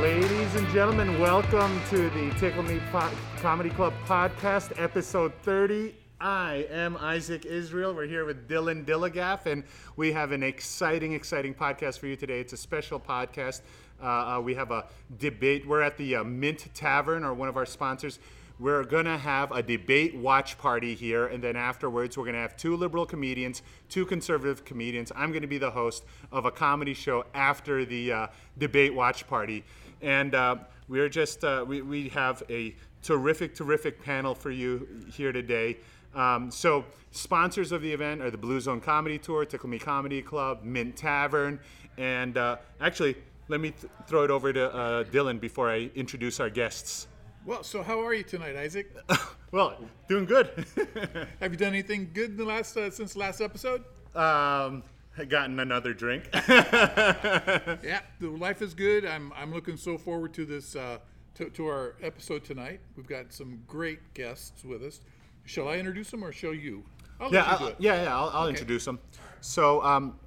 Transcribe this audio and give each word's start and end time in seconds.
Ladies 0.00 0.54
and 0.54 0.68
gentlemen, 0.68 1.18
welcome 1.18 1.80
to 1.90 2.08
the 2.10 2.30
Tickle 2.38 2.62
Me 2.62 2.80
po- 2.92 3.10
Comedy 3.40 3.70
Club 3.70 3.92
podcast, 4.06 4.80
episode 4.80 5.32
30. 5.42 5.96
I 6.20 6.68
am 6.70 6.96
Isaac 6.98 7.46
Israel. 7.46 7.92
We're 7.92 8.06
here 8.06 8.24
with 8.24 8.48
Dylan 8.48 8.84
Dillagaff, 8.84 9.46
and 9.46 9.64
we 9.96 10.12
have 10.12 10.30
an 10.30 10.44
exciting, 10.44 11.14
exciting 11.14 11.52
podcast 11.52 11.98
for 11.98 12.06
you 12.06 12.14
today. 12.14 12.38
It's 12.38 12.52
a 12.52 12.56
special 12.56 13.00
podcast. 13.00 13.62
Uh, 14.00 14.36
uh, 14.36 14.40
we 14.40 14.54
have 14.54 14.70
a 14.70 14.86
debate. 15.18 15.66
We're 15.66 15.82
at 15.82 15.96
the 15.96 16.14
uh, 16.16 16.22
Mint 16.22 16.68
Tavern, 16.74 17.24
or 17.24 17.34
one 17.34 17.48
of 17.48 17.56
our 17.56 17.66
sponsors. 17.66 18.20
We're 18.62 18.84
going 18.84 19.06
to 19.06 19.18
have 19.18 19.50
a 19.50 19.60
debate 19.60 20.14
watch 20.14 20.56
party 20.56 20.94
here, 20.94 21.26
and 21.26 21.42
then 21.42 21.56
afterwards, 21.56 22.16
we're 22.16 22.22
going 22.22 22.36
to 22.36 22.40
have 22.42 22.56
two 22.56 22.76
liberal 22.76 23.04
comedians, 23.04 23.60
two 23.88 24.06
conservative 24.06 24.64
comedians. 24.64 25.10
I'm 25.16 25.30
going 25.30 25.42
to 25.42 25.48
be 25.48 25.58
the 25.58 25.72
host 25.72 26.04
of 26.30 26.44
a 26.44 26.52
comedy 26.52 26.94
show 26.94 27.24
after 27.34 27.84
the 27.84 28.12
uh, 28.12 28.26
debate 28.58 28.94
watch 28.94 29.26
party. 29.26 29.64
And 30.00 30.36
uh, 30.36 30.58
we're 30.86 31.08
just, 31.08 31.42
uh, 31.42 31.64
we, 31.66 31.82
we 31.82 32.08
have 32.10 32.44
a 32.48 32.72
terrific, 33.02 33.56
terrific 33.56 34.00
panel 34.00 34.32
for 34.32 34.52
you 34.52 34.86
here 35.12 35.32
today. 35.32 35.78
Um, 36.14 36.48
so, 36.48 36.84
sponsors 37.10 37.72
of 37.72 37.82
the 37.82 37.92
event 37.92 38.22
are 38.22 38.30
the 38.30 38.38
Blue 38.38 38.60
Zone 38.60 38.80
Comedy 38.80 39.18
Tour, 39.18 39.44
Tickle 39.44 39.70
Me 39.70 39.80
Comedy 39.80 40.22
Club, 40.22 40.62
Mint 40.62 40.96
Tavern, 40.96 41.58
and 41.98 42.38
uh, 42.38 42.58
actually, 42.80 43.16
let 43.48 43.60
me 43.60 43.72
th- 43.72 43.90
throw 44.06 44.22
it 44.22 44.30
over 44.30 44.52
to 44.52 44.72
uh, 44.72 45.02
Dylan 45.02 45.40
before 45.40 45.68
I 45.68 45.90
introduce 45.96 46.38
our 46.38 46.48
guests. 46.48 47.08
Well, 47.44 47.64
so 47.64 47.82
how 47.82 48.00
are 48.04 48.14
you 48.14 48.22
tonight, 48.22 48.56
Isaac? 48.56 48.94
Well, 49.52 49.76
doing 50.08 50.24
good. 50.24 50.48
Have 51.40 51.52
you 51.52 51.58
done 51.58 51.74
anything 51.74 52.08
good 52.14 52.30
in 52.30 52.36
the 52.38 52.44
last 52.44 52.74
uh, 52.74 52.90
since 52.90 53.12
the 53.12 53.18
last 53.18 53.42
episode? 53.42 53.84
um, 54.14 54.82
I 55.18 55.26
gotten 55.28 55.60
another 55.60 55.92
drink. 55.92 56.24
Yeah, 56.48 58.00
the 58.18 58.30
life 58.30 58.62
is 58.62 58.72
good. 58.72 59.04
I'm 59.04 59.30
I'm 59.36 59.52
looking 59.52 59.76
so 59.76 59.98
forward 59.98 60.32
to 60.34 60.46
this 60.46 60.74
uh, 60.74 61.00
to, 61.34 61.50
to 61.50 61.66
our 61.66 61.96
episode 62.00 62.44
tonight. 62.44 62.80
We've 62.96 63.06
got 63.06 63.30
some 63.30 63.62
great 63.68 64.14
guests 64.14 64.64
with 64.64 64.82
us. 64.82 65.02
Shall 65.44 65.68
I 65.68 65.76
introduce 65.76 66.10
them 66.10 66.24
or 66.24 66.32
shall 66.32 66.54
you? 66.54 66.82
I'll 67.20 67.30
yeah, 67.30 67.60
you 67.60 67.76
yeah, 67.78 68.04
yeah. 68.04 68.16
I'll, 68.16 68.30
I'll 68.30 68.48
introduce 68.48 68.86
them. 68.86 69.00
So, 69.42 69.82
um, 69.82 70.18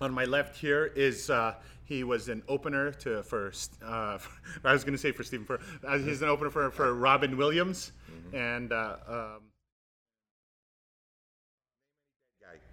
on 0.00 0.12
my 0.12 0.26
left 0.26 0.56
here 0.56 0.92
is 0.94 1.28
uh, 1.28 1.54
he 1.90 2.04
was 2.04 2.28
an 2.28 2.40
opener 2.46 2.92
to 2.92 3.20
for 3.24 3.52
uh, 3.84 4.16
I 4.64 4.72
was 4.72 4.84
going 4.84 4.94
to 4.94 4.98
say 4.98 5.10
for 5.10 5.24
Stephen 5.24 5.44
for 5.44 5.60
uh, 5.84 5.98
he's 5.98 6.22
an 6.22 6.28
opener 6.28 6.48
for 6.48 6.70
for 6.70 6.94
Robin 6.94 7.36
Williams 7.36 7.92
and. 8.32 8.72
Uh, 8.72 8.96
um, 9.06 9.49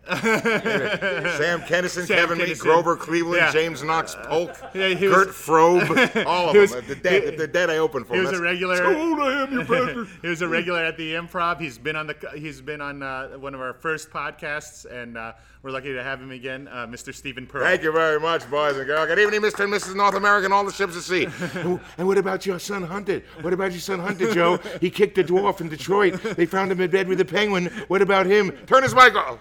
Sam 1.38 1.61
Kinison, 1.61 2.05
Sam 2.05 2.17
Kevin 2.17 2.38
Lee, 2.39 2.45
Kinison. 2.45 2.59
Grover 2.59 2.95
Cleveland, 2.95 3.38
Yeah. 3.38 3.52
James 3.52 3.83
Knox 3.83 4.16
Polk, 4.23 4.52
Yeah, 4.73 4.89
he 4.89 5.08
was- 5.08 5.16
Kurt 5.16 5.27
Frobe, 5.30 6.25
all 6.25 6.47
of 6.50 6.53
He 6.55 6.59
was- 6.59 6.72
them. 6.72 6.86
The 6.88 6.95
dead, 6.95 7.38
the 7.38 7.47
dead 7.47 7.69
I 7.69 7.77
opened 7.77 8.08
for. 8.08 8.13
He 8.13 8.19
was 8.22 8.28
That's- 8.31 8.39
a 8.39 8.44
regular. 8.44 8.81
How 8.81 8.95
old 9.00 9.19
I 9.19 9.44
am, 9.44 9.52
you 9.53 9.59
bastard. 9.63 10.08
he 10.22 10.28
was 10.28 10.41
a 10.41 10.47
regular 10.47 10.83
at 10.83 10.97
the 10.97 11.13
Improv. 11.13 11.59
He's 11.59 11.78
been 11.78 11.95
on 11.95 12.08
the. 12.08 12.16
He's 12.35 12.61
been 12.61 12.81
on 12.81 13.03
uh, 13.03 13.30
one 13.38 13.53
of 13.53 13.61
our 13.61 13.73
first 13.73 14.09
podcasts, 14.09 14.85
and 14.89 15.17
uh, 15.17 15.33
we're 15.63 15.72
lucky 15.72 15.94
to 15.94 16.03
have 16.03 16.22
him 16.22 16.31
again, 16.31 16.67
uh, 16.69 16.85
Mr. 16.88 17.13
Stephen 17.13 17.45
Pearl. 17.47 17.63
Thank 17.63 17.83
you 17.83 17.91
very 17.91 18.19
much, 18.19 18.50
boys 18.50 18.78
and 18.78 18.85
girls. 18.85 19.08
Good 19.08 19.19
evening, 19.19 19.41
Mr. 19.41 19.63
and 19.66 19.73
Mrs. 19.73 19.95
North 19.95 20.16
America 20.16 20.45
and 20.45 20.53
all 20.53 20.63
the 20.63 20.72
ships 20.72 20.95
at 20.95 21.03
sea. 21.03 21.28
and 21.97 22.08
what 22.08 22.17
about 22.17 22.45
your 22.45 22.59
son 22.59 22.83
Hunter? 22.83 23.22
What 23.41 23.53
about 23.53 23.72
your 23.72 23.81
son 23.81 24.00
Hunter, 24.00 24.33
Joe? 24.33 24.58
He 24.80 24.89
kicked 24.89 25.17
a 25.17 25.23
dwarf 25.23 25.59
in 25.61 25.69
Detroit. 25.69 26.22
They 26.22 26.45
found 26.45 26.72
him 26.72 26.80
in 26.81 26.89
bed 26.91 27.08
with 27.08 27.19
a 27.22 27.25
penguin. 27.25 27.66
What 27.88 28.02
about 28.02 28.25
him? 28.25 28.52
Turn 28.67 28.83
his 28.83 28.94
mic 28.95 29.16
off. 29.16 29.39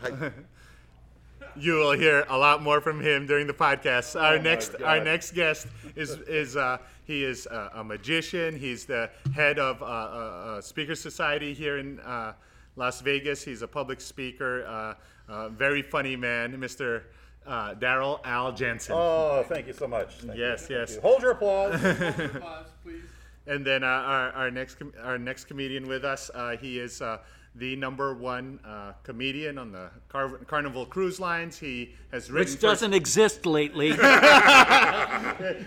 You 1.58 1.74
will 1.74 1.92
hear 1.92 2.24
a 2.28 2.36
lot 2.36 2.62
more 2.62 2.80
from 2.80 3.00
him 3.00 3.26
during 3.26 3.46
the 3.46 3.54
podcast. 3.54 4.20
Our 4.20 4.38
next, 4.38 4.80
our 4.82 5.02
next 5.02 5.32
guest 5.32 5.66
is 5.94 6.10
is 6.28 6.56
uh, 6.56 6.78
he 7.04 7.24
is 7.24 7.46
uh, 7.46 7.70
a 7.74 7.84
magician. 7.84 8.58
He's 8.58 8.84
the 8.84 9.10
head 9.34 9.58
of 9.58 9.80
uh, 9.80 9.84
uh, 9.84 9.88
uh, 9.88 10.60
Speaker 10.60 10.94
Society 10.94 11.54
here 11.54 11.78
in 11.78 12.00
uh, 12.00 12.34
Las 12.76 13.00
Vegas. 13.00 13.42
He's 13.42 13.62
a 13.62 13.68
public 13.68 14.00
speaker. 14.00 14.66
Uh, 14.66 14.94
uh, 15.32 15.48
very 15.48 15.82
funny 15.82 16.16
man, 16.16 16.56
Mr. 16.58 17.02
Uh, 17.46 17.74
Daryl 17.74 18.20
Al 18.24 18.52
Jensen. 18.52 18.94
Oh, 18.96 19.44
thank 19.48 19.66
you 19.66 19.72
so 19.72 19.86
much. 19.86 20.14
Thank 20.16 20.38
yes, 20.38 20.68
you. 20.68 20.76
yes. 20.76 20.98
Hold 20.98 21.22
your 21.22 21.32
applause. 21.32 21.80
Pause, 21.80 22.66
please. 22.82 23.02
And 23.46 23.64
then 23.64 23.84
uh, 23.84 23.86
our, 23.86 24.30
our 24.32 24.50
next 24.50 24.74
com- 24.74 24.92
our 25.02 25.18
next 25.18 25.44
comedian 25.44 25.86
with 25.86 26.04
us, 26.04 26.30
uh, 26.34 26.56
he 26.56 26.78
is 26.80 27.00
uh, 27.00 27.18
the 27.56 27.74
number 27.76 28.14
one 28.14 28.60
uh, 28.64 28.92
comedian 29.02 29.58
on 29.58 29.72
the 29.72 29.90
Car- 30.08 30.38
Carnival 30.46 30.84
Cruise 30.86 31.18
Lines. 31.18 31.58
He 31.58 31.94
has 32.12 32.30
written. 32.30 32.52
which 32.52 32.60
for- 32.60 32.66
doesn't 32.66 32.94
exist 32.94 33.46
lately. 33.46 33.90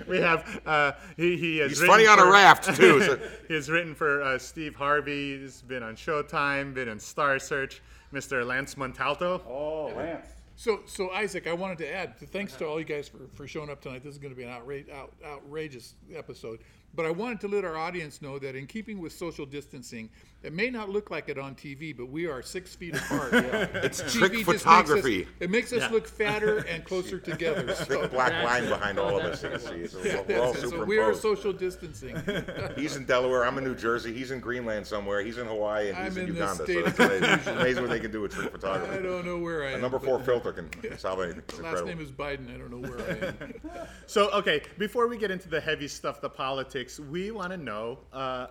we 0.07 0.19
have 0.19 0.61
uh, 0.65 0.91
he, 1.17 1.37
he 1.37 1.57
has 1.57 1.71
He's 1.71 1.81
written 1.81 1.95
funny 1.95 2.07
on 2.07 2.19
a 2.19 2.25
raft, 2.25 2.75
too. 2.75 3.01
So- 3.01 3.19
he 3.47 3.53
has 3.55 3.69
written 3.69 3.95
for 3.95 4.21
uh, 4.21 4.37
Steve 4.37 4.75
Harvey. 4.75 5.39
He's 5.39 5.61
been 5.61 5.83
on 5.83 5.95
Showtime, 5.95 6.73
been 6.73 6.89
on 6.89 6.99
Star 6.99 7.39
Search. 7.39 7.81
Mr. 8.13 8.43
Lance 8.45 8.73
Montalto. 8.75 9.41
Oh, 9.47 9.93
Lance. 9.95 10.25
So, 10.55 10.81
so 10.87 11.11
Isaac, 11.11 11.47
I 11.47 11.53
wanted 11.53 11.77
to 11.77 11.93
add, 11.93 12.17
thanks 12.31 12.53
to 12.55 12.65
all 12.67 12.79
you 12.79 12.85
guys 12.85 13.07
for, 13.07 13.19
for 13.33 13.47
showing 13.47 13.69
up 13.69 13.81
tonight. 13.81 14.03
This 14.03 14.13
is 14.13 14.17
going 14.17 14.33
to 14.33 14.35
be 14.37 14.43
an 14.43 14.49
outrage, 14.49 14.89
out, 14.89 15.13
outrageous 15.25 15.93
episode. 16.13 16.59
But 16.95 17.05
I 17.05 17.11
wanted 17.11 17.39
to 17.41 17.47
let 17.47 17.63
our 17.63 17.77
audience 17.77 18.21
know 18.21 18.39
that 18.39 18.55
in 18.55 18.65
keeping 18.67 18.99
with 18.99 19.13
social 19.13 19.45
distancing, 19.45 20.09
it 20.41 20.53
may 20.53 20.69
not 20.69 20.89
look 20.89 21.11
like 21.11 21.29
it 21.29 21.37
on 21.37 21.53
TV, 21.53 21.95
but 21.95 22.09
we 22.09 22.25
are 22.25 22.41
six 22.41 22.73
feet 22.75 22.95
apart. 22.97 23.33
It's 23.33 24.01
TV 24.01 24.11
trick 24.19 24.31
just 24.33 24.47
makes 24.47 24.47
us- 24.49 24.61
photography. 24.63 25.27
it 25.39 25.49
makes 25.49 25.71
us 25.73 25.81
Yeah. 25.81 25.89
look 25.89 26.07
fatter 26.07 26.57
and 26.69 26.83
closer 26.83 27.19
together. 27.19 27.73
So, 27.75 28.01
Big 28.01 28.11
black 28.11 28.43
line 28.43 28.67
behind 28.67 28.97
all 28.97 29.17
of 29.19 29.23
us. 29.25 29.43
You 29.43 29.49
can 29.49 29.59
see. 29.59 29.87
So 29.87 29.99
we're, 29.99 30.23
we're 30.27 30.41
all 30.41 30.53
so 30.55 30.83
we 30.85 30.97
are 30.97 31.13
social 31.13 31.53
distancing. 31.53 32.15
He's 32.75 32.95
in 32.95 33.05
Delaware. 33.05 33.45
I'm 33.45 33.57
in 33.57 33.63
New 33.65 33.75
Jersey. 33.75 34.11
He's 34.13 34.31
in 34.31 34.39
Greenland 34.39 34.87
somewhere. 34.87 35.21
He's 35.21 35.37
in 35.37 35.45
Hawaii, 35.47 35.89
and 35.89 35.97
I'm 35.97 36.05
he's 36.05 36.17
in, 36.17 36.29
in 36.29 36.35
Uganda. 36.35 36.63
state 36.63 36.73
So 36.73 36.79
of 36.79 36.87
it's 36.87 36.99
amazing, 37.47 37.55
amazing 37.57 37.83
what 37.83 37.89
they 37.91 37.99
can 37.99 38.11
do 38.11 38.21
with 38.21 38.31
trick 38.33 38.51
photography. 38.51 38.97
I 38.97 39.01
don't 39.01 39.25
know 39.25 39.37
where 39.37 39.63
I 39.63 39.71
A 39.71 39.75
am. 39.75 39.81
number 39.81 39.99
four 39.99 40.19
filter 40.21 40.51
can 40.53 40.69
solve 40.97 41.19
anything. 41.21 41.43
It's 41.49 41.59
Last 41.59 41.79
incredible. 41.81 41.87
name 41.89 41.99
is 42.01 42.11
Biden. 42.11 42.53
I 42.53 42.57
don't 42.57 42.71
know 42.71 42.89
where 42.89 42.99
I 43.01 43.27
am. 43.27 43.87
So, 44.07 44.31
okay, 44.31 44.61
before 44.77 45.07
we 45.07 45.17
get 45.17 45.29
into 45.31 45.49
the 45.49 45.59
heavy 45.61 45.87
stuff, 45.87 46.19
the 46.21 46.29
politics, 46.29 46.78
we 47.09 47.31
want 47.31 47.51
to 47.51 47.57
know, 47.57 47.99
uh, 48.13 48.47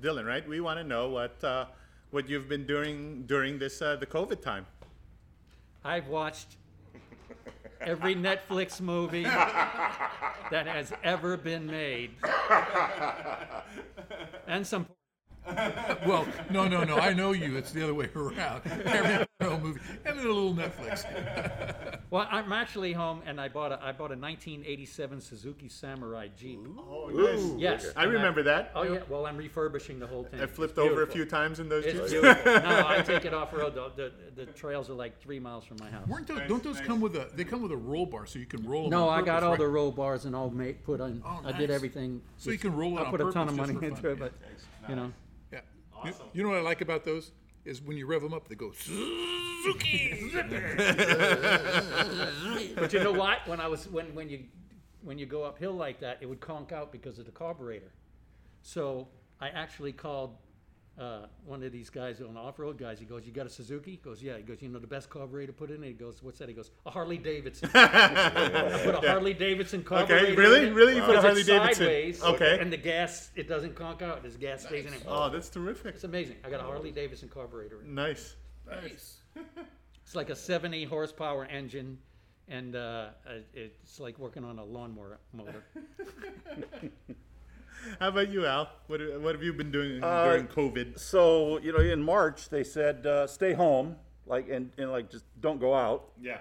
Dylan, 0.00 0.26
right? 0.26 0.46
We 0.46 0.60
want 0.60 0.78
to 0.78 0.84
know 0.84 1.08
what 1.08 1.42
uh, 1.44 1.66
what 2.10 2.28
you've 2.28 2.48
been 2.48 2.66
doing 2.66 3.24
during 3.26 3.58
this 3.58 3.80
uh, 3.80 3.96
the 3.96 4.06
COVID 4.06 4.42
time. 4.42 4.66
I've 5.84 6.08
watched 6.08 6.56
every 7.80 8.14
Netflix 8.14 8.80
movie 8.80 9.22
that 9.22 10.66
has 10.66 10.92
ever 11.04 11.36
been 11.36 11.66
made, 11.66 12.10
and 14.46 14.66
some. 14.66 14.86
Well, 16.06 16.26
no, 16.50 16.68
no, 16.68 16.84
no. 16.84 16.96
I 16.96 17.12
know 17.12 17.32
you. 17.32 17.56
It's 17.56 17.72
the 17.72 17.82
other 17.82 17.94
way 17.94 18.08
around. 18.14 18.62
Every 18.66 19.26
porno 19.40 19.58
movie 19.58 19.80
and 20.04 20.18
then 20.18 20.26
a 20.26 20.28
little 20.28 20.54
Netflix. 20.54 21.04
Well, 22.10 22.26
I'm 22.30 22.54
actually 22.54 22.94
home, 22.94 23.20
and 23.26 23.38
I 23.38 23.48
bought 23.48 23.70
a 23.70 23.74
I 23.84 23.92
bought 23.92 24.12
a 24.12 24.16
1987 24.16 25.20
Suzuki 25.20 25.68
Samurai 25.68 26.28
Jeep. 26.34 26.58
Ooh. 26.58 26.78
Oh, 26.80 27.56
yes, 27.58 27.92
I 27.96 28.04
and 28.04 28.12
remember 28.14 28.42
that. 28.44 28.72
Oh 28.74 28.82
yeah. 28.82 29.00
Well, 29.10 29.26
I'm 29.26 29.36
refurbishing 29.36 29.98
the 29.98 30.06
whole 30.06 30.24
thing. 30.24 30.40
I 30.40 30.44
It's 30.44 30.56
flipped 30.56 30.78
over 30.78 31.02
a 31.02 31.06
few 31.06 31.26
times 31.26 31.60
in 31.60 31.68
those 31.68 31.84
It's 31.84 31.98
jeeps. 31.98 32.12
beautiful. 32.12 32.52
no, 32.54 32.84
I 32.88 33.02
take 33.02 33.26
it 33.26 33.34
off 33.34 33.52
road. 33.52 33.74
The, 33.74 33.92
the, 34.34 34.46
the 34.46 34.46
trails 34.52 34.88
are 34.88 34.94
like 34.94 35.20
three 35.20 35.38
miles 35.38 35.66
from 35.66 35.76
my 35.80 35.90
house. 35.90 36.08
Weren't 36.08 36.26
those, 36.26 36.40
don't 36.48 36.62
those 36.62 36.80
come 36.80 36.98
with 37.02 37.14
a? 37.14 37.28
They 37.34 37.44
come 37.44 37.60
with 37.60 37.72
a 37.72 37.76
roll 37.76 38.06
bar, 38.06 38.24
so 38.24 38.38
you 38.38 38.46
can 38.46 38.66
roll 38.66 38.84
them. 38.84 38.90
No, 38.92 39.10
on 39.10 39.20
I 39.20 39.22
got 39.22 39.26
purpose, 39.26 39.42
all 39.44 39.50
right? 39.50 39.58
the 39.58 39.68
roll 39.68 39.90
bars 39.92 40.24
and 40.24 40.34
all 40.34 40.48
made 40.48 40.82
put 40.84 41.02
on. 41.02 41.22
Oh, 41.26 41.42
I 41.44 41.52
did 41.52 41.70
everything. 41.70 42.22
So 42.38 42.50
you 42.50 42.58
can 42.58 42.74
roll 42.74 42.96
it 42.96 43.02
I 43.02 43.04
on 43.04 43.10
put 43.10 43.20
a 43.20 43.30
ton 43.30 43.48
of 43.48 43.54
money 43.54 43.74
into 43.82 44.08
it, 44.08 44.18
but 44.18 44.32
you 44.88 44.96
know. 44.96 45.12
Yeah. 46.04 46.10
You, 46.10 46.14
you 46.32 46.42
know 46.42 46.50
what 46.50 46.58
I 46.58 46.62
like 46.62 46.80
about 46.80 47.04
those 47.04 47.32
is 47.64 47.82
when 47.82 47.96
you 47.96 48.06
rev 48.06 48.22
them 48.22 48.32
up, 48.32 48.48
they 48.48 48.54
go 48.54 48.72
Suzuki. 48.72 50.30
But 52.74 52.92
you 52.92 53.00
know 53.00 53.12
what? 53.12 53.46
When 53.46 53.60
I 53.60 53.68
was 53.68 53.88
when 53.88 54.14
when 54.14 54.28
you 54.28 54.44
when 55.02 55.18
you 55.18 55.26
go 55.26 55.44
uphill 55.44 55.72
like 55.72 56.00
that, 56.00 56.18
it 56.20 56.26
would 56.26 56.40
conk 56.40 56.72
out 56.72 56.92
because 56.92 57.18
of 57.18 57.26
the 57.26 57.32
carburetor. 57.32 57.92
So 58.62 59.08
I 59.40 59.48
actually 59.48 59.92
called 59.92 60.36
uh, 60.98 61.26
one 61.46 61.62
of 61.62 61.70
these 61.70 61.90
guys 61.90 62.20
on 62.20 62.36
off-road 62.36 62.76
guys. 62.76 62.98
He 62.98 63.04
goes, 63.04 63.24
"You 63.24 63.32
got 63.32 63.46
a 63.46 63.50
Suzuki?" 63.50 63.92
He 63.92 63.96
goes, 63.98 64.22
"Yeah." 64.22 64.36
He 64.36 64.42
goes, 64.42 64.60
"You 64.60 64.68
know 64.68 64.78
the 64.78 64.86
best 64.86 65.08
carburetor 65.08 65.52
to 65.52 65.52
put 65.52 65.70
in 65.70 65.84
it?" 65.84 65.88
He 65.88 65.92
goes, 65.92 66.22
"What's 66.22 66.38
that?" 66.38 66.48
He 66.48 66.54
goes, 66.54 66.70
"A 66.86 66.90
Harley 66.90 67.18
Davidson." 67.18 67.70
I 67.74 68.80
put 68.84 69.04
a 69.04 69.08
Harley 69.08 69.34
Davidson 69.34 69.84
carburetor. 69.84 70.26
Okay, 70.26 70.34
really? 70.34 70.66
in 70.66 70.74
Really? 70.74 70.96
You 70.96 71.02
put 71.02 71.16
a 71.16 71.20
Harley 71.20 71.44
Davidson? 71.44 71.86
Sideways, 71.86 72.22
Okay. 72.22 72.58
And 72.60 72.72
the 72.72 72.76
gas, 72.76 73.30
it 73.36 73.48
doesn't 73.48 73.74
conk 73.76 74.02
out. 74.02 74.22
This 74.22 74.36
gas 74.36 74.64
stays 74.64 74.86
in 74.86 74.92
it. 74.92 75.02
Oh, 75.06 75.30
that's 75.30 75.48
terrific. 75.48 75.94
It's 75.94 76.04
amazing. 76.04 76.36
I 76.44 76.50
got 76.50 76.60
a 76.60 76.64
Harley 76.64 76.90
Davidson 76.90 77.28
carburetor. 77.28 77.80
in 77.80 77.86
it. 77.86 77.92
Nice. 77.92 78.36
nice. 78.66 79.18
It's 80.08 80.16
like 80.16 80.30
a 80.30 80.34
70 80.34 80.84
horsepower 80.84 81.44
engine, 81.44 81.98
and 82.48 82.74
uh, 82.74 83.08
uh, 83.26 83.32
it's 83.52 84.00
like 84.00 84.18
working 84.18 84.42
on 84.42 84.58
a 84.58 84.64
lawnmower 84.64 85.20
motor. 85.34 85.62
How 88.00 88.08
about 88.08 88.28
you, 88.30 88.46
Al? 88.46 88.68
What, 88.86 89.00
what 89.20 89.34
have 89.34 89.42
you 89.42 89.52
been 89.52 89.70
doing 89.70 90.02
Uh, 90.02 90.24
during 90.24 90.46
COVID? 90.46 90.98
So, 90.98 91.58
you 91.58 91.72
know, 91.72 91.80
in 91.80 92.02
March, 92.02 92.48
they 92.48 92.64
said 92.64 93.06
uh, 93.06 93.26
stay 93.26 93.52
home. 93.52 93.96
like 94.26 94.48
and, 94.50 94.70
and 94.78 94.90
like 94.90 95.10
just 95.10 95.24
don't 95.40 95.60
go 95.60 95.74
out. 95.74 96.10
Yeah. 96.20 96.38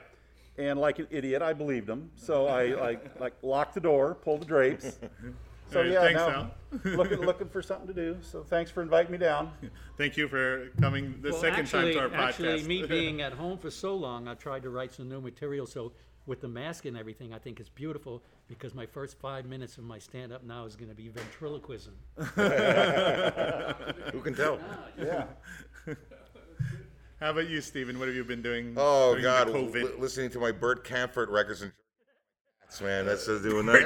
And 0.58 0.80
like 0.80 1.00
an 1.00 1.08
idiot, 1.12 1.42
I 1.42 1.54
believed 1.54 1.88
them. 1.88 2.12
So 2.16 2.48
I 2.48 2.68
like 2.68 3.20
like 3.20 3.34
locked 3.44 3.74
the 3.76 3.80
door, 3.82 4.16
pulled 4.16 4.42
the 4.42 4.46
drapes. 4.46 5.00
So 5.70 5.80
All 5.80 5.84
right, 5.84 5.92
yeah, 5.92 6.00
thanks, 6.00 6.16
now 6.22 6.52
looking 6.96 7.20
looking 7.20 7.50
for 7.50 7.62
something 7.62 7.88
to 7.88 7.94
do. 7.94 8.18
So 8.22 8.42
thanks 8.42 8.72
for 8.72 8.82
inviting 8.82 9.12
me 9.12 9.18
down. 9.18 9.52
Thank 9.98 10.16
you 10.16 10.30
for 10.30 10.70
coming 10.80 11.20
the 11.22 11.32
Well, 11.32 11.42
second 11.42 11.60
actually, 11.66 11.94
time 11.94 12.10
to 12.10 12.16
our 12.16 12.24
actually, 12.24 12.62
podcast. 12.62 12.66
me 12.68 12.84
being 12.86 13.22
at 13.22 13.34
home 13.34 13.58
for 13.58 13.70
so 13.70 13.94
long, 13.94 14.30
I've 14.30 14.40
tried 14.40 14.64
to 14.64 14.70
write 14.70 14.94
some 14.94 15.10
new 15.10 15.20
material. 15.20 15.68
So 15.68 15.92
with 16.26 16.40
the 16.40 16.48
mask 16.48 16.86
and 16.86 16.96
everything, 16.98 17.34
I 17.34 17.40
think 17.40 17.60
it's 17.60 17.68
beautiful 17.68 18.24
because 18.48 18.74
my 18.74 18.86
first 18.86 19.20
five 19.20 19.46
minutes 19.46 19.78
of 19.78 19.84
my 19.84 20.00
stand-up 20.00 20.44
now 20.44 20.66
is 20.66 20.76
going 20.76 20.90
to 20.90 20.96
be 20.96 21.10
ventriloquism. 21.10 21.94
Who 24.14 24.22
can 24.22 24.34
tell? 24.34 24.60
Yeah. 24.98 25.26
How 27.20 27.32
about 27.32 27.50
you, 27.50 27.62
Stephen? 27.62 27.98
What 28.00 28.08
have 28.08 28.16
you 28.16 28.24
been 28.24 28.42
doing? 28.44 28.74
Oh 28.78 29.16
during 29.16 29.24
the 29.24 29.30
God, 29.30 29.48
COVID. 29.48 29.74
li- 29.74 29.90
listening 29.98 30.30
to 30.32 30.40
my 30.40 30.52
Bert 30.52 30.84
Kaempfert 30.86 31.30
records 31.30 31.62
and 31.64 31.72
man, 32.82 33.06
that's 33.06 33.26
just 33.26 33.44
doing 33.44 33.66
that. 33.68 33.84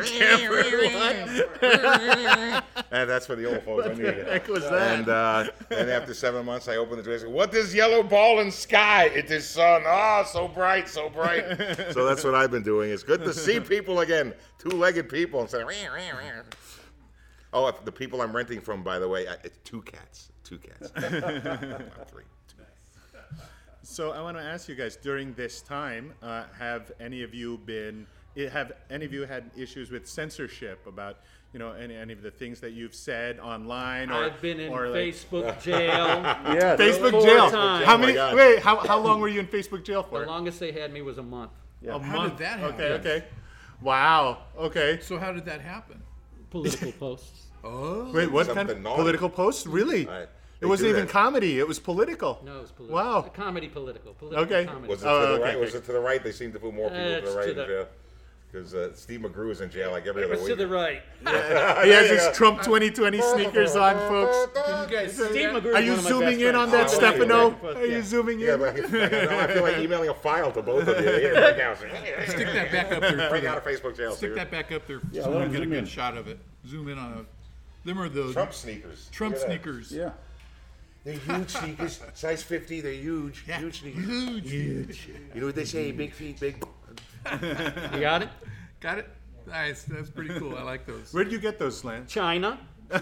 and 2.91 3.09
that's 3.09 3.25
for 3.25 3.35
the 3.35 3.45
old 3.45 3.63
folks. 3.63 3.87
I 3.87 3.93
need 3.93 4.05
it. 4.05 4.27
heck 4.27 4.47
was 4.47 4.63
that? 4.63 4.99
And 4.99 5.09
uh, 5.09 5.47
and 5.69 5.89
after 5.89 6.13
seven 6.13 6.45
months, 6.45 6.67
I 6.67 6.75
opened 6.77 6.99
the 6.99 7.03
door. 7.03 7.13
and 7.13 7.21
said, 7.21 7.31
What 7.31 7.53
is 7.53 7.73
yellow 7.73 8.03
ball 8.03 8.39
in 8.39 8.51
sky? 8.51 9.05
It 9.05 9.29
is 9.31 9.47
sun. 9.47 9.83
Ah, 9.85 10.23
so 10.23 10.47
bright, 10.47 10.89
so 10.89 11.09
bright. 11.09 11.45
so 11.91 12.05
that's 12.05 12.23
what 12.23 12.35
I've 12.35 12.51
been 12.51 12.63
doing. 12.63 12.91
It's 12.91 13.03
good 13.03 13.23
to 13.23 13.33
see 13.33 13.59
people 13.59 13.99
again, 14.01 14.33
two-legged 14.59 15.09
people, 15.09 15.41
and 15.41 15.49
say. 15.49 15.59
"Meow, 15.59 15.67
meow, 15.95 16.17
meow." 16.19 16.41
Oh, 17.53 17.71
the 17.83 17.91
people 17.91 18.21
I'm 18.21 18.33
renting 18.35 18.61
from, 18.61 18.81
by 18.83 18.97
the 18.99 19.07
way, 19.07 19.27
I- 19.27 19.37
it's 19.43 19.57
two 19.63 19.81
cats. 19.81 20.31
Two 20.43 20.57
cats. 20.57 20.89
Three. 22.09 22.23
Two. 22.47 22.63
So 23.83 24.11
I 24.11 24.21
want 24.21 24.37
to 24.37 24.43
ask 24.43 24.69
you 24.69 24.75
guys 24.75 24.95
during 24.95 25.33
this 25.33 25.61
time, 25.61 26.13
uh, 26.21 26.43
have 26.57 26.91
any 26.99 27.23
of 27.23 27.33
you 27.33 27.57
been? 27.57 28.05
I- 28.37 28.41
Have 28.51 28.71
any 28.89 29.05
of 29.05 29.13
you 29.13 29.25
had 29.25 29.49
issues 29.57 29.91
with 29.91 30.07
censorship 30.07 30.85
about 30.87 31.17
you 31.53 31.59
know 31.59 31.71
any, 31.73 31.95
any 31.95 32.13
of 32.13 32.21
the 32.21 32.31
things 32.31 32.59
that 32.61 32.71
you've 32.71 32.95
said 32.95 33.39
online 33.39 34.09
or 34.09 34.23
I've 34.25 34.41
been 34.41 34.59
in 34.59 34.71
or 34.71 34.87
like- 34.87 34.99
Facebook 35.13 35.61
jail. 35.63 35.87
Yeah. 35.97 36.75
Facebook 36.85 37.21
jail? 37.23 37.49
times. 37.51 37.83
Oh 37.83 37.85
how 37.85 37.95
Oh 37.95 37.97
many? 37.97 38.13
God. 38.13 38.35
Wait, 38.35 38.59
how, 38.59 38.77
how 38.77 38.99
long 38.99 39.19
were 39.19 39.27
you 39.27 39.39
in 39.39 39.47
Facebook 39.47 39.83
jail 39.83 40.03
for? 40.03 40.19
the 40.21 40.25
longest 40.27 40.59
they 40.59 40.71
had 40.71 40.93
me 40.93 41.01
was 41.01 41.17
a 41.17 41.23
month. 41.23 41.51
A 41.87 41.91
How 41.91 41.97
did 41.99 42.07
month. 42.07 42.37
that 42.39 42.59
happen? 42.59 42.75
Okay, 42.75 42.93
okay. 42.93 43.23
Wow. 43.81 44.43
Okay. 44.57 44.99
So 45.01 45.17
how 45.17 45.31
did 45.31 45.45
that 45.45 45.61
happen? 45.61 46.01
Political 46.51 46.91
posts. 46.99 47.47
Oh, 47.63 48.11
Wait, 48.13 48.31
what 48.31 48.47
kind 48.49 48.69
of 48.69 48.79
naughty. 48.81 49.01
political 49.01 49.29
posts? 49.29 49.65
Really? 49.67 50.05
Right. 50.05 50.27
It 50.61 50.67
wasn't 50.67 50.89
even 50.91 51.05
that. 51.05 51.11
comedy. 51.11 51.57
It 51.59 51.67
was 51.67 51.79
political. 51.79 52.39
No, 52.45 52.59
it 52.59 52.61
was 52.61 52.71
political. 52.71 52.95
Wow. 53.03 53.21
Comedy 53.33 53.67
political. 53.67 54.13
Political 54.13 54.43
Okay. 54.45 54.65
comedy. 54.65 54.87
Was 54.87 55.01
it 55.03 55.07
Oh, 55.07 55.19
to 55.21 55.25
the 55.27 55.33
okay, 55.33 55.43
right? 55.43 55.59
Was 55.59 55.73
it 55.75 55.85
to 55.85 55.91
the 55.91 55.99
right? 55.99 56.23
They 56.23 56.31
seem 56.31 56.51
to 56.53 56.59
put 56.59 56.73
more 56.73 56.89
people 56.89 57.03
to 57.03 57.21
the 57.29 57.35
right 57.35 57.45
to 57.45 57.51
in 57.51 57.57
the- 57.57 57.65
jail. 57.65 57.87
Because 58.51 58.73
uh, 58.73 58.93
Steve 58.93 59.21
McGrew 59.21 59.49
is 59.49 59.61
in 59.61 59.69
jail 59.69 59.91
like 59.91 60.05
every 60.07 60.23
It 60.23 60.25
other 60.25 60.33
was 60.33 60.41
week. 60.41 60.49
to 60.49 60.55
the 60.57 60.67
right. 60.67 61.01
He 61.85 61.89
has 61.91 62.09
his 62.09 62.35
Trump 62.35 62.61
2020 62.63 63.21
sneakers 63.21 63.75
on, 63.77 63.95
folks. 64.09 64.59
can 64.65 64.89
you 64.89 64.95
guys 64.97 65.15
see 65.15 65.23
Steve? 65.25 65.49
McGrew 65.51 65.73
Are 65.73 65.79
you 65.81 65.91
one 65.91 65.99
of 65.99 66.03
my 66.03 66.09
zooming 66.09 66.39
in 66.41 66.55
on 66.55 66.69
that. 66.71 66.85
Oh, 66.87 66.93
Stefano? 66.93 67.57
yeah. 67.63 67.69
Are 67.79 67.85
you 67.85 68.01
zooming 68.01 68.39
Yeah, 68.41 68.55
in? 68.55 68.59
but 68.59 68.75
I, 68.75 69.07
now 69.25 69.39
I 69.39 69.47
feel 69.47 69.63
like 69.63 69.77
emailing 69.79 70.09
a 70.09 70.13
file 70.13 70.51
to 70.51 70.61
both 70.61 70.85
of 70.87 70.99
you. 70.99 71.09
Yeah, 71.11 71.29
right 71.39 71.57
now. 71.57 71.73
Stick 71.75 72.47
that 72.47 72.71
back 72.73 72.91
up 72.91 72.99
there. 72.99 73.11
for 73.11 73.29
Break 73.29 73.43
the- 73.43 73.49
out 73.49 73.57
of 73.57 73.63
Facebook 73.63 73.95
jail. 73.95 74.11
Stick 74.15 74.35
that 74.35 74.51
back 74.51 74.71
up 74.73 74.85
there 74.85 74.99
Yeah, 75.13 75.23
so 75.23 75.29
let 75.29 75.39
we 75.39 75.45
him 75.45 75.51
get 75.53 75.61
a 75.61 75.65
good 75.67 75.77
in. 75.77 75.85
shot 75.85 76.17
of 76.17 76.27
it. 76.27 76.37
Zoom 76.67 76.89
in 76.89 76.97
on 76.97 77.13
a. 77.13 77.87
Them 77.87 77.99
are 77.99 78.09
the 78.09 78.33
Trump 78.33 78.53
sneakers. 78.53 79.07
Trump 79.13 79.35
Look 79.35 79.45
sneakers. 79.45 79.91
Yeah. 79.93 80.11
They're 81.03 81.13
huge 81.15 81.49
sneakers, 81.49 81.99
size 82.13 82.43
50. 82.43 82.81
They're 82.81 82.91
huge, 82.93 83.43
Yeah. 83.47 83.57
huge 83.59 83.79
sneakers. 83.81 84.05
Huge. 84.51 85.09
You 85.33 85.39
know 85.39 85.47
what 85.47 85.55
they 85.55 85.65
say? 85.65 85.91
Big 85.91 86.13
feet, 86.13 86.39
big. 86.39 86.63
You 87.93 87.99
got 88.01 88.21
it? 88.23 88.29
Got 88.79 88.97
it? 88.99 89.09
Nice. 89.47 89.83
That's 89.83 90.09
pretty 90.09 90.37
cool. 90.39 90.57
I 90.57 90.63
like 90.63 90.85
those. 90.85 91.11
Where'd 91.13 91.31
you 91.31 91.39
get 91.39 91.59
those, 91.59 91.77
slants? 91.77 92.11
China. 92.13 92.59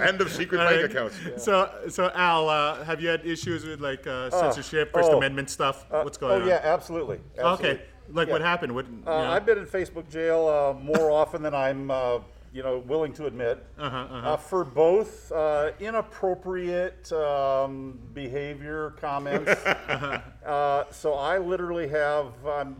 End 0.00 0.20
of 0.20 0.30
secret 0.32 0.58
bank 0.58 0.90
accounts. 0.90 1.16
So, 1.36 1.70
so 1.88 2.10
Al, 2.14 2.48
uh, 2.48 2.84
have 2.84 3.00
you 3.00 3.08
had 3.08 3.26
issues 3.26 3.64
with 3.66 3.80
like 3.80 4.06
uh, 4.06 4.30
censorship, 4.30 4.92
First 4.92 5.10
oh. 5.10 5.18
Amendment 5.18 5.50
stuff? 5.50 5.84
What's 5.90 6.16
going 6.16 6.40
oh 6.40 6.42
on? 6.42 6.48
yeah, 6.48 6.60
absolutely. 6.62 7.18
absolutely. 7.38 7.68
Okay. 7.70 7.82
Like 8.10 8.28
what 8.30 8.40
happened? 8.40 8.74
What? 8.74 8.86
you 8.86 9.02
Uh, 9.06 9.24
know? 9.24 9.30
I've 9.30 9.44
been 9.44 9.58
in 9.58 9.66
Facebook 9.66 10.08
jail 10.08 10.46
uh, 10.48 10.72
more 10.80 11.10
often 11.10 11.42
than 11.42 11.54
I'm, 11.54 11.90
uh, 11.90 12.20
you 12.52 12.62
know, 12.62 12.78
willing 12.78 13.12
to 13.14 13.26
admit. 13.26 13.64
Uh-huh, 13.78 13.96
uh-huh. 13.96 14.28
Uh, 14.28 14.36
for 14.36 14.64
both 14.64 15.30
uh, 15.32 15.70
inappropriate 15.80 17.10
um, 17.12 17.98
behavior 18.14 18.94
comments. 19.00 19.52
Uh-huh. 19.88 20.20
uh, 20.46 20.84
so 20.90 21.14
I 21.14 21.38
literally 21.38 21.88
have. 21.88 22.32
Um, 22.46 22.76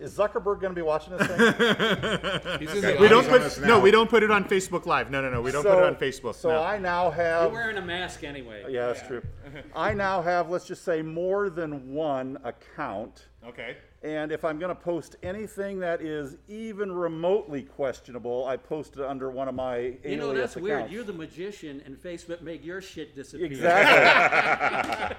is 0.00 0.16
Zuckerberg 0.16 0.60
going 0.60 0.70
to 0.70 0.74
be 0.74 0.82
watching 0.82 1.16
this 1.16 1.26
thing? 1.26 1.38
He's 2.60 2.74
in 2.74 2.82
the 2.82 2.96
we 3.00 3.08
don't 3.08 3.24
on 3.24 3.30
put 3.30 3.42
us 3.42 3.58
no, 3.58 3.80
we 3.80 3.90
don't 3.90 4.08
put 4.08 4.22
it 4.22 4.30
on 4.30 4.44
Facebook 4.44 4.86
Live. 4.86 5.10
No, 5.10 5.20
no, 5.20 5.30
no. 5.30 5.42
We 5.42 5.50
don't 5.50 5.62
so, 5.62 5.74
put 5.74 5.82
it 5.82 5.86
on 5.86 5.96
Facebook. 5.96 6.34
So 6.36 6.50
no. 6.50 6.62
I 6.62 6.78
now 6.78 7.10
have. 7.10 7.44
You're 7.44 7.52
wearing 7.52 7.78
a 7.78 7.82
mask 7.82 8.22
anyway. 8.22 8.64
Yeah, 8.68 8.86
that's 8.86 9.06
true. 9.06 9.22
I 9.74 9.94
now 9.94 10.22
have, 10.22 10.50
let's 10.50 10.66
just 10.66 10.84
say, 10.84 11.02
more 11.02 11.50
than 11.50 11.92
one 11.92 12.38
account. 12.44 13.26
okay. 13.46 13.76
And 14.02 14.30
if 14.30 14.44
I'm 14.44 14.60
going 14.60 14.68
to 14.68 14.80
post 14.80 15.16
anything 15.24 15.80
that 15.80 16.00
is 16.00 16.36
even 16.46 16.92
remotely 16.92 17.62
questionable, 17.62 18.46
I 18.46 18.56
post 18.56 18.96
it 18.96 19.02
under 19.02 19.28
one 19.28 19.48
of 19.48 19.56
my 19.56 19.96
You 20.04 20.16
know, 20.16 20.30
alias 20.30 20.54
that's 20.54 20.62
weird. 20.62 20.88
You're 20.88 21.02
the 21.02 21.12
magician, 21.12 21.82
and 21.84 21.96
Facebook 21.96 22.40
make 22.40 22.64
your 22.64 22.80
shit 22.80 23.16
disappear. 23.16 23.46
Exactly. 23.46 25.16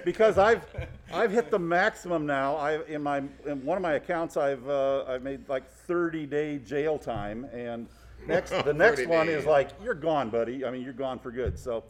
because 0.04 0.38
I've 0.38 0.66
I've 1.12 1.30
hit 1.30 1.52
the 1.52 1.58
maximum 1.60 2.26
now. 2.26 2.56
I 2.56 2.84
in 2.86 3.00
my 3.00 3.18
in 3.46 3.64
one 3.64 3.76
of 3.76 3.82
my 3.82 3.92
accounts 3.92 4.36
I've 4.36 4.68
uh, 4.68 5.04
I've 5.06 5.22
made 5.22 5.48
like 5.48 5.70
30 5.70 6.26
day 6.26 6.58
jail 6.58 6.98
time, 6.98 7.44
and 7.52 7.86
next 8.26 8.50
the 8.50 8.74
next 8.74 8.98
30 9.02 9.06
one 9.06 9.28
is 9.28 9.46
like 9.46 9.70
you're 9.84 9.94
gone, 9.94 10.30
buddy. 10.30 10.64
I 10.64 10.72
mean 10.72 10.82
you're 10.82 10.92
gone 10.92 11.20
for 11.20 11.30
good. 11.30 11.56
So. 11.56 11.84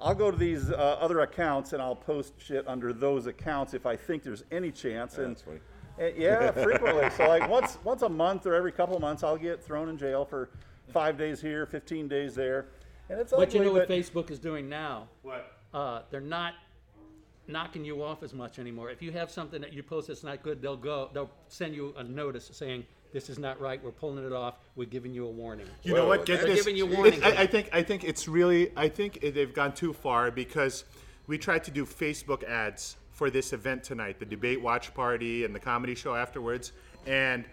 I'll 0.00 0.14
go 0.14 0.30
to 0.30 0.36
these 0.36 0.70
uh, 0.70 0.74
other 1.00 1.20
accounts 1.20 1.72
and 1.72 1.80
I'll 1.80 1.96
post 1.96 2.34
shit 2.38 2.66
under 2.68 2.92
those 2.92 3.26
accounts 3.26 3.72
if 3.74 3.86
I 3.86 3.96
think 3.96 4.22
there's 4.22 4.44
any 4.50 4.70
chance. 4.70 5.16
and 5.18 5.30
That's 5.30 5.42
funny. 5.42 5.60
uh, 6.00 6.06
yeah, 6.16 6.50
frequently. 6.64 7.08
so 7.16 7.26
like 7.28 7.48
once 7.48 7.78
once 7.82 8.02
a 8.02 8.08
month 8.08 8.46
or 8.46 8.54
every 8.54 8.72
couple 8.72 8.94
of 8.94 9.00
months, 9.00 9.22
I'll 9.22 9.38
get 9.38 9.62
thrown 9.64 9.88
in 9.88 9.96
jail 9.96 10.24
for 10.24 10.50
five 10.92 11.16
days 11.16 11.40
here, 11.40 11.66
15 11.66 12.08
days 12.08 12.34
there, 12.34 12.66
and 13.08 13.18
it's 13.18 13.32
But 13.32 13.52
you 13.54 13.60
ugly, 13.60 13.72
know 13.72 13.78
what 13.80 13.88
Facebook 13.88 14.30
is 14.30 14.38
doing 14.38 14.68
now? 14.68 15.08
What? 15.22 15.52
Uh, 15.72 16.02
they're 16.10 16.20
not 16.20 16.54
knocking 17.48 17.84
you 17.84 18.02
off 18.02 18.22
as 18.22 18.34
much 18.34 18.58
anymore. 18.58 18.90
If 18.90 19.00
you 19.02 19.12
have 19.12 19.30
something 19.30 19.60
that 19.60 19.72
you 19.72 19.82
post 19.82 20.08
that's 20.08 20.22
not 20.24 20.42
good, 20.42 20.60
they'll 20.60 20.76
go. 20.76 21.10
They'll 21.14 21.30
send 21.48 21.74
you 21.74 21.94
a 21.96 22.04
notice 22.04 22.50
saying 22.52 22.84
this 23.16 23.30
is 23.30 23.38
not 23.38 23.58
right. 23.58 23.82
We're 23.82 23.92
pulling 23.92 24.26
it 24.26 24.32
off. 24.34 24.56
We're 24.74 24.84
giving 24.84 25.14
you 25.14 25.24
a 25.26 25.30
warning. 25.30 25.66
You 25.82 25.94
know 25.94 26.00
Well, 26.06 26.18
what? 26.18 26.26
Get 26.26 26.40
they're 26.40 26.48
this. 26.48 26.58
giving 26.58 26.76
you 26.76 26.86
It- 26.86 26.94
warning. 26.98 27.24
I, 27.24 27.44
I 27.44 27.46
think. 27.46 27.70
I 27.72 27.82
think 27.82 28.04
it's 28.04 28.28
really. 28.28 28.70
I 28.76 28.90
think 28.90 29.20
they've 29.22 29.54
gone 29.54 29.72
too 29.72 29.94
far 29.94 30.30
because 30.30 30.84
we 31.26 31.38
tried 31.38 31.64
to 31.64 31.70
do 31.70 31.86
Facebook 31.86 32.44
ads 32.44 32.96
for 33.12 33.30
this 33.30 33.54
event 33.54 33.82
tonight, 33.82 34.18
the 34.18 34.26
debate 34.26 34.60
watch 34.60 34.92
party 34.92 35.46
and 35.46 35.54
the 35.54 35.58
comedy 35.58 35.94
show 35.94 36.14
afterwards, 36.14 36.72
and 37.06 37.46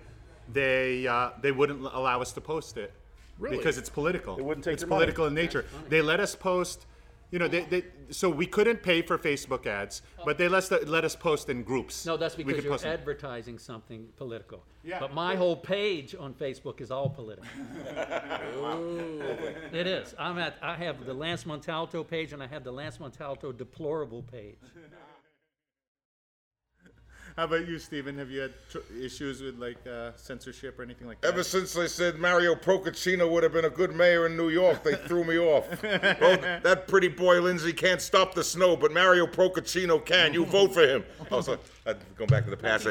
they 0.51 1.07
uh, 1.07 1.29
they 1.41 1.53
wouldn't 1.53 1.79
allow 1.81 2.21
us 2.21 2.33
to 2.33 2.41
post 2.41 2.75
it 2.75 2.91
Really? 3.39 3.55
because 3.55 3.77
it's 3.77 3.89
political. 3.89 4.35
They 4.35 4.41
wouldn't 4.41 4.65
take 4.65 4.73
It's 4.73 4.81
your 4.81 4.89
money. 4.89 4.99
political 5.05 5.27
in 5.27 5.33
nature. 5.33 5.63
They 5.87 6.01
let 6.01 6.19
us 6.19 6.35
post. 6.35 6.85
You 7.33 7.39
know, 7.39 7.47
they, 7.47 7.61
they, 7.61 7.83
so 8.11 8.29
we 8.29 8.45
couldn't 8.45 8.83
pay 8.83 9.01
for 9.01 9.17
Facebook 9.17 9.65
ads, 9.65 10.03
but 10.23 10.37
they 10.37 10.47
let 10.47 10.71
us, 10.71 10.85
let 10.85 11.03
us 11.03 11.15
post 11.15 11.49
in 11.49 11.63
groups. 11.63 12.05
No, 12.05 12.15
that's 12.15 12.35
because 12.35 12.63
you're 12.63 12.71
post 12.71 12.83
them. 12.83 12.93
advertising 12.93 13.57
something 13.57 14.07
political. 14.17 14.63
Yeah. 14.83 14.99
But 14.99 15.15
my 15.15 15.35
whole 15.35 15.55
page 15.55 16.13
on 16.13 16.35
Facebook 16.35 16.79
is 16.79 16.91
all 16.91 17.09
political. 17.09 17.49
it 19.73 19.87
is. 19.87 20.13
I'm 20.19 20.37
at. 20.37 20.57
I 20.61 20.75
have 20.75 21.07
the 21.07 21.13
Lance 21.15 21.45
Montalto 21.45 22.07
page, 22.07 22.33
and 22.33 22.43
I 22.43 22.45
have 22.45 22.63
the 22.63 22.71
Lance 22.71 22.99
Montalto 22.99 23.51
deplorable 23.57 24.21
page. 24.21 24.59
How 27.35 27.45
about 27.45 27.67
you, 27.67 27.79
Stephen? 27.79 28.17
Have 28.19 28.29
you 28.29 28.41
had 28.41 28.53
tr- 28.69 28.77
issues 29.01 29.41
with 29.41 29.57
like 29.57 29.77
uh, 29.87 30.11
censorship 30.15 30.77
or 30.77 30.83
anything 30.83 31.07
like 31.07 31.19
that? 31.21 31.29
Ever 31.29 31.43
since 31.43 31.73
they 31.73 31.87
said 31.87 32.19
Mario 32.19 32.53
Procaccino 32.53 33.29
would 33.29 33.41
have 33.41 33.53
been 33.53 33.65
a 33.65 33.71
good 33.71 33.95
mayor 33.95 34.27
in 34.27 34.37
New 34.37 34.49
York, 34.49 34.83
they 34.83 34.93
threw 34.95 35.23
me 35.23 35.37
off. 35.37 35.65
Well, 36.23 36.37
that 36.63 36.87
pretty 36.87 37.07
boy 37.07 37.41
Lindsay 37.41 37.73
can't 37.73 38.01
stop 38.01 38.33
the 38.33 38.43
snow, 38.43 38.75
but 38.75 38.91
Mario 38.91 39.25
Procaccino 39.25 40.03
can. 40.03 40.33
You 40.33 40.45
vote 40.45 40.73
for 40.73 40.81
him. 40.81 41.03
Also, 41.31 41.59
uh, 41.85 41.93
going 42.15 42.29
back 42.29 42.45
to 42.45 42.49
the 42.49 42.57
past. 42.57 42.87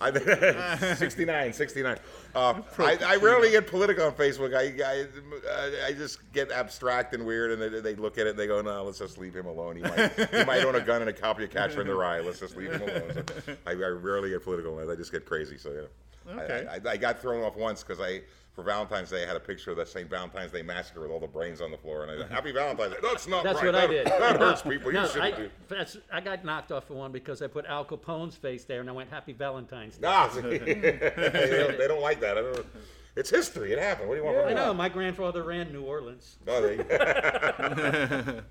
I, 0.00 0.94
69, 0.94 1.52
69. 1.52 1.98
Uh, 2.34 2.60
I, 2.78 2.98
I 3.04 3.16
rarely 3.16 3.50
get 3.50 3.66
political 3.66 4.04
on 4.06 4.12
Facebook. 4.12 4.54
I, 4.54 4.82
I, 4.84 5.86
I 5.88 5.92
just 5.92 6.30
get 6.32 6.50
abstract 6.52 7.14
and 7.14 7.26
weird, 7.26 7.52
and 7.52 7.60
they, 7.60 7.80
they 7.80 7.94
look 7.94 8.18
at 8.18 8.26
it 8.26 8.30
and 8.30 8.38
they 8.38 8.46
go, 8.46 8.60
no, 8.62 8.84
let's 8.84 8.98
just 8.98 9.18
leave 9.18 9.34
him 9.34 9.46
alone. 9.46 9.76
He 9.76 9.82
might, 9.82 10.12
he 10.12 10.44
might 10.44 10.64
own 10.64 10.76
a 10.76 10.80
gun 10.80 11.00
and 11.00 11.10
a 11.10 11.12
copy 11.12 11.44
of 11.44 11.50
Catcher 11.50 11.80
in 11.80 11.88
the 11.88 11.94
Rye. 11.94 12.20
Let's 12.20 12.40
just 12.40 12.56
leave 12.56 12.72
him 12.72 12.82
alone. 12.82 13.24
So 13.44 13.56
I, 13.66 13.70
I 13.70 13.74
rarely 13.74 14.30
get 14.30 14.44
political. 14.44 14.78
I 14.78 14.94
just 14.94 15.12
get 15.12 15.24
crazy. 15.26 15.58
So, 15.58 15.72
yeah. 15.72 16.42
Okay. 16.42 16.66
I, 16.68 16.74
I, 16.74 16.92
I 16.92 16.96
got 16.96 17.20
thrown 17.20 17.42
off 17.42 17.56
once 17.56 17.82
because 17.82 18.00
I, 18.00 18.20
for 18.56 18.62
Valentine's 18.62 19.10
Day, 19.10 19.22
I 19.22 19.26
had 19.26 19.36
a 19.36 19.40
picture 19.40 19.70
of 19.70 19.76
the 19.76 19.84
St. 19.84 20.08
Valentine's 20.08 20.50
Day 20.50 20.62
massacre 20.62 21.02
with 21.02 21.10
all 21.10 21.20
the 21.20 21.26
brains 21.26 21.60
on 21.60 21.70
the 21.70 21.76
floor, 21.76 22.02
and 22.02 22.10
I 22.10 22.16
said, 22.16 22.24
mm-hmm. 22.24 22.34
"Happy 22.34 22.52
Valentine's 22.52 22.94
Day." 22.94 23.00
That's 23.02 23.28
not 23.28 23.44
That's 23.44 23.56
right. 23.62 23.66
what 23.66 23.74
I 23.74 23.86
did. 23.86 24.06
That 24.06 24.40
No, 24.40 24.46
hurts 24.46 24.62
people. 24.62 24.90
You 24.90 25.00
no, 25.00 25.06
shouldn't 25.06 25.34
I, 25.34 25.36
do. 25.36 25.50
that's, 25.68 25.98
I 26.10 26.22
got 26.22 26.42
knocked 26.42 26.72
off 26.72 26.84
for 26.84 26.94
one 26.94 27.12
because 27.12 27.42
I 27.42 27.48
put 27.48 27.66
Al 27.66 27.84
Capone's 27.84 28.34
face 28.34 28.64
there 28.64 28.80
and 28.80 28.88
I 28.88 28.92
went 28.94 29.10
Happy 29.10 29.34
Valentine's 29.34 29.98
Day. 29.98 30.08
Nah, 30.08 30.26
they, 30.34 30.58
don't, 30.58 31.78
they 31.78 31.86
don't 31.86 32.00
like 32.00 32.18
that. 32.20 32.38
I 32.38 32.40
don't, 32.40 32.66
it's 33.14 33.28
history. 33.28 33.72
It 33.72 33.78
happened. 33.78 34.08
What 34.08 34.14
do 34.14 34.20
you 34.20 34.24
want? 34.26 34.38
I 34.38 34.40
from 34.40 34.48
me? 34.48 34.54
know, 34.54 34.72
my 34.72 34.88
grandfather 34.88 35.42
ran 35.42 35.70
New 35.70 35.82
Orleans. 35.82 36.38
Oh, 36.48 36.62
there. 36.62 38.44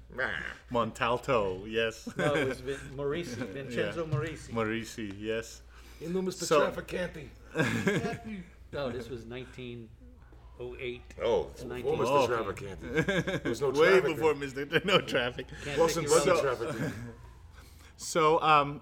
Montalto, 0.71 1.63
yes. 1.67 2.07
No, 2.15 2.35
it 2.35 2.47
was 2.47 2.59
Vin- 2.59 2.77
Maurici, 2.95 3.38
Vincenzo 3.38 4.05
Maurici. 4.05 4.51
Maurici, 4.51 5.13
yes. 5.19 5.62
You 6.00 6.09
know, 6.09 6.21
Mr. 6.21 6.43
So- 6.43 6.69
Trafficante. 6.69 7.29
No, 8.75 8.91
this 8.91 9.10
was 9.10 9.24
1908. 9.25 11.01
Oh, 11.24 11.48
It's 11.51 11.63
before 11.63 11.98
19 11.98 11.98
Mr. 11.98 12.05
Oh. 12.08 12.27
Trafficante. 12.27 13.41
There 13.44 13.50
was 13.50 13.62
no 13.62 13.70
Way 13.70 14.00
traffic. 14.00 14.15
before 14.15 14.34
Mr. 14.34 14.86
No 14.86 15.00
traffic. 15.00 15.48
Can't 15.63 15.77
Wilson 15.77 16.03
take 16.03 16.12
you 16.12 16.17
Buggy 16.20 16.32
wrong. 16.32 16.55
Trafficante. 16.55 16.91
So, 17.98 18.41
um, 18.41 18.82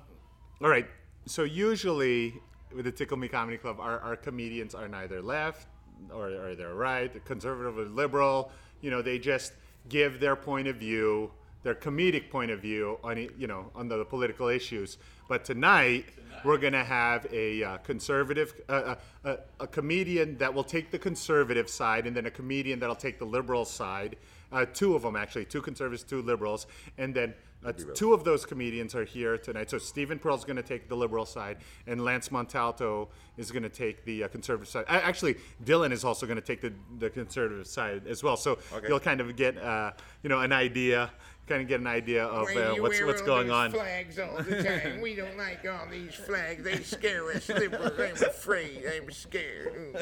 all 0.62 0.70
right. 0.70 0.88
So 1.28 1.44
usually 1.44 2.34
with 2.76 2.86
the 2.86 2.92
Tickle 2.92 3.16
Me 3.18 3.28
Comedy 3.28 3.58
Club, 3.60 3.80
our, 3.80 4.00
our 4.00 4.16
comedians 4.16 4.74
are 4.74 4.88
neither 4.88 5.22
left 5.22 5.68
or, 6.12 6.30
or 6.30 6.56
they're 6.56 6.74
right, 6.74 7.24
conservative 7.24 7.78
or 7.78 7.86
liberal. 7.86 8.52
You 8.82 8.90
know, 8.90 9.04
they 9.04 9.20
just 9.20 9.54
give 9.88 10.20
their 10.20 10.36
point 10.36 10.68
of 10.68 10.78
view, 10.78 11.30
their 11.62 11.76
comedic 11.76 12.32
point 12.32 12.50
of 12.50 12.60
view 12.60 12.98
on 13.04 13.18
you 13.38 13.46
know 13.46 13.70
on 13.76 13.88
the 13.88 14.04
political 14.04 14.48
issues. 14.48 14.98
But 15.34 15.46
tonight 15.46 16.06
we're 16.46 16.60
gonna 16.60 16.84
have 16.84 17.26
a 17.34 17.64
uh, 17.64 17.78
conservative, 17.78 18.54
uh, 18.70 18.94
a, 19.24 19.30
a, 19.32 19.38
a 19.62 19.66
comedian 19.66 20.38
that 20.38 20.54
will 20.54 20.64
take 20.64 20.92
the 20.92 21.00
conservative 21.00 21.68
side, 21.72 22.06
and 22.06 22.16
then 22.16 22.28
a 22.28 22.30
comedian 22.30 22.80
that'll 22.80 22.96
take 22.96 23.18
the 23.18 23.26
liberal 23.26 23.66
side. 23.66 24.16
Uh, 24.52 24.64
two 24.72 24.94
of 24.94 25.02
them 25.02 25.16
actually, 25.16 25.46
two 25.46 25.60
conservatives, 25.60 26.04
two 26.04 26.22
liberals, 26.22 26.68
and 27.00 27.16
then 27.16 27.34
uh, 27.66 27.72
two 27.96 28.14
of 28.14 28.24
those 28.24 28.46
comedians 28.46 28.94
are 28.94 29.06
here 29.06 29.38
tonight. 29.38 29.70
So 29.72 29.78
Stephen 29.80 30.20
Pearl's 30.20 30.44
going 30.44 30.58
to 30.58 30.62
take 30.62 30.88
the 30.90 30.96
liberal 30.96 31.26
side, 31.26 31.58
and 31.88 32.04
Lance 32.04 32.30
Montalto 32.30 33.08
is 33.38 33.50
going 33.52 33.64
to 33.64 33.70
take 33.70 34.04
the 34.06 34.26
uh, 34.26 34.28
conservative 34.28 34.68
side. 34.68 34.86
Actually, 34.90 35.38
Dylan 35.64 35.92
is 35.92 36.04
also 36.04 36.28
going 36.28 36.36
to 36.36 36.46
take 36.46 36.62
the, 36.62 36.74
the 37.00 37.10
conservative 37.10 37.66
side 37.66 38.06
as 38.06 38.22
well. 38.22 38.38
So 38.38 38.60
Okay. 38.72 38.88
you'll 38.88 39.00
kind 39.00 39.22
of 39.22 39.36
get 39.36 39.58
uh, 39.58 39.94
you 40.22 40.30
know 40.30 40.42
an 40.42 40.52
idea, 40.52 41.10
kind 41.48 41.62
of 41.62 41.68
get 41.68 41.80
an 41.80 41.88
idea 41.88 42.26
of 42.26 42.48
uh, 42.56 42.76
what's 42.82 43.02
what's 43.02 43.22
all 43.22 43.28
going 43.28 43.48
those 43.48 43.56
on. 43.56 43.72
Flags 43.72 44.20
all 44.20 44.42
the 44.42 44.64
time. 44.64 45.02
we 45.02 45.16
don't 45.16 45.38
like 45.38 45.66
all 45.68 45.88
these 45.90 46.14
flags. 46.14 46.64
They 46.64 46.78
scare 46.78 47.30
us 47.32 47.50
liberals. 47.50 48.00
I'm 48.00 48.16
afraid. 48.16 48.84
I'm 48.86 49.12
scared. 49.12 49.96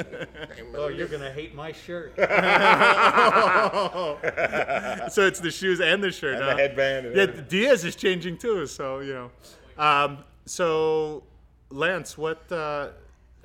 I'm 0.58 0.76
Oh, 0.76 0.88
you're 0.88 1.08
gonna 1.08 1.32
hate 1.32 1.56
my 1.56 1.72
shirt. 1.72 2.14
so 5.12 5.26
it's 5.26 5.40
the 5.40 5.52
shoes 5.52 5.82
and 5.82 6.04
the 6.04 6.12
shirt. 6.12 6.36
And 6.36 6.44
huh? 6.44 6.50
the 6.52 6.62
headband 6.62 7.08
and 7.08 7.16
yeah, 7.16 7.24
everything. 7.24 7.46
Diaz 7.50 7.86
is 7.86 7.96
changing 7.96 8.38
too. 8.38 8.68
So 8.68 9.00
you 9.00 9.14
know. 9.14 9.32
Um, 9.78 10.20
so 10.46 11.24
Lance, 11.70 12.18
what 12.18 12.52
uh, 12.52 12.90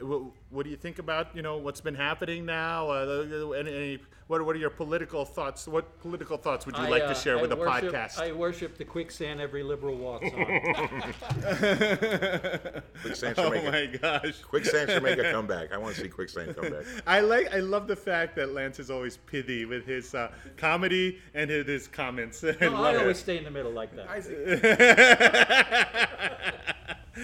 what, 0.01 0.23
what 0.51 0.65
do 0.65 0.71
you 0.71 0.77
think 0.77 0.99
about 0.99 1.35
you 1.35 1.43
know 1.43 1.57
what's 1.57 1.81
been 1.81 1.95
happening 1.95 2.45
now? 2.45 2.91
Uh, 2.91 3.53
any, 3.57 3.75
any 3.75 3.99
what 4.29 4.45
what 4.45 4.57
are 4.57 4.59
your 4.59 4.71
political 4.71 5.25
thoughts? 5.25 5.69
What 5.69 6.01
political 6.01 6.37
thoughts 6.37 6.67
would 6.67 6.77
you 6.77 6.83
I, 6.85 6.89
like 6.89 7.03
uh, 7.05 7.09
to 7.09 7.15
share 7.15 7.39
I 7.39 7.41
with 7.41 7.51
the 7.51 7.57
podcast? 7.57 8.19
I 8.19 8.33
worship 8.33 8.77
the 8.77 8.85
quicksand 8.85 9.41
every 9.41 9.63
liberal 9.63 9.97
walks 9.97 10.27
on. 10.27 10.33
Quicksand 13.03 13.37
should 13.37 13.39
oh 13.39 13.51
make 13.51 13.65
my 13.65 13.77
a, 13.79 13.99
gosh. 13.99 14.41
Quicksand 14.43 14.91
should 14.91 15.03
make 15.03 15.19
a 15.19 15.31
comeback. 15.31 15.73
I 15.73 15.79
want 15.79 15.95
to 15.95 16.01
see 16.03 16.09
Quicksand 16.09 16.57
come 16.57 16.73
back. 16.73 16.85
I 17.07 17.21
like 17.21 17.55
I 17.55 17.59
love 17.59 17.87
the 17.87 17.97
fact 17.97 18.35
that 18.37 18.53
Lance 18.53 18.81
is 18.81 18.91
always 18.91 19.17
pithy 19.17 19.65
with 19.65 19.87
his 19.87 20.15
uh, 20.15 20.31
comedy 20.57 21.21
and 21.35 21.49
his, 21.49 21.67
his 21.67 21.87
comments. 21.87 22.43
I 22.45 22.57
No, 22.61 22.71
love 22.73 22.85
I 22.85 22.95
it. 22.95 23.01
always 23.03 23.19
stay 23.19 23.39
in 23.39 23.45
the 23.45 23.51
middle 23.51 23.73
like 23.73 23.95
that. 23.95 24.09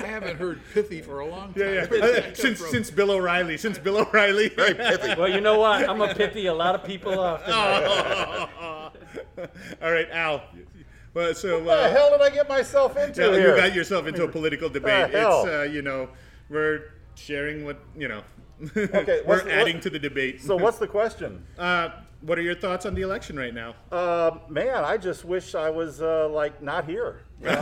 I 0.01 0.07
haven't 0.07 0.37
heard 0.39 0.61
pithy 0.73 1.03
for 1.03 1.21
a 1.21 1.27
long 1.27 1.53
time. 1.53 1.63
Yeah, 1.63 1.87
yeah. 1.93 2.33
since 2.35 2.65
since 2.71 2.91
Bill 2.91 3.11
O'Reilly, 3.11 3.57
since 3.59 3.79
Bill 3.79 3.99
O'Reilly. 3.99 4.49
Very 4.49 4.75
pithy. 4.75 5.15
Well, 5.19 5.29
you 5.29 5.41
know 5.41 5.59
what? 5.59 5.89
I'm 5.89 6.01
a 6.01 6.15
pithy 6.15 6.47
a 6.47 6.55
lot 6.55 6.75
of 6.75 6.85
people 6.85 7.19
off. 7.19 7.45
tonight. 7.45 8.49
All 9.83 9.93
right, 9.93 10.09
Al. 10.11 10.43
Well, 11.15 11.35
so 11.35 11.59
What 11.59 11.65
the 11.65 11.73
uh, 11.73 11.91
hell 11.91 12.11
did 12.11 12.23
I 12.23 12.31
get 12.31 12.49
myself 12.49 12.97
into 12.97 13.21
yeah, 13.23 13.31
here? 13.33 13.51
you 13.51 13.57
got 13.57 13.75
yourself 13.75 14.07
into 14.07 14.25
a 14.25 14.29
political 14.29 14.69
debate. 14.71 15.11
hell? 15.11 15.45
It's 15.45 15.51
uh, 15.55 15.63
you 15.63 15.83
know 15.83 16.09
we're 16.49 16.95
sharing 17.15 17.65
what 17.65 17.79
you 17.97 18.09
know. 18.09 18.23
Okay, 18.77 19.21
we're 19.27 19.47
adding 19.49 19.77
what- 19.77 19.83
to 19.83 19.91
the 19.91 19.99
debate. 19.99 20.41
so 20.41 20.57
what's 20.57 20.79
the 20.79 20.87
question? 20.89 21.45
uh, 21.59 21.91
what 22.23 22.39
are 22.39 22.43
your 22.43 22.55
thoughts 22.55 22.87
on 22.87 22.95
the 22.95 23.03
election 23.03 23.37
right 23.37 23.53
now? 23.55 23.75
Uh, 23.91 24.39
man, 24.49 24.85
I 24.85 24.97
just 24.97 25.25
wish 25.25 25.55
I 25.55 25.71
was 25.71 26.01
uh, 26.01 26.29
like 26.29 26.63
not 26.63 26.85
here. 26.87 27.23
Wishes 27.43 27.59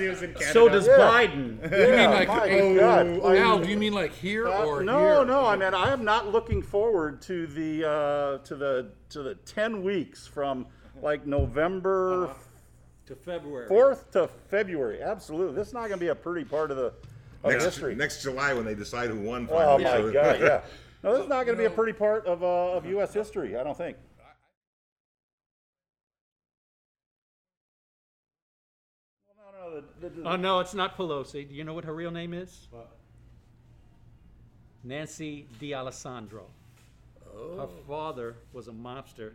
he 0.00 0.08
was 0.08 0.22
in 0.22 0.32
Canada. 0.34 0.52
So 0.52 0.68
does 0.68 0.86
Yeah. 0.86 0.98
Biden. 0.98 1.62
You 1.62 1.96
mean 1.96 2.10
like, 2.10 2.28
my 2.28 2.50
oh, 2.50 2.74
God. 3.20 3.36
Al, 3.36 3.58
do 3.60 3.68
you 3.70 3.76
mean 3.78 3.92
like 3.92 4.12
here 4.12 4.48
Uh, 4.48 4.64
or 4.64 4.82
no, 4.82 4.98
here? 4.98 5.24
no. 5.24 5.46
I 5.46 5.56
mean, 5.56 5.72
I 5.74 5.92
am 5.92 6.04
not 6.04 6.28
looking 6.28 6.62
forward 6.62 7.22
to 7.22 7.46
the 7.46 7.88
uh, 7.88 8.38
to 8.44 8.56
the 8.56 8.88
to 9.10 9.22
the 9.22 9.34
ten 9.46 9.82
weeks 9.82 10.26
from 10.26 10.66
like 11.00 11.26
November 11.26 12.30
To 13.06 13.14
February. 13.14 13.68
fourth 13.68 14.10
to 14.12 14.28
February. 14.48 15.00
Absolutely, 15.02 15.54
this 15.54 15.68
is 15.68 15.74
not 15.74 15.82
going 15.88 15.92
to 15.92 15.98
be 16.04 16.08
a 16.08 16.14
pretty 16.14 16.44
part 16.44 16.70
of 16.70 16.76
the 16.76 16.92
Next, 17.44 17.64
history. 17.64 17.96
next 17.96 18.22
July 18.22 18.54
when 18.54 18.64
they 18.64 18.74
decide 18.76 19.10
who 19.10 19.18
won. 19.20 19.48
oh 19.50 19.76
my 19.78 19.84
so- 19.96 20.12
God, 20.12 20.40
yeah. 20.40 20.60
No, 21.02 21.14
this 21.14 21.22
is 21.24 21.28
not 21.28 21.46
going 21.46 21.56
to 21.58 21.62
be 21.62 21.66
a 21.66 21.70
pretty 21.70 21.92
part 21.92 22.26
of 22.26 22.42
uh, 22.42 22.72
of 22.76 22.86
U.S. 22.86 23.12
history. 23.12 23.56
I 23.56 23.64
don't 23.64 23.76
think. 23.76 23.96
Well, 29.26 29.36
no, 29.52 29.68
no, 29.70 29.80
the- 30.00 30.08
the- 30.08 30.20
the- 30.22 30.28
Oh 30.28 30.36
no, 30.36 30.60
it's 30.60 30.74
not 30.74 30.96
Pelosi. 30.96 31.48
Do 31.48 31.54
you 31.54 31.64
know 31.64 31.74
what 31.74 31.84
her 31.84 31.94
real 31.94 32.10
name 32.10 32.32
is? 32.34 32.68
Nancy 34.84 35.46
D'Alesandro. 35.60 36.44
Her 37.56 37.68
father 37.86 38.34
was 38.52 38.68
a 38.68 38.72
mobster 38.72 39.32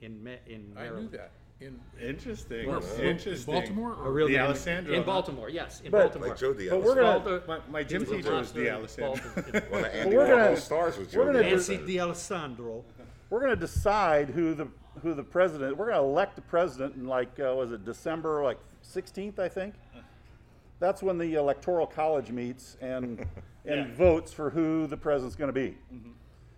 in 0.00 0.22
Ma- 0.22 0.30
in 0.46 0.74
I 0.76 0.82
knew 0.84 0.90
Maryland. 0.90 1.10
that. 1.12 1.30
In 1.64 1.80
Interesting. 2.00 2.68
where? 2.68 2.80
Interesting. 3.02 3.54
Baltimore? 3.54 3.94
Her 3.94 4.04
Or? 4.08 4.12
real 4.12 4.28
name 4.28 4.36
D'Alesandro, 4.36 4.92
in? 4.94 5.02
Baltimore. 5.02 5.48
Yes, 5.48 5.80
in 5.82 5.90
But- 5.90 6.02
Baltimore. 6.02 6.28
Like 6.28 6.38
Joe 6.38 6.52
But 6.52 6.82
we're 6.82 6.94
gonna 6.94 7.02
Baltimore- 7.20 7.42
My, 7.48 7.58
my 7.70 7.82
gym 7.82 8.04
he 8.04 8.10
was 8.10 8.16
teacher 8.24 8.34
was 8.34 8.52
mobster 8.52 8.56
in 8.58 8.64
D'Alesandro. 8.64 9.30
Baltimore. 9.34 9.86
Andy 9.92 10.16
we're 10.16 10.26
gonna- 10.26 10.42
Warhol's 10.50 10.62
stars 10.62 10.98
was 10.98 11.14
we're 11.14 11.24
gonna 11.26 11.42
Diaz. 11.42 11.68
Nancy 11.70 11.96
D'Alesandro. 11.96 12.84
we're 13.30 13.40
going 13.40 13.50
to 13.50 13.56
decide 13.56 14.28
who 14.30 14.54
the 14.54 14.68
who 15.02 15.14
the 15.14 15.22
president. 15.24 15.76
We're 15.76 15.86
going 15.90 15.96
to 15.98 16.04
elect 16.04 16.36
the 16.36 16.42
president 16.42 16.94
in 16.96 17.06
like 17.06 17.40
uh, 17.40 17.54
was 17.56 17.72
it 17.72 17.84
December 17.84 18.44
like 18.44 18.58
16th, 18.84 19.38
I 19.38 19.48
think. 19.48 19.74
That's 20.78 21.02
when 21.02 21.18
the 21.18 21.34
electoral 21.34 21.86
college 21.86 22.30
meets 22.30 22.76
and 22.82 23.26
and 23.64 23.92
votes 23.96 24.32
for 24.32 24.50
who 24.50 24.86
the 24.86 24.96
president's 24.96 25.34
going 25.36 25.48
to 25.48 25.52
be. 25.52 25.76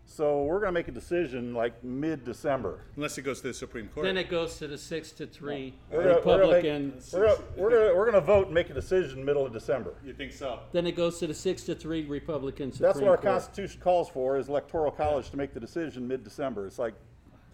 So 0.09 0.45
we're 0.45 0.61
going 0.61 0.69
to 0.69 0.73
make 0.73 0.87
a 0.89 0.93
decision 0.93 1.53
like 1.53 1.83
mid-December. 1.83 2.79
Unless 2.95 3.19
it 3.19 3.23
goes 3.23 3.41
to 3.41 3.49
the 3.49 3.55
Supreme 3.55 3.89
Court. 3.89 4.07
Then 4.07 4.17
it 4.17 4.31
goes 4.31 4.57
to 4.59 4.69
the 4.69 4.79
six 4.79 5.11
to 5.13 5.27
three 5.27 5.75
We're 5.91 6.05
gonna- 6.05 6.15
we're 6.15 6.23
gonna 6.23 6.39
make- 6.53 6.65
Republicans. 6.65 7.13
We're 7.13 7.27
gonna, 7.27 7.43
we're 7.57 7.71
gonna, 7.71 7.95
we're 7.97 8.05
gonna 8.07 8.21
vote 8.21 8.47
and 8.47 8.55
make 8.55 8.71
a 8.71 8.75
decision 8.75 9.25
middle 9.25 9.45
of 9.45 9.53
December. 9.53 9.95
you 10.05 10.15
think 10.15 10.33
so? 10.33 10.61
Then 10.73 10.87
it 10.87 10.93
goes 10.97 11.19
to 11.19 11.27
the 11.27 11.35
six 11.35 11.65
to 11.65 11.75
three 11.75 12.07
Republican 12.07 12.71
Supreme 12.73 12.89
That's 12.89 13.01
what 13.01 13.09
our 13.11 13.17
Court. 13.17 13.25
Constitution 13.35 13.81
calls 13.81 14.09
for: 14.09 14.39
is 14.39 14.49
electoral 14.49 14.93
college 14.93 15.29
to 15.31 15.37
make 15.37 15.53
the 15.53 15.61
decision 15.61 16.07
mid-December. 16.07 16.67
It's 16.67 16.79
like, 16.79 16.95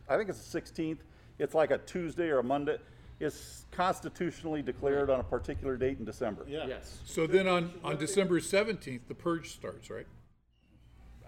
I 0.09 0.17
think 0.19 0.29
it's 0.29 0.47
the 0.51 0.61
16th. 0.61 0.99
It's 1.39 1.55
like 1.55 1.71
a 1.71 1.79
Tuesday 1.79 2.29
or 2.29 2.39
a 2.41 2.45
Monday. 2.45 2.77
It's 3.19 3.65
constitutionally 3.71 4.63
declared 4.63 5.09
on 5.11 5.21
a 5.21 5.25
particular 5.25 5.77
date 5.77 5.99
in 5.99 6.05
December. 6.05 6.45
Yeah. 6.47 6.67
Yes. 6.67 6.99
So 7.07 7.27
then 7.27 7.49
on, 7.49 7.73
on 7.83 7.97
December 7.97 8.41
17th, 8.41 9.01
the 9.09 9.15
purge 9.15 9.51
starts, 9.53 9.89
right? 9.91 10.07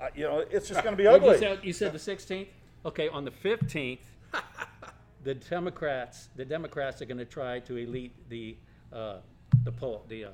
Uh, 0.04 0.08
you 0.14 0.24
know, 0.24 0.44
it's 0.50 0.68
just 0.68 0.82
going 0.82 0.92
to 0.96 1.02
be 1.02 1.08
What 1.08 1.22
you 1.22 1.28
ugly. 1.28 1.38
said? 1.38 1.60
You 1.62 1.72
said 1.72 1.92
the 1.92 1.98
16th. 1.98 2.48
Okay, 2.86 3.08
on 3.08 3.24
the 3.24 3.30
15th, 3.30 4.00
the 5.22 5.34
Democrats, 5.34 6.28
the 6.36 6.44
Democrats 6.44 7.00
are 7.00 7.06
going 7.06 7.18
to 7.18 7.24
try 7.24 7.60
to 7.60 7.76
elite 7.76 8.12
the 8.28 8.56
uh, 8.92 9.16
the 9.64 9.72
poll. 9.72 10.04
The 10.08 10.26
um, 10.26 10.32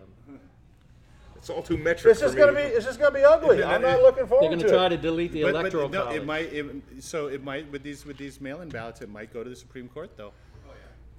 It's 1.37 1.49
all 1.49 1.63
too 1.63 1.77
metric 1.79 2.11
It's 2.11 2.21
for 2.21 2.27
just 2.27 2.35
me. 2.35 2.41
going 2.43 2.55
to 2.55 2.61
be. 2.61 2.67
It's 2.67 2.85
just 2.87 2.99
going 2.99 3.13
to 3.13 3.19
be 3.19 3.25
ugly. 3.25 3.63
I'm 3.63 3.83
not 3.83 4.01
looking 4.03 4.27
forward. 4.27 4.27
they're 4.27 4.27
forward 4.27 4.47
going 4.49 4.59
to 4.59 4.67
to 4.67 4.73
try 4.73 4.87
it. 4.87 4.89
to 4.91 4.97
delete 4.97 5.31
the 5.33 5.43
But, 5.43 5.53
but 5.53 5.61
electoral 5.61 5.89
no, 5.89 6.03
college. 6.05 6.17
it 6.21 6.27
might. 6.27 6.53
It, 6.53 6.67
so 6.99 7.29
it 7.29 7.45
might 7.45 7.71
with 7.71 7.85
these 7.85 8.05
with 8.05 8.17
these 8.17 8.41
mail-in 8.41 8.69
ballots, 8.69 9.01
it 9.03 9.09
might 9.09 9.33
go 9.33 9.45
to 9.45 9.51
the 9.51 9.57
Supreme 9.57 9.89
Court 9.89 10.11
though. 10.17 10.33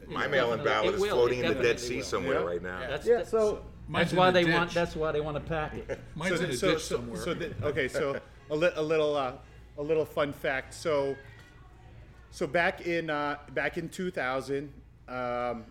My 0.08 0.28
mail-in 0.28 0.58
Definitely. 0.58 0.66
ballot 0.66 0.86
It 0.88 0.96
is 0.96 1.02
will. 1.02 1.16
floating 1.16 1.40
in 1.40 1.46
the 1.48 1.54
Dead 1.54 1.62
definitely 1.62 1.88
Sea 1.88 1.96
will. 1.98 2.04
somewhere 2.04 2.40
Yeah. 2.42 2.46
right 2.46 2.62
now. 2.64 2.80
That's, 2.90 3.08
Yeah. 3.08 3.18
that's, 3.18 3.30
So 3.32 3.64
Mine's 3.88 4.06
that's 4.08 4.12
in 4.14 4.18
why 4.18 4.30
a 4.30 4.32
they 4.34 4.44
ditch. 4.44 4.54
want. 4.54 4.74
That's 4.74 4.96
why 4.96 5.12
they 5.14 5.22
want 5.22 5.38
to 5.38 5.42
pack 5.42 5.74
it. 5.76 6.00
Mine's 6.16 6.38
so, 6.40 6.44
in 6.44 6.50
a 6.50 6.54
so, 6.54 6.72
ditch 6.72 6.84
so, 6.84 6.96
somewhere. 6.98 7.22
so 7.22 7.34
the, 7.36 7.54
okay, 7.68 7.88
so 7.88 8.20
a, 8.52 8.56
li- 8.56 8.72
a 8.76 8.84
little 8.84 9.16
uh, 9.16 9.34
a 9.78 9.82
little 9.82 10.06
fun 10.06 10.34
fact. 10.34 10.74
So 10.74 11.16
so 12.30 12.46
back 12.46 12.86
in 12.86 13.10
uh, 13.10 13.38
back 13.54 13.78
in 13.78 13.90
2000, 13.90 14.72
um, 15.08 15.66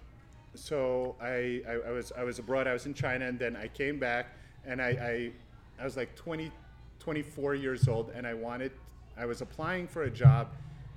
so 0.55 1.15
I, 1.21 1.63
I 1.69 1.73
I 1.89 1.91
was 1.93 2.13
I 2.17 2.25
was 2.25 2.39
abroad. 2.39 2.67
I 2.67 2.73
was 2.73 2.87
in 2.87 2.95
China, 2.95 3.27
and 3.27 3.39
then 3.39 3.55
I 3.57 3.69
came 3.69 3.99
back, 3.99 4.35
and 4.67 4.83
I, 4.83 4.89
I 4.89 5.33
I 5.81 5.85
was 5.85 5.97
like 5.97 6.15
20, 6.17 6.51
24 6.99 7.55
years 7.55 7.89
old, 7.89 8.11
and 8.15 8.27
I 8.27 8.35
wanted, 8.35 8.73
I 9.17 9.25
was 9.25 9.41
applying 9.41 9.87
for 9.87 10.03
a 10.03 10.11
job 10.11 10.49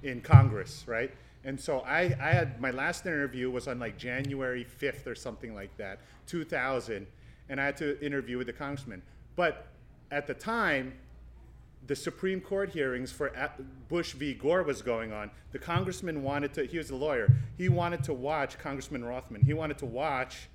in 0.04 0.20
Congress, 0.20 0.84
right? 0.88 1.12
And 1.46 1.60
so 1.60 1.80
I, 1.80 2.13
I 2.20 2.32
had 2.32 2.60
my 2.60 2.72
last 2.72 3.06
interview 3.06 3.50
was 3.50 3.70
on 3.70 3.80
like 3.80 3.98
January 3.98 4.66
5th 4.82 5.08
or 5.08 5.16
something 5.16 5.56
like 5.56 5.75
that, 5.78 6.00
2000, 6.28 7.08
and 7.48 7.62
I 7.62 7.66
had 7.66 7.78
to 7.78 8.06
interview 8.06 8.38
with 8.38 8.48
the 8.48 8.54
congressman. 8.54 9.02
But 9.38 9.68
at 10.12 10.28
the 10.28 10.34
time, 10.34 10.94
the 11.88 11.96
Supreme 11.96 12.40
Court 12.40 12.70
hearings 12.70 13.12
for 13.12 13.32
Bush 13.90 14.13
v. 14.13 14.34
Gore 14.34 14.63
was 14.63 14.82
going 14.82 15.12
on. 15.12 15.30
The 15.52 15.60
congressman 15.60 16.24
wanted 16.24 16.54
to, 16.54 16.66
he 16.66 16.78
was 16.78 16.90
a 16.92 16.96
lawyer, 16.96 17.32
he 17.58 17.70
wanted 17.70 18.04
to 18.06 18.13
watch 18.13 18.58
Congressman 18.58 19.04
Rothman, 19.04 19.42
he 19.42 19.54
wanted 19.54 19.78
to 19.80 19.86
watch 19.86 20.48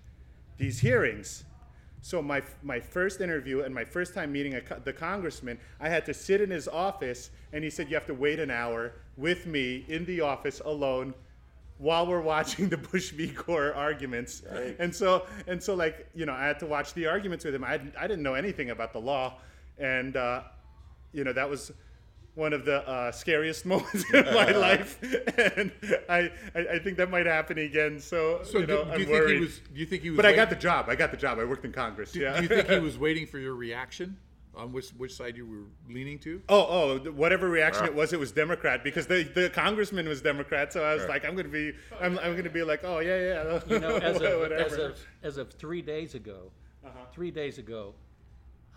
these 0.56 0.78
hearings. 0.78 1.44
So 2.00 2.22
my, 2.22 2.42
my 2.62 2.78
first 2.80 3.20
interview 3.20 3.62
and 3.62 3.74
my 3.74 3.84
first 3.84 4.14
time 4.14 4.32
meeting 4.32 4.54
a, 4.54 4.62
the 4.84 4.92
congressman, 4.92 5.58
I 5.80 5.88
had 5.88 6.06
to 6.06 6.14
sit 6.14 6.40
in 6.40 6.50
his 6.50 6.68
office 6.68 7.30
and 7.52 7.64
he 7.64 7.70
said, 7.70 7.88
you 7.88 7.94
have 7.96 8.06
to 8.06 8.14
wait 8.14 8.38
an 8.38 8.50
hour 8.50 8.92
with 9.16 9.46
me 9.46 9.84
in 9.88 10.04
the 10.04 10.20
office 10.20 10.60
alone 10.64 11.12
while 11.78 12.06
we're 12.06 12.20
watching 12.20 12.68
the 12.68 12.76
Bush 12.76 13.10
v. 13.10 13.26
Gore 13.28 13.74
arguments. 13.74 14.42
And 14.78 14.94
so, 14.94 15.26
and 15.48 15.62
so 15.62 15.74
like, 15.74 16.08
you 16.14 16.24
know, 16.24 16.32
I 16.32 16.46
had 16.46 16.58
to 16.60 16.66
watch 16.66 16.94
the 16.94 17.06
arguments 17.06 17.44
with 17.44 17.54
him. 17.54 17.64
I, 17.64 17.76
didn't- 17.78 17.96
I 17.98 18.06
didn't 18.06 18.22
know 18.22 18.34
anything 18.34 18.70
about 18.70 18.92
the 18.92 19.00
law. 19.00 19.34
And, 19.78 20.16
uh, 20.16 20.42
you 21.12 21.24
know, 21.24 21.32
that 21.32 21.48
was 21.48 21.72
one 22.34 22.52
of 22.52 22.64
the 22.64 22.86
uh, 22.88 23.10
scariest 23.10 23.66
moments 23.72 24.04
in 24.12 24.24
my 24.26 24.50
life. 24.68 24.98
And 25.56 25.72
I, 26.08 26.30
I, 26.54 26.60
I 26.74 26.78
think 26.78 26.96
that 26.98 27.10
might 27.10 27.26
happen 27.26 27.58
again. 27.58 27.98
So, 27.98 28.40
So 28.44 28.58
you 28.58 28.66
know, 28.66 28.84
do, 28.84 28.84
do 28.84 28.90
I'm 28.92 29.00
you 29.00 29.06
think 29.06 29.28
he 29.30 29.38
was? 29.40 29.58
Do 29.74 29.80
you 29.80 29.86
think 29.86 30.02
he 30.02 30.10
was? 30.10 30.16
but 30.16 30.26
I 30.26 30.34
got 30.34 30.48
the 30.50 30.56
job. 30.56 30.88
I 30.88 30.94
got 30.96 31.10
the 31.10 31.16
job. 31.16 31.38
I 31.38 31.44
worked 31.44 31.64
in 31.64 31.72
Congress. 31.72 32.12
Do, 32.12 32.20
yeah. 32.20 32.36
do 32.36 32.42
you 32.42 32.48
think 32.48 32.68
he 32.68 32.78
was 32.90 32.96
waiting 32.98 33.26
for 33.26 33.38
your 33.38 33.54
reaction 33.54 34.16
on 34.54 34.72
which 34.72 34.90
which 34.90 35.14
side 35.14 35.36
you 35.36 35.46
were 35.46 35.92
leaning 35.92 36.18
to? 36.20 36.40
Oh, 36.48 36.66
oh, 37.04 37.10
whatever 37.12 37.48
reaction 37.48 37.84
it 37.86 37.94
was, 37.94 38.12
it 38.12 38.18
was 38.20 38.30
Democrat 38.32 38.82
because 38.84 39.06
the, 39.06 39.22
the 39.34 39.50
congressman 39.50 40.06
was 40.08 40.20
Democrat. 40.22 40.72
So 40.72 40.84
I 40.84 40.94
was 40.94 41.06
like, 41.06 41.24
I'm 41.24 41.34
gonna 41.36 41.48
be, 41.48 41.72
I'm, 42.00 42.18
I'm 42.20 42.36
gonna 42.36 42.50
be 42.50 42.62
like, 42.62 42.82
oh 42.84 42.98
yeah, 43.00 43.18
yeah, 43.18 43.60
You 43.68 43.78
know, 43.80 43.96
as 43.96 44.16
of, 44.20 44.52
as 44.52 44.72
of, 44.74 44.98
as 45.24 45.36
of 45.38 45.50
three 45.52 45.82
days 45.82 46.14
ago, 46.14 46.50
Uh-huh. 46.84 46.98
three 47.12 47.30
days 47.32 47.58
ago, 47.58 47.94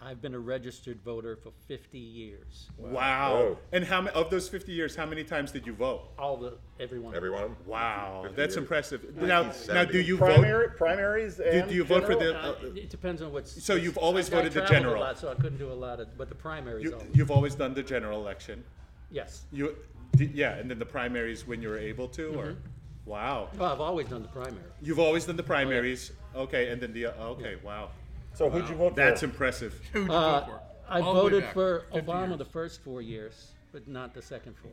I've 0.04 0.20
been 0.20 0.34
a 0.34 0.40
registered 0.40 1.00
voter 1.04 1.36
for 1.36 1.52
50 1.68 2.00
years. 2.00 2.70
wow. 2.80 3.34
Whoa. 3.36 3.58
And 3.72 3.84
how 3.86 4.02
many 4.02 4.16
of 4.16 4.32
those 4.32 4.50
50 4.50 4.72
years? 4.72 4.96
How 4.96 5.06
many 5.06 5.24
times 5.24 5.52
did 5.52 5.68
you 5.68 5.74
vote? 5.74 6.10
All 6.18 6.38
the, 6.38 6.58
everyone. 6.80 7.14
Everyone? 7.16 7.56
Wow, 7.68 8.22
50 8.24 8.36
that's 8.36 8.50
years. 8.56 8.58
impressive. 8.58 9.16
Now, 9.18 9.52
now, 9.68 9.86
do 9.86 10.02
you 10.02 10.18
vote? 10.18 10.26
Primary, 10.34 10.70
primaries 10.72 11.36
Do, 11.38 11.44
and 11.44 11.70
do 11.70 11.76
you 11.76 11.84
vote 11.84 12.06
for 12.06 12.16
the? 12.16 12.36
Uh, 12.36 12.52
Uh, 12.54 12.66
it 12.76 12.90
depends 12.90 13.22
on 13.22 13.32
what's. 13.32 13.64
So 13.64 13.76
you've 13.76 13.98
always 14.00 14.28
I- 14.32 14.34
I 14.34 14.36
voted 14.38 14.54
the 14.54 14.62
traveled 14.62 14.82
general? 14.82 15.04
A 15.04 15.06
lot, 15.06 15.20
so 15.20 15.30
I 15.30 15.36
couldn't 15.36 15.60
do 15.60 15.72
a 15.72 15.74
lot 15.88 16.00
of, 16.00 16.18
but 16.18 16.30
the 16.30 16.36
primaries 16.36 16.84
you, 16.86 16.94
always. 16.94 17.08
you've 17.14 17.32
always 17.32 17.54
done 17.54 17.74
the 17.76 17.84
general 17.84 18.20
election. 18.20 18.64
yes. 19.12 19.46
You, 19.52 19.76
did, 20.16 20.32
yeah, 20.34 20.56
and 20.56 20.70
then 20.70 20.80
the 20.80 20.86
primaries 20.86 21.46
when 21.46 21.62
you 21.62 21.70
were 21.70 21.78
able 21.78 22.08
to, 22.10 22.26
or 22.40 22.46
Mm-hmm. 22.46 23.10
wow, 23.10 23.50
Well, 23.58 23.72
I've 23.72 23.80
always 23.82 24.08
done 24.08 24.24
the 24.24 24.28
primary. 24.30 24.66
you've 24.82 25.00
always 25.00 25.26
done 25.28 25.38
the 25.38 25.44
primaries. 25.44 26.12
Okay, 26.36 26.70
and 26.72 26.82
then 26.82 26.92
the 26.92 27.06
uh, 27.08 27.34
okay, 27.36 27.58
wow, 27.64 27.92
So 28.34 28.50
who'd 28.50 28.68
you 28.70 28.76
vote 28.76 28.96
that's 28.96 28.96
for? 28.96 29.12
That's 29.12 29.24
impressive. 29.24 29.82
Who'd 29.94 30.08
you 30.08 30.14
Uh, 30.14 30.40
vote 30.40 30.46
for? 30.50 30.62
I 30.90 31.00
All 31.02 31.14
voted 31.14 31.44
for 31.54 31.86
Obama 31.94 32.30
years. 32.30 32.38
the 32.40 32.46
first 32.46 32.82
four 32.84 33.02
years, 33.02 33.52
but 33.72 33.88
not 33.88 34.14
the 34.14 34.22
second 34.22 34.56
four. 34.58 34.72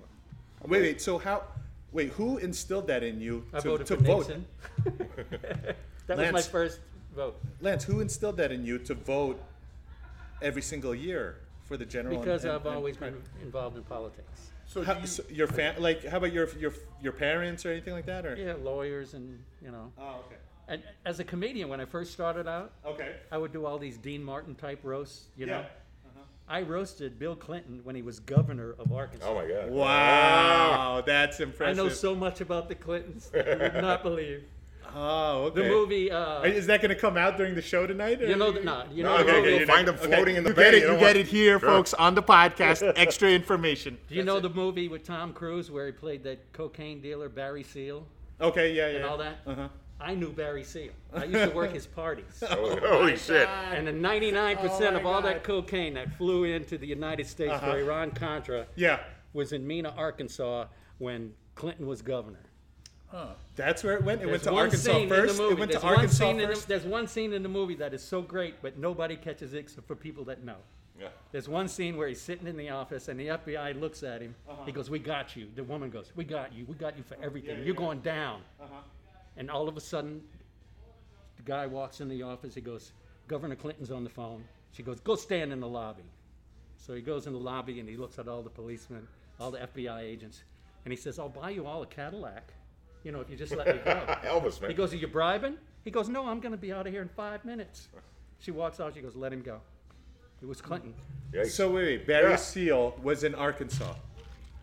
Wait, 0.66 0.82
wait. 0.82 1.00
So 1.00 1.18
how? 1.18 1.44
Wait, 1.92 2.10
who 2.12 2.38
instilled 2.38 2.86
that 2.88 3.02
in 3.02 3.20
you 3.20 3.44
I 3.52 3.60
to, 3.60 3.68
voted 3.68 3.86
to 3.88 3.96
for 3.96 4.02
vote? 4.02 4.28
Nixon. 4.28 4.46
that 6.06 6.18
was 6.18 6.32
my 6.32 6.42
first 6.42 6.80
vote. 7.14 7.40
Lance, 7.60 7.84
who 7.84 8.00
instilled 8.00 8.36
that 8.38 8.50
in 8.52 8.64
you 8.64 8.78
to 8.80 8.94
vote 8.94 9.40
every 10.42 10.62
single 10.62 10.94
year 10.94 11.36
for 11.64 11.76
the 11.76 11.86
general? 11.86 12.18
Because 12.18 12.44
and- 12.44 12.52
I've 12.52 12.66
and 12.66 12.74
always 12.76 12.96
pri- 12.96 13.10
been 13.10 13.22
involved 13.42 13.76
in 13.76 13.84
politics. 13.84 14.50
So, 14.66 14.82
How, 14.82 14.98
you, 14.98 15.06
so 15.06 15.22
your 15.30 15.46
fam- 15.46 15.80
like, 15.80 16.04
how 16.04 16.18
about 16.18 16.32
your 16.32 16.46
your 16.58 16.74
your 17.00 17.12
parents 17.12 17.64
or 17.64 17.70
anything 17.70 17.94
like 17.94 18.04
that, 18.06 18.26
or? 18.26 18.36
Yeah, 18.36 18.54
lawyers 18.62 19.14
and, 19.14 19.38
you 19.64 19.70
know. 19.70 19.90
Oh, 19.98 20.24
okay. 20.26 20.36
And 20.68 20.82
as 21.06 21.18
a 21.18 21.24
comedian, 21.24 21.68
when 21.68 21.80
I 21.80 21.86
first 21.86 22.12
started 22.12 22.46
out, 22.46 22.72
Okay. 22.86 23.16
I 23.32 23.38
would 23.38 23.52
do 23.52 23.64
all 23.66 23.78
these 23.78 23.96
Dean 23.96 24.22
Martin 24.22 24.54
type 24.54 24.80
roasts, 24.82 25.24
you 25.36 25.46
know. 25.46 25.60
Yeah. 25.60 25.66
I 26.50 26.62
roasted 26.62 27.18
Bill 27.18 27.36
Clinton 27.36 27.80
when 27.84 27.94
he 27.94 28.00
was 28.00 28.20
governor 28.20 28.74
of 28.78 28.90
Arkansas. 28.92 29.26
Oh 29.28 29.34
my 29.34 29.46
God. 29.46 29.70
Wow, 29.70 31.02
that's 31.06 31.40
impressive. 31.40 31.66
I 31.66 31.70
impressive. 31.82 31.84
know 31.84 31.88
so 32.12 32.14
much 32.14 32.40
about 32.40 32.68
the 32.68 32.74
Clintons. 32.74 33.30
You 33.34 33.42
would 33.60 33.74
not 33.82 34.02
believe. 34.02 34.44
Oh, 34.94 35.50
The 35.50 35.64
movie, 35.64 36.10
uh, 36.10 36.42
Is 36.44 36.66
that 36.68 36.80
going 36.80 36.88
to 36.88 36.94
come 36.98 37.18
out 37.18 37.36
during 37.36 37.54
the 37.54 37.60
show 37.60 37.86
tonight? 37.86 38.22
or- 38.22 38.26
you 38.26 38.36
know, 38.36 38.50
the, 38.50 38.60
no, 38.64 38.84
you 38.90 39.02
know, 39.02 39.18
No, 39.18 39.22
the 39.22 39.24
okay, 39.30 39.32
movie, 39.40 39.48
okay, 39.52 39.60
you 39.60 39.66
find 39.66 39.86
them 39.86 39.98
floating 39.98 40.36
in 40.36 40.44
the 40.44 40.48
you 40.50 40.56
bay. 40.56 40.62
get 40.62 40.74
it. 40.74 40.76
you 40.78 40.82
You 40.84 40.86
don't 40.92 40.98
get 40.98 41.04
want- 41.04 41.16
it 41.18 41.26
here, 41.26 41.60
Sure. 41.60 41.68
folks, 41.68 41.92
on 41.92 42.14
the 42.14 42.22
podcast. 42.22 42.92
Extra 42.96 43.28
information. 43.30 43.98
do 44.08 44.14
you 44.14 44.22
know 44.24 44.40
the 44.40 44.48
movie 44.48 44.88
with 44.88 45.04
Tom 45.04 45.34
Cruise 45.34 45.70
where 45.70 45.84
he 45.84 45.92
played 45.92 46.22
that 46.24 46.50
cocaine 46.54 47.02
dealer 47.02 47.28
Barry 47.28 47.62
Seal 47.62 48.06
Okay, 48.40 48.72
yeah, 48.72 48.88
yeah. 48.88 48.96
and 48.96 49.04
all 49.04 49.18
that? 49.18 49.36
Uh-huh. 49.46 49.68
I 50.00 50.14
knew 50.14 50.30
Barry 50.32 50.62
Seal. 50.62 50.92
I 51.12 51.24
used 51.24 51.50
to 51.50 51.56
work 51.56 51.72
his 51.72 51.86
parties. 51.86 52.42
Oh, 52.48 52.78
holy 52.86 53.16
shit. 53.16 53.48
And 53.48 53.86
the 53.86 53.92
99% 53.92 54.58
Oh 54.60 54.96
of 54.96 55.02
my 55.02 55.10
all 55.10 55.20
God. 55.22 55.24
that 55.24 55.42
cocaine 55.44 55.94
that 55.94 56.16
flew 56.16 56.44
into 56.44 56.78
the 56.78 56.86
United 56.86 57.26
States 57.26 57.52
Uh-huh. 57.52 57.72
for 57.72 57.78
Iran 57.78 58.12
Contra 58.12 58.66
Yeah, 58.76 59.00
was 59.32 59.52
in 59.52 59.66
Mena, 59.66 59.92
Arkansas 59.96 60.66
when 60.98 61.32
Clinton 61.56 61.86
was 61.86 62.00
governor. 62.02 62.38
that's 63.56 63.82
where 63.82 63.94
it 63.96 64.04
went. 64.04 64.22
It 64.22 64.26
went 64.26 64.42
to 64.44 64.52
one 64.52 64.64
Arkansas 64.66 64.92
scene 64.92 65.08
first. 65.08 65.32
in 65.32 65.36
the 65.36 65.42
movie. 65.42 65.54
It 65.54 65.58
went 65.58 65.70
there's 65.72 65.80
to 65.82 65.86
one 65.86 65.94
Arkansas 65.96 66.24
scene 66.24 66.30
in 66.40 66.48
the- 66.48 66.54
first. 66.54 66.68
there's 66.68 66.84
one 66.84 67.06
scene 67.08 67.32
in 67.32 67.42
the 67.42 67.48
movie 67.48 67.74
that 67.76 67.92
is 67.94 68.02
so 68.02 68.22
great, 68.22 68.62
but 68.62 68.78
nobody 68.78 69.16
catches 69.16 69.52
it 69.54 69.58
except 69.58 69.86
for 69.88 69.96
people 69.96 70.24
that 70.24 70.44
know. 70.44 70.56
Yeah. 71.00 71.08
There's 71.32 71.48
one 71.48 71.68
scene 71.68 71.96
where 71.96 72.08
he's 72.08 72.20
sitting 72.20 72.46
in 72.46 72.56
the 72.56 72.70
office 72.70 73.08
and 73.08 73.18
the 73.18 73.28
FBI 73.28 73.80
looks 73.80 74.02
at 74.02 74.20
him. 74.20 74.34
Uh-huh. 74.48 74.64
He 74.66 74.72
goes, 74.72 74.90
"We 74.90 74.98
got 74.98 75.36
you." 75.36 75.48
The 75.54 75.62
woman 75.64 75.90
goes, 75.90 76.12
"We 76.16 76.24
got 76.24 76.52
you. 76.52 76.64
We 76.66 76.74
got 76.74 76.96
you 76.98 77.04
for 77.04 77.16
everything. 77.22 77.64
You're 77.64 77.74
going 77.76 78.00
down." 78.00 78.42
And 79.38 79.50
all 79.50 79.68
of 79.68 79.76
a 79.76 79.80
sudden, 79.80 80.20
the 81.36 81.42
guy 81.44 81.66
walks 81.66 82.00
in 82.00 82.08
the 82.08 82.22
office. 82.22 82.54
He 82.54 82.60
goes, 82.60 82.92
"Governor 83.28 83.56
Clinton's 83.56 83.90
on 83.90 84.04
the 84.04 84.10
phone." 84.10 84.44
She 84.72 84.82
goes, 84.82 85.00
"Go 85.00 85.14
stand 85.14 85.52
in 85.52 85.60
the 85.60 85.68
lobby." 85.68 86.02
So 86.76 86.92
he 86.94 87.00
goes 87.00 87.26
in 87.26 87.32
the 87.32 87.38
lobby 87.38 87.80
and 87.80 87.88
he 87.88 87.96
looks 87.96 88.18
at 88.18 88.28
all 88.28 88.42
the 88.42 88.50
policemen, 88.50 89.06
all 89.40 89.50
the 89.50 89.58
FBI 89.62 90.00
agents, 90.02 90.42
and 90.84 90.92
he 90.92 90.96
says, 90.96 91.18
"I'll 91.18 91.28
buy 91.28 91.50
you 91.50 91.66
all 91.66 91.82
a 91.82 91.86
Cadillac, 91.86 92.52
you 93.04 93.12
know, 93.12 93.20
if 93.20 93.30
you 93.30 93.36
just 93.36 93.54
let 93.54 93.66
me 93.68 93.80
go." 93.84 93.92
Elvis, 94.24 94.60
man. 94.60 94.70
He 94.70 94.76
goes, 94.76 94.92
Are 94.92 94.96
you 94.96 95.06
bribing? 95.06 95.56
He 95.84 95.90
goes, 95.92 96.08
No, 96.08 96.26
I'm 96.28 96.40
going 96.40 96.52
to 96.52 96.58
be 96.58 96.72
out 96.72 96.86
of 96.86 96.92
here 96.92 97.02
in 97.02 97.08
five 97.08 97.44
minutes. 97.44 97.88
She 98.40 98.50
walks 98.50 98.80
out. 98.80 98.94
She 98.94 99.00
goes, 99.00 99.14
Let 99.16 99.32
him 99.32 99.42
go. 99.42 99.60
It 100.42 100.46
was 100.46 100.60
Clinton. 100.60 100.94
Yikes. 101.32 101.50
So 101.52 101.70
wait, 101.70 101.84
wait. 101.98 102.06
Barry 102.06 102.30
Yeah. 102.30 102.36
Seal 102.36 102.96
was 103.02 103.24
in 103.24 103.34
Arkansas. 103.34 103.94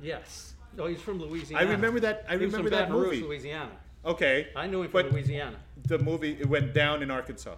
Yes. 0.02 0.54
Oh, 0.78 0.88
he's 0.88 1.02
from 1.02 1.20
Louisiana. 1.22 1.66
I 1.66 1.72
remember 1.72 2.00
that. 2.02 2.26
I 2.28 2.38
He 2.38 2.46
was 2.46 2.54
remember 2.54 2.70
from 2.70 2.78
that 2.80 2.88
Baton 2.90 3.02
Rouge, 3.02 3.16
movie. 3.16 3.28
Louisiana. 3.28 3.72
Okay. 4.06 4.48
I 4.56 4.68
knew 4.68 4.82
him 4.82 4.89
from 4.91 5.04
But 5.04 5.12
Louisiana. 5.12 5.58
the 5.88 5.98
movie 6.00 6.38
it 6.39 6.48
went 6.48 6.74
down 6.74 7.02
in 7.02 7.10
Arkansas. 7.12 7.56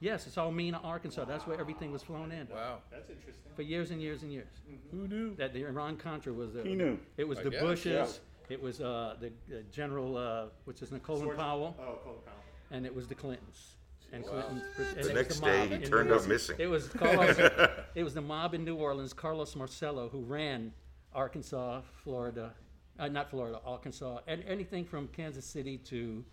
Yes, 0.00 0.26
it's 0.26 0.36
all 0.36 0.50
Mena, 0.52 0.80
Arkansas. 0.84 1.24
That's 1.24 1.46
where 1.46 1.58
everything 1.58 1.90
was 1.90 2.02
flown 2.02 2.30
in 2.30 2.46
wow. 2.52 2.78
That's 2.90 3.08
interesting. 3.08 3.52
for 3.56 3.62
years 3.62 3.90
and 3.90 4.02
years 4.02 4.22
and 4.22 4.30
years. 4.30 4.48
Who 4.90 5.08
knew? 5.08 5.34
That 5.36 5.54
the 5.54 5.64
Iran 5.64 5.96
Contra 5.96 6.32
was 6.32 6.52
the. 6.52 6.62
He 6.62 6.74
knew. 6.74 6.98
It 7.16 7.26
was 7.26 7.38
I 7.38 7.44
the 7.44 7.50
guess, 7.50 7.62
Bushes. 7.62 8.20
It 8.50 8.60
was 8.60 8.82
uh, 8.82 9.16
the 9.20 9.28
uh, 9.28 9.60
General, 9.72 10.16
uh, 10.18 10.44
which 10.66 10.82
is 10.82 10.92
Colin 11.02 11.34
Powell, 11.34 11.74
Oh, 11.80 11.98
Colin 12.04 12.18
Powell. 12.26 12.34
and 12.70 12.84
it 12.84 12.94
was 12.94 13.06
the 13.06 13.14
Clintons. 13.14 13.76
And 14.12 14.24
Clinton. 14.26 14.62
and 14.96 15.04
The 15.04 15.14
next 15.14 15.40
mob 15.40 15.50
day, 15.50 15.78
he 15.78 15.84
turned 15.86 16.12
up 16.12 16.26
missing. 16.26 16.56
It 16.58 16.66
was 16.66 16.88
Carlos. 16.88 17.38
it 17.94 18.04
was 18.04 18.12
the 18.12 18.20
mob 18.20 18.52
in 18.52 18.64
New 18.64 18.76
Orleans, 18.76 19.14
Carlos 19.14 19.56
Marcello, 19.56 20.08
who 20.10 20.20
ran 20.20 20.72
Arkansas, 21.14 21.80
Florida, 22.02 22.52
uh, 22.98 23.08
not 23.08 23.30
Florida, 23.30 23.60
Arkansas, 23.66 24.18
and 24.26 24.42
anything 24.48 24.84
from 24.84 25.08
Kansas 25.08 25.44
City 25.44 25.76
to 25.78 26.24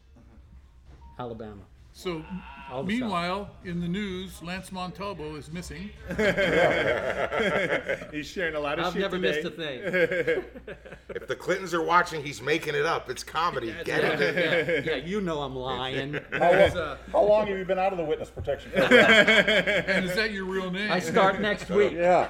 Alabama. 1.19 1.61
So, 1.93 2.23
All 2.71 2.83
the 2.83 2.87
meanwhile, 2.99 3.49
in 3.65 3.81
the 3.81 3.87
news, 3.87 4.41
Lance 4.41 4.69
Montalto 4.69 5.37
is 5.37 5.51
missing. 5.51 5.89
He's 8.13 8.27
sharing 8.27 8.55
a 8.55 8.59
lot 8.61 8.79
of 8.79 8.85
I've 8.85 8.93
shit 8.93 9.01
never 9.01 9.17
today. 9.19 9.41
missed 9.41 9.45
a 9.45 9.51
thing. 9.51 10.43
If 11.13 11.27
the 11.27 11.35
Clintons 11.35 11.73
are 11.73 11.83
watching, 11.83 12.23
he's 12.23 12.41
making 12.41 12.73
it 12.73 12.85
up. 12.85 13.09
It's 13.09 13.23
comedy. 13.25 13.75
Get 13.83 14.01
yeah, 14.01 14.17
it? 14.17 14.85
yeah, 14.85 14.95
yeah, 14.95 15.05
you 15.05 15.19
know 15.19 15.41
I'm 15.41 15.53
lying. 15.55 16.13
How, 16.31 16.51
Is, 16.51 16.73
lo- 16.73 16.81
uh, 16.81 16.97
how 17.11 17.23
long 17.23 17.47
have 17.47 17.57
you 17.57 17.65
been 17.65 17.77
out 17.77 17.91
of 17.91 17.97
the 17.97 18.05
witness 18.05 18.29
protection 18.29 18.71
and 18.73 20.05
is 20.05 20.15
that 20.15 20.31
your 20.31 20.45
real 20.45 20.71
name? 20.71 20.89
I 20.89 20.99
start 20.99 21.41
next 21.41 21.69
week. 21.69 21.91
yeah. 21.91 22.29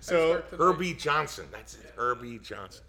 So, 0.00 0.42
Herbie 0.56 0.94
Johnson. 0.94 1.44
That's 1.52 1.74
it. 1.74 1.92
Herbie 1.94 2.38
Johnson. 2.38 2.82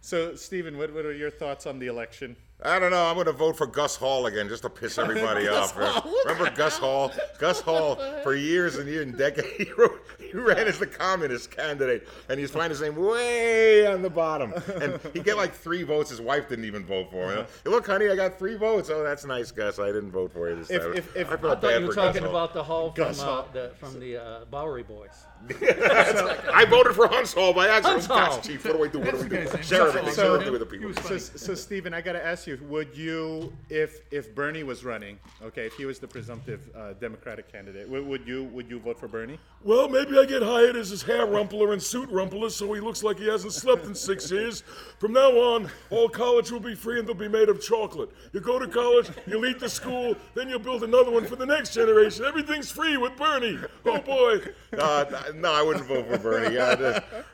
So 0.00 0.34
Stephen, 0.34 0.78
what, 0.78 0.92
what 0.94 1.04
are 1.04 1.12
your 1.12 1.30
thoughts 1.30 1.66
on 1.66 1.78
the 1.78 1.86
election? 1.86 2.36
I 2.60 2.80
don't 2.80 2.90
know. 2.90 3.06
I'm 3.06 3.14
going 3.14 3.26
to 3.26 3.32
vote 3.32 3.56
for 3.56 3.68
Gus 3.68 3.94
Hall 3.94 4.26
again 4.26 4.48
just 4.48 4.62
to 4.62 4.70
piss 4.70 4.98
everybody 4.98 5.46
off. 5.46 5.76
Remember 5.76 6.50
Gus 6.56 6.76
Hall? 6.76 7.12
Gus 7.38 7.60
Hall, 7.60 7.94
for 8.24 8.34
years 8.34 8.76
and 8.76 8.88
years 8.88 9.06
and 9.06 9.16
decades, 9.16 9.46
he, 9.58 9.70
wrote, 9.78 10.00
he 10.18 10.32
ran 10.36 10.66
as 10.66 10.80
the 10.80 10.86
communist 10.86 11.52
candidate, 11.52 12.08
and 12.28 12.40
he's 12.40 12.50
finding 12.50 12.70
his 12.70 12.80
name 12.80 12.96
way 12.96 13.86
on 13.86 14.02
the 14.02 14.10
bottom. 14.10 14.52
And 14.80 14.98
he 15.12 15.20
get 15.20 15.36
like 15.36 15.54
three 15.54 15.84
votes. 15.84 16.10
His 16.10 16.20
wife 16.20 16.48
didn't 16.48 16.64
even 16.64 16.84
vote 16.84 17.12
for 17.12 17.32
him. 17.32 17.46
Hey, 17.62 17.70
look, 17.70 17.86
honey, 17.86 18.08
I 18.08 18.16
got 18.16 18.40
three 18.40 18.56
votes. 18.56 18.90
Oh, 18.90 19.04
that's 19.04 19.24
nice, 19.24 19.52
Gus. 19.52 19.78
I 19.78 19.86
didn't 19.86 20.10
vote 20.10 20.32
for 20.32 20.50
you 20.50 20.56
this 20.56 20.68
If- 20.68 20.82
time. 20.82 20.94
if- 20.94 21.16
if- 21.16 21.30
I 21.30 21.34
I 21.34 21.36
thought 21.36 21.62
you 21.62 21.86
were 21.86 21.92
for 21.92 21.94
Gus 21.94 21.94
talking 21.94 22.24
about 22.24 22.54
the 22.54 22.64
Hall 22.64 22.90
from, 22.92 23.04
Gus 23.04 23.20
uh, 23.22 23.44
the, 23.52 23.70
from 23.78 24.00
the 24.00 24.16
uh, 24.20 24.44
Bowery 24.46 24.82
Boys. 24.82 25.24
I 25.60 26.64
voted 26.68 26.94
for 26.94 27.06
Huntz 27.08 27.34
Hall 27.34 27.52
by 27.52 27.68
accident. 27.68 28.02
Huntz 28.02 28.06
Hall. 28.06 28.40
Chief, 28.40 28.64
what 28.64 28.76
do 28.76 28.84
I 28.84 28.88
do? 28.88 28.98
What 28.98 29.10
do 29.12 29.16
we 29.22 29.28
do? 29.28 29.36
guy's 29.44 29.54
name. 29.54 29.62
Share 29.62 29.88
everything. 29.88 30.04
Share 30.06 30.14
So- 30.14 30.34
everything 30.34 30.52
with 30.52 30.60
the 30.60 30.66
people. 30.66 30.92
So, 31.04 31.18
so 31.18 31.54
Stephen, 31.54 31.94
I 31.94 32.00
gotta 32.00 32.24
ask 32.24 32.46
you: 32.46 32.58
Would 32.68 32.96
you, 32.96 33.52
if 33.70 34.00
if 34.10 34.34
Bernie 34.34 34.62
was 34.62 34.84
running, 34.84 35.18
okay, 35.42 35.66
if 35.66 35.74
he 35.74 35.84
was 35.86 35.98
the 35.98 36.08
presumptive 36.08 36.60
uh, 36.76 36.92
Democratic 36.94 37.50
candidate, 37.50 37.88
would, 37.88 38.06
would 38.06 38.26
you 38.26 38.44
would 38.44 38.68
you 38.70 38.78
vote 38.80 38.98
for 38.98 39.08
Bernie? 39.08 39.38
Well, 39.64 39.88
maybe 39.88 40.18
I 40.18 40.24
get 40.24 40.42
hired 40.42 40.76
as 40.76 40.90
his 40.90 41.02
hair 41.02 41.26
rumpler 41.26 41.72
and 41.72 41.82
suit 41.82 42.08
rumpler 42.10 42.50
so 42.50 42.72
he 42.74 42.80
looks 42.80 43.02
like 43.02 43.18
he 43.18 43.26
hasn't 43.28 43.52
slept 43.52 43.84
in 43.86 43.94
six 43.94 44.30
years. 44.30 44.62
From 44.98 45.12
now 45.12 45.30
on, 45.30 45.68
all 45.90 46.08
college 46.08 46.50
will 46.50 46.60
be 46.60 46.74
free 46.74 46.98
and 46.98 47.08
they'll 47.08 47.14
be 47.14 47.28
made 47.28 47.48
of 47.48 47.60
chocolate. 47.62 48.10
You 48.32 48.40
go 48.40 48.58
to 48.58 48.68
college, 48.68 49.08
you'll 49.26 49.46
eat 49.46 49.58
the 49.58 49.68
school, 49.68 50.14
then 50.34 50.48
you'll 50.48 50.58
build 50.60 50.84
another 50.84 51.10
one 51.10 51.24
for 51.24 51.36
the 51.36 51.46
next 51.46 51.74
generation. 51.74 52.24
Everything's 52.24 52.70
free 52.70 52.96
with 52.96 53.16
Bernie. 53.16 53.58
Oh 53.84 53.98
boy. 54.00 54.40
Uh, 54.78 55.04
no, 55.34 55.52
I 55.52 55.62
wouldn't 55.62 55.86
vote 55.86 56.06
for 56.06 56.18
Bernie. 56.18 56.58
I, 56.58 56.72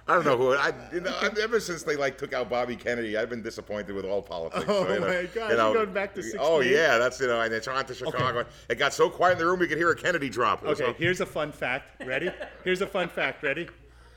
I 0.08 0.14
don't 0.14 0.24
know 0.24 0.36
who. 0.36 0.54
I, 0.54 0.72
you 0.92 1.00
know, 1.00 1.16
ever 1.40 1.60
since 1.60 1.82
they 1.82 1.96
like 1.96 2.18
took 2.18 2.32
out 2.32 2.48
Bobby 2.48 2.76
Kennedy, 2.76 3.16
I've 3.16 3.30
been 3.30 3.42
disappointed 3.42 3.94
with 3.94 4.04
all 4.04 4.22
politics. 4.22 4.64
Oh, 4.68 4.92
you 4.92 5.00
know, 5.00 5.06
my 5.06 5.28
gosh, 5.34 5.50
you 5.50 5.56
know, 5.56 5.74
going 5.74 5.92
back 5.92 6.14
to 6.14 6.36
Oh 6.38 6.60
yeah, 6.60 6.98
that's 6.98 7.20
you 7.20 7.26
know, 7.26 7.40
and 7.40 7.52
it's 7.52 7.68
on 7.68 7.84
to 7.86 7.94
Chicago. 7.94 8.44
It 8.68 8.76
got 8.76 8.92
so 8.92 9.08
quiet 9.08 9.32
in 9.32 9.38
the 9.38 9.46
room 9.46 9.60
you 9.60 9.66
could 9.66 9.78
hear 9.78 9.90
a 9.90 9.96
Kennedy 9.96 10.28
drop. 10.28 10.64
It 10.64 10.68
Okay, 10.80 10.94
here's 10.98 11.20
a 11.20 11.26
fun 11.26 11.52
fact. 11.52 12.04
Ready? 12.04 12.30
Here's 12.64 12.80
a 12.80 12.86
fun 12.86 13.08
fact. 13.08 13.42
Ready? 13.42 13.68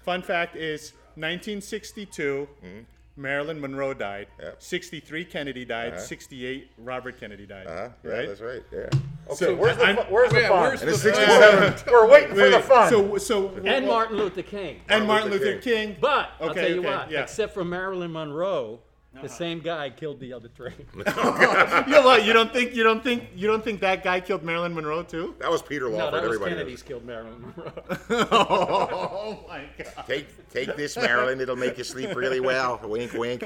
Fun 0.04 0.22
fact 0.22 0.56
is 0.56 0.94
1962. 1.16 2.48
Mm-hmm. 2.64 2.80
Marilyn 3.18 3.60
Monroe 3.60 3.94
died. 3.94 4.28
Mm-hmm. 4.40 4.56
63 4.60 5.26
Kennedy 5.26 5.66
died. 5.66 6.00
68 6.00 6.72
Robert 6.78 7.20
Kennedy 7.20 7.46
died. 7.46 7.68
uh-huh, 7.68 7.90
yeah, 8.04 8.12
right? 8.12 8.28
that's 8.28 8.42
right. 8.42 8.64
Yeah. 8.72 8.90
So 9.36 9.56
Where's 9.56 9.76
the, 9.78 9.84
I'm- 9.86 9.98
fu- 9.98 10.04
where's 10.14 10.32
the 10.32 10.42
Yeah, 10.42 10.50
fun? 10.50 10.62
where's 10.62 10.82
And 10.82 10.92
the- 10.92 10.98
67. 10.98 11.84
We're 11.92 12.08
waiting 12.08 12.30
for 12.30 12.36
Wait, 12.36 12.50
the 12.52 12.56
wait, 12.58 12.66
fun. 12.66 12.90
So 12.90 13.18
so 13.18 13.50
And 13.66 13.86
Martin 13.86 14.18
Luther 14.18 14.44
King. 14.44 14.82
and 14.88 15.06
Martin 15.08 15.32
Luther 15.32 15.46
Luther 15.46 15.62
King. 15.62 15.98
But 16.00 16.30
I'll 16.40 16.54
tell 16.54 16.70
you 16.70 16.80
okay, 16.80 16.88
what, 16.88 17.12
yeah. 17.12 17.24
except 17.24 17.54
for 17.54 17.66
Marilyn 17.66 18.12
Monroe, 18.14 18.80
the 19.22 19.30
same 19.30 19.60
guy 19.60 19.90
killed 19.90 20.20
the 20.20 20.34
other 20.34 20.48
three. 20.50 20.72
you 20.96 21.04
know 21.04 22.02
what? 22.04 22.26
You 22.26 22.34
don't 22.34 22.52
think 22.52 22.76
you 22.76 22.84
don't 22.84 23.04
think 23.04 23.24
you 23.36 23.48
don't 23.48 23.64
think 23.64 23.82
that 23.82 24.04
guy 24.04 24.20
killed 24.20 24.44
Marilyn 24.44 24.74
Monroe 24.74 25.04
too? 25.04 25.36
That 25.40 25.52
was 25.52 25.62
Peter 25.62 25.90
no, 25.90 25.98
Lawford. 25.98 26.14
that 26.14 26.28
was 26.28 26.36
everybody 26.36 26.52
knows. 26.52 26.60
Kennedy's 26.60 26.84
killed 26.84 27.06
Marilyn 27.06 27.42
Monroe. 27.42 27.74
oh 28.32 29.46
my 29.48 29.64
god! 29.78 30.06
Take 30.08 30.50
take 30.50 30.76
this, 30.76 30.96
Marilyn. 30.98 31.40
It'll 31.42 31.56
make 31.56 31.78
you 31.78 31.84
sleep 31.84 32.16
really 32.16 32.40
well. 32.40 32.80
Wink, 32.84 33.14
wink. 33.14 33.44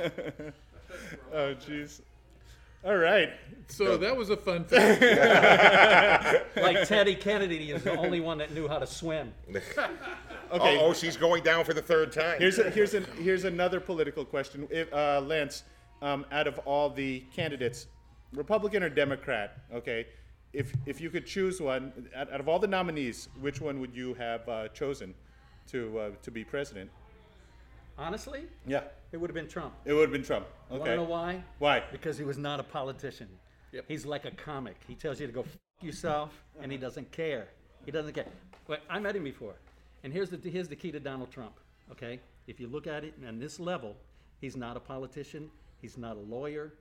Oh 1.34 1.54
jeez. 1.56 2.02
All 2.84 2.98
right. 2.98 3.30
So 3.68 3.96
that 3.98 4.16
was 4.16 4.30
a 4.30 4.38
fun 4.38 4.64
fact. 4.66 6.58
like 6.58 6.88
Teddy 6.88 7.16
Kennedy 7.16 7.72
is 7.72 7.84
the 7.84 7.96
only 7.96 8.20
one 8.20 8.38
that 8.40 8.54
knew 8.54 8.68
how 8.68 8.80
to 8.80 8.88
swim. 8.88 9.34
Okay. 10.54 10.78
Oh, 10.82 10.92
she's 10.92 11.16
going 11.16 11.44
down 11.44 11.64
for 11.64 11.74
the 11.74 11.82
third 11.82 12.12
time. 12.12 12.38
Here's 12.38 12.60
a, 12.60 12.70
here's 12.70 12.94
an, 12.94 13.06
here's 13.18 13.46
another 13.46 13.80
political 13.80 14.26
question. 14.26 14.68
If, 14.70 14.92
uh, 14.92 15.22
Lance, 15.22 15.64
um, 16.02 16.26
out 16.30 16.46
of 16.46 16.60
all 16.66 16.90
the 16.90 17.24
candidates, 17.34 17.88
Republican 18.34 18.84
or 18.84 18.90
Democrat, 18.90 19.60
okay, 19.74 20.08
if 20.52 20.74
if 20.86 21.00
you 21.00 21.10
could 21.10 21.26
choose 21.26 21.62
one, 21.62 21.94
out, 22.14 22.34
out 22.34 22.42
of 22.42 22.50
all 22.50 22.60
the 22.60 22.68
nominees, 22.68 23.30
which 23.40 23.62
one 23.62 23.80
would 23.80 23.96
you 23.96 24.14
have 24.16 24.48
uh, 24.50 24.68
chosen 24.70 25.14
to 25.68 25.98
uh, 25.98 26.10
to 26.22 26.32
be 26.32 26.44
president? 26.44 26.90
Honestly, 27.98 28.44
Yeah, 28.66 28.84
it 29.12 29.18
would 29.18 29.30
have 29.30 29.36
been 29.36 29.48
Trump. 29.48 29.74
it 29.86 29.94
would 29.94 30.02
have 30.04 30.12
been 30.12 30.24
Trump. 30.24 30.48
You 30.70 30.74
want 30.78 30.82
Okay. 30.84 30.92
to 30.92 30.98
know 30.98 31.04
why? 31.04 31.44
Why? 31.60 31.84
Because 31.92 32.18
he 32.18 32.24
was 32.24 32.38
not 32.38 32.60
a 32.60 32.64
politician. 32.64 33.28
He's 33.88 34.06
like 34.06 34.26
a 34.26 34.32
comic. 34.32 34.78
He 34.88 34.96
tells 34.96 35.20
you 35.20 35.28
to 35.28 35.34
go 35.34 35.42
f- 35.42 35.58
yourself, 35.82 36.44
and 36.60 36.72
he 36.72 36.78
doesn't 36.78 37.12
care. 37.12 37.48
He 37.86 37.92
doesn't 37.92 38.14
care. 38.14 38.26
But 38.68 38.82
I 38.90 39.00
met 39.00 39.16
him 39.16 39.24
before, 39.24 39.56
and 40.04 40.12
here's 40.12 40.30
the 40.30 40.38
here's 40.50 40.68
the 40.68 40.76
key 40.76 40.92
to 40.92 41.00
Donald 41.00 41.32
Trump. 41.32 41.54
Okay, 41.92 42.20
if 42.48 42.60
you 42.60 42.68
look 42.68 42.88
at 42.88 43.04
it 43.04 43.14
on 43.28 43.40
this 43.40 43.60
level, 43.60 43.96
he's 44.40 44.56
not 44.58 44.76
a 44.78 44.80
politician. 44.80 45.50
He's 45.82 45.98
not 45.98 46.16
a 46.18 46.20
lawyer. 46.20 46.74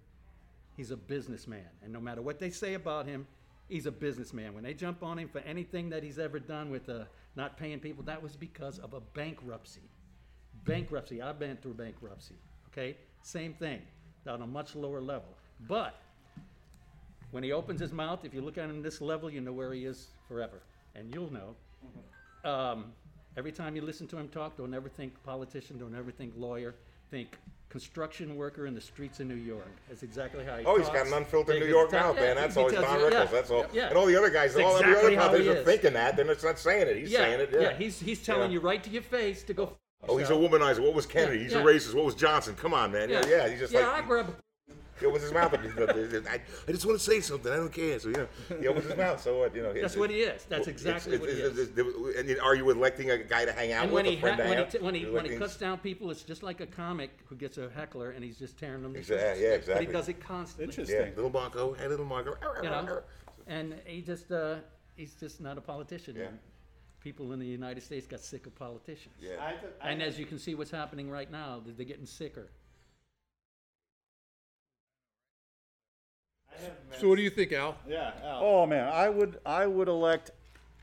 He's 0.77 0.91
a 0.91 0.97
businessman, 0.97 1.69
and 1.83 1.93
no 1.93 2.01
matter 2.01 2.23
what 2.23 2.39
they 2.39 2.51
say 2.51 2.75
about 2.75 3.07
him, 3.07 3.27
he's 3.69 3.87
a 3.87 3.93
businessman. 3.93 4.55
When 4.55 4.63
they 4.65 4.75
jump 4.75 5.03
on 5.03 5.19
him 5.19 5.29
for 5.29 5.41
anything 5.41 5.91
that 5.91 6.03
he's 6.03 6.19
ever 6.19 6.39
done 6.39 6.71
with 6.71 6.89
uh, 6.89 7.05
not 7.37 7.57
paying 7.57 7.81
people, 7.81 8.03
that 8.05 8.23
was 8.23 8.37
because 8.37 8.79
of 8.79 8.95
a 8.95 9.01
bankruptcy 9.01 9.83
bankruptcy. 10.65 11.23
I've 11.23 11.39
been 11.39 11.57
through 11.57 11.75
bankruptcy. 11.75 12.35
Okay, 12.73 12.97
same 13.23 13.53
thing, 13.55 13.81
on 14.29 14.43
a 14.43 14.47
much 14.47 14.75
lower 14.77 15.01
level. 15.01 15.29
But 15.69 15.95
when 17.31 17.43
he 17.43 17.53
opens 17.53 17.81
his 17.81 17.93
mouth, 17.93 18.25
if 18.25 18.33
you 18.35 18.41
look 18.41 18.59
at 18.59 18.65
him 18.71 18.83
this 18.83 19.01
level, 19.01 19.31
you 19.31 19.41
know 19.41 19.53
where 19.53 19.73
he 19.73 19.85
is 19.85 20.09
forever, 20.29 20.61
and 20.95 21.13
you'll 21.15 21.33
know. 21.33 21.55
Um, 22.51 22.93
every 23.37 23.53
time 23.53 23.77
you 23.77 23.83
listen 23.83 24.07
to 24.09 24.17
him 24.19 24.29
talk, 24.29 24.57
don't 24.57 24.73
ever 24.75 24.89
think 24.89 25.13
politician, 25.25 25.79
don't 25.79 25.95
ever 25.95 26.11
think 26.11 26.33
lawyer, 26.37 26.75
think 27.11 27.37
construction 27.69 28.35
worker 28.37 28.67
in 28.67 28.75
the 28.75 28.81
streets 28.81 29.21
of 29.21 29.27
New 29.29 29.35
York. 29.37 29.69
That's 29.89 30.03
exactly 30.03 30.45
how 30.45 30.57
he 30.57 30.65
Oh, 30.65 30.77
talks. 30.77 30.89
he's 30.89 30.97
got 30.97 31.07
an 31.07 31.13
unfiltered 31.13 31.61
New 31.61 31.67
York 31.67 31.93
mouth, 31.93 32.17
yeah, 32.17 32.23
man. 32.23 32.37
That's 32.37 32.57
always 32.57 32.75
Don 32.75 32.85
Rickles. 32.99 33.13
yeah, 33.13 33.25
That's 33.27 33.51
all. 33.51 33.67
yeah. 33.73 33.89
And 33.89 33.97
all 33.97 34.07
the 34.07 34.17
other 34.17 34.31
guys, 34.31 34.57
all 34.57 34.77
every 34.77 34.91
exactly 34.93 35.17
other 35.19 35.39
he 35.43 35.49
are 35.51 35.63
thinking 35.65 35.93
that. 35.93 36.17
Then 36.17 36.29
it's 36.31 36.43
not 36.43 36.59
saying 36.59 36.89
it. 36.89 36.97
He's 36.97 37.13
saying 37.13 37.39
it. 37.41 37.51
Yeah. 37.53 37.73
he's 37.77 38.01
he's 38.01 38.25
telling 38.25 38.51
you 38.51 38.59
right 38.61 38.83
to 38.83 38.91
your 38.91 39.03
face 39.03 39.45
to 39.45 39.55
go. 39.55 39.77
F- 40.11 40.15
oh, 40.15 40.17
he's 40.19 40.31
a 40.31 40.33
womanizer. 40.33 40.81
What 40.81 40.95
was 40.95 41.07
Kennedy? 41.07 41.39
Yeah, 41.39 41.43
he's 41.45 41.53
yeah. 41.53 41.61
a 41.61 41.65
racist. 41.65 41.95
What 41.95 42.05
was 42.05 42.15
Johnson? 42.15 42.55
Come 42.57 42.75
on, 42.75 42.93
man. 42.93 43.09
Yeah, 43.11 43.25
yeah. 43.27 43.49
He's 43.49 43.59
just 43.61 43.73
like, 43.75 43.83
yeah, 43.83 43.89
like 43.91 44.05
I 44.05 44.07
grab. 44.07 44.35
Yeah, 45.01 45.09
opens 45.09 45.23
his 45.23 45.33
mouth. 45.33 45.55
I, 45.55 46.41
I 46.69 46.73
just 46.73 46.85
want 46.85 46.99
to 46.99 47.03
say 47.05 47.21
something. 47.21 47.51
I 47.51 47.57
don't 47.57 47.73
care. 47.73 47.99
So 47.99 48.09
you 48.09 48.15
know, 48.17 48.29
he 48.61 48.69
opens 48.69 48.85
his 48.85 48.97
mouth. 48.99 49.19
So 49.23 49.39
what? 49.39 49.57
You 49.57 49.63
know. 49.63 49.73
That's 49.73 49.97
what 49.97 50.11
he 50.11 50.17
is. 50.17 50.45
That's 50.45 50.67
exactly 50.69 51.17
what 51.17 51.31
he 51.31 51.37
is. 51.37 51.59
And 52.19 52.29
you- 52.29 52.39
are 52.43 52.55
you 52.55 52.69
electing 52.69 53.11
a 53.11 53.17
guy 53.17 53.47
to 53.47 53.53
hang 53.53 53.73
out 53.73 53.85
And 53.85 53.93
with? 53.93 54.05
when 54.05 54.13
he 54.13 54.19
a 54.19 54.21
friend 54.21 54.39
ha- 54.39 54.45
to 54.47 54.51
when 54.51 54.59
he, 54.59 54.65
t- 54.71 54.79
when 54.79 54.95
he 54.95 55.07
when 55.07 55.25
he 55.25 55.37
cuts 55.39 55.57
down 55.57 55.79
people, 55.79 56.11
it's 56.11 56.23
just 56.23 56.43
like 56.43 56.61
a 56.61 56.67
comic 56.67 57.13
who 57.27 57.35
gets 57.35 57.57
a 57.57 57.71
heckler 57.71 58.11
and 58.11 58.23
he's 58.23 58.37
just 58.39 58.59
tearing 58.59 58.83
them. 58.83 58.93
To 58.93 59.01
Exa- 59.01 59.07
shreds. 59.07 59.41
yeah, 59.41 59.49
But 59.49 59.57
exactly. 59.57 59.87
he 59.87 59.93
does 59.93 60.09
it 60.11 60.21
constantly. 60.21 60.65
Interesting. 60.67 60.97
Yeah, 61.01 61.15
little 61.17 61.31
Marco. 61.31 61.73
Hey, 61.73 61.89
little 61.89 62.05
Marco. 62.05 62.35
You 62.63 62.69
know, 62.69 63.01
and 63.47 63.77
he 63.87 64.03
just 64.03 64.31
uh, 64.31 64.57
he's 64.97 65.15
just 65.15 65.41
not 65.41 65.57
a 65.57 65.63
politician. 65.63 66.15
Yeah. 66.15 66.27
And 67.01 67.15
people 67.15 67.33
in 67.33 67.39
the 67.39 67.47
United 67.47 67.83
States 67.83 68.07
got 68.07 68.21
sick 68.21 68.47
of 68.47 68.55
politicians. 68.55 69.15
Yeah. 69.21 69.37
I, 69.41 69.55
I, 69.85 69.91
And 69.91 70.03
as 70.03 70.19
you 70.19 70.27
can 70.27 70.39
see, 70.39 70.55
what's 70.55 70.71
happening 70.71 71.11
right 71.11 71.31
now, 71.31 71.61
they're 71.65 71.87
getting 71.87 72.07
sicker. 72.07 72.51
So 76.99 77.09
what 77.09 77.17
do 77.17 77.23
you 77.23 77.31
think, 77.31 77.53
Al? 77.53 77.77
yeah. 77.89 78.13
Al. 78.23 78.41
Oh 78.43 78.67
man, 78.67 78.87
I 78.93 79.09
would 79.09 79.39
I 79.47 79.67
would 79.67 79.89
elect 79.89 80.31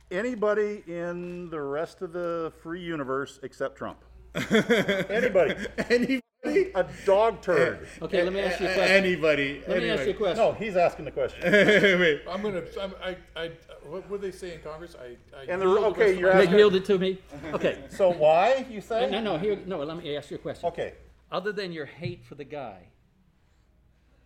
anybody 0.10 0.82
in 0.88 1.52
the 1.52 1.60
rest 1.60 2.02
of 2.02 2.14
the 2.14 2.52
free 2.64 2.82
universe 2.82 3.40
except 3.44 3.78
Trump. 3.78 4.00
anybody. 4.50 5.56
Anybody? 5.90 6.72
A 6.74 6.86
dog 7.06 7.42
turd. 7.42 7.88
Okay, 8.02 8.24
let 8.24 8.34
me 8.34 8.40
ask 8.40 8.60
you 8.60 8.68
a 8.68 8.74
question. 8.74 8.96
Anybody? 8.96 9.62
Let 9.68 9.82
me 9.84 9.90
ask 9.90 10.06
you 10.06 10.12
a 10.12 10.14
question. 10.14 10.38
No, 10.38 10.54
he's 10.54 10.78
asking 10.78 11.06
the 11.06 11.12
question. 11.12 11.42
Wait. 12.00 12.22
I'm 12.28 12.42
gonna. 12.42 12.64
I'm, 12.82 12.94
I. 13.04 13.18
I. 13.36 13.52
What 13.86 14.10
would 14.10 14.22
they 14.22 14.32
say 14.32 14.56
in 14.56 14.62
Congress? 14.62 14.96
I. 15.00 15.18
I 15.38 15.44
And 15.44 15.62
the- 15.62 15.66
yield 15.66 15.84
okay, 15.86 16.00
rest 16.02 16.13
of 16.13 16.20
you're 16.20 16.34
my- 16.34 16.42
You 16.44 16.58
yield 16.58 16.76
it 16.76 16.86
to 16.86 16.98
me. 16.98 17.18
Okay. 17.54 17.84
So 17.90 18.12
why 18.12 18.66
you 18.70 18.82
say? 18.82 19.10
No, 19.10 19.22
no, 19.22 19.38
here, 19.38 19.58
no. 19.66 19.80
Let 19.84 19.98
me 19.98 20.16
ask 20.18 20.30
you 20.32 20.36
a 20.36 20.40
question. 20.40 20.68
Okay. 20.70 20.94
Other 21.32 21.52
than 21.52 21.72
your 21.72 21.86
hate 21.86 22.24
for 22.24 22.36
the 22.36 22.44
guy, 22.46 22.88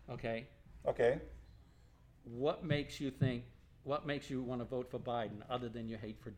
okay, 0.10 0.46
Okay. 0.86 1.20
what 2.26 2.64
makes 2.64 3.00
you 3.00 3.10
think? 3.12 3.44
What 3.84 4.06
makes 4.06 4.30
you 4.30 4.44
want 4.44 4.62
to 4.62 4.66
vote 4.66 4.90
for 4.92 5.00
Biden, 5.00 5.42
other 5.50 5.68
than 5.68 5.88
your 5.88 5.98
hate 5.98 6.20
for, 6.22 6.32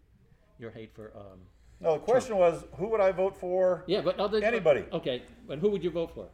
your 0.59 0.71
hate 0.71 0.93
for? 0.95 1.11
Um, 1.15 1.39
No, 1.81 1.93
the 1.95 1.99
question 1.99 2.37
was 2.37 2.63
who 2.77 2.87
would 2.87 3.01
I 3.01 3.11
vote 3.11 3.35
for? 3.35 3.83
yeah, 3.87 3.99
but 4.01 4.17
other 4.19 4.41
Anybody. 4.43 4.85
Okay, 4.93 5.23
but 5.47 5.59
who 5.59 5.69
would 5.69 5.83
you 5.83 5.89
vote 5.91 6.11
for? 6.13 6.27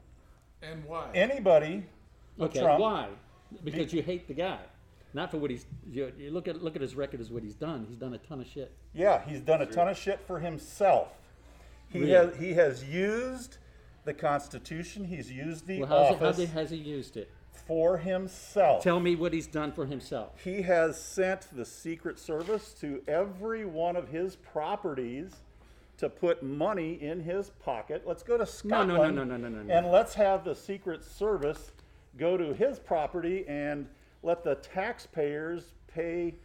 And 0.62 0.86
why? 0.86 1.10
Anybody. 1.16 1.86
Okay, 2.40 2.60
Trump. 2.62 2.80
why? 2.80 3.08
Because 3.64 3.92
you 3.94 4.04
hate 4.04 4.28
the 4.28 4.34
guy, 4.36 4.60
not 5.14 5.32
for 5.32 5.38
what 5.38 5.50
he's. 5.52 5.66
You, 5.92 6.12
you 6.18 6.32
look 6.32 6.48
at 6.48 6.62
look 6.64 6.76
at 6.76 6.82
his 6.82 6.96
record 6.96 7.20
as 7.22 7.32
what 7.32 7.44
he's 7.44 7.56
done. 7.56 7.86
He's 7.88 7.98
done 7.98 8.14
a 8.14 8.18
ton 8.20 8.42
of 8.42 8.48
shit. 8.48 8.72
Yeah, 8.94 9.22
he's 9.28 9.42
done 9.42 9.62
a 9.62 9.66
ton 9.66 9.88
of 9.88 9.98
shit 9.98 10.20
for 10.28 10.40
himself. 10.40 11.10
He 11.90 12.00
Really? 12.00 12.12
has 12.12 12.36
he 12.38 12.54
has 12.54 12.84
used 12.84 13.58
the 14.06 14.14
Constitution. 14.14 15.06
He's 15.06 15.32
used 15.32 15.66
the 15.68 15.80
Well, 15.80 15.88
how's 15.90 16.12
it, 16.16 16.20
how 16.20 16.26
office 16.28 16.38
did, 16.38 16.50
has 16.50 16.70
he 16.70 16.78
used 16.78 17.18
it? 17.18 17.30
for 17.68 17.98
himself. 18.00 18.82
Tell 18.84 19.00
me 19.00 19.16
what 19.16 19.32
he's 19.32 19.46
done 19.46 19.72
for 19.72 19.86
himself. 19.86 20.32
he 20.44 20.64
has 20.64 21.00
sent 21.00 21.48
the 21.56 21.66
Secret 21.66 22.18
Service 22.18 22.74
to 22.82 23.02
every 23.08 23.64
one 23.66 23.96
of 23.96 24.08
his 24.10 24.36
properties 24.38 25.36
to 25.98 26.10
put 26.10 26.42
money 26.42 26.94
in 27.02 27.20
his 27.20 27.50
pocket. 27.64 28.04
Let's 28.08 28.24
go 28.24 28.38
to 28.38 28.44
No, 28.44 28.46
Scotland. 28.46 28.88
no, 28.90 28.96
no, 29.10 29.24
no, 29.24 29.24
no, 29.24 29.38
no, 29.38 29.50
no, 29.50 29.64
no. 29.64 29.74
And 29.74 29.92
let's 29.92 30.16
have 30.16 30.44
the 30.46 30.56
Secret 30.56 31.04
Service 31.04 31.72
go 32.18 32.38
to 32.38 32.54
his 32.56 32.80
property 32.80 33.46
and 33.48 33.88
let 34.24 34.44
the 34.44 34.56
taxpayers 34.56 35.74
pay 35.88 36.36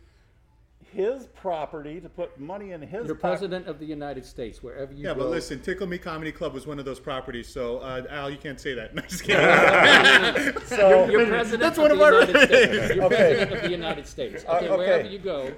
his 0.92 1.26
property 1.28 1.98
to 2.00 2.08
put 2.08 2.38
money 2.38 2.70
in 2.72 2.80
his 2.82 3.06
You're 3.06 3.16
pocket. 3.16 3.20
president 3.20 3.66
of 3.66 3.78
the 3.80 3.86
United 3.86 4.24
States, 4.24 4.62
wherever 4.62 4.92
you 4.92 5.02
Yeah, 5.04 5.14
go. 5.14 5.20
but 5.20 5.30
listen, 5.30 5.60
Tickle 5.60 5.86
Me 5.88 5.98
Comedy 5.98 6.30
Club 6.30 6.52
was 6.52 6.66
one 6.66 6.78
of 6.78 6.84
those 6.84 7.00
properties, 7.00 7.48
so 7.48 7.78
uh, 7.78 8.04
Al, 8.10 8.30
you 8.30 8.36
can't 8.36 8.60
say 8.60 8.74
that. 8.74 8.94
No, 8.94 9.02
just 9.02 9.24
kidding. 9.24 10.62
So, 10.66 11.08
You're 11.10 11.26
president 11.26 11.60
That's 11.62 11.78
of 11.78 11.82
one 11.82 11.88
the 11.88 11.94
of 11.96 12.00
our- 12.02 12.20
United 12.26 12.46
States. 12.48 12.94
You're 12.94 13.04
Okay. 13.04 13.16
president 13.16 13.52
of 13.52 13.62
the 13.62 13.70
United 13.70 14.06
States. 14.06 14.44
Okay, 14.44 14.68
okay. 14.68 14.76
wherever 14.76 15.08
you 15.08 15.18
go, 15.18 15.52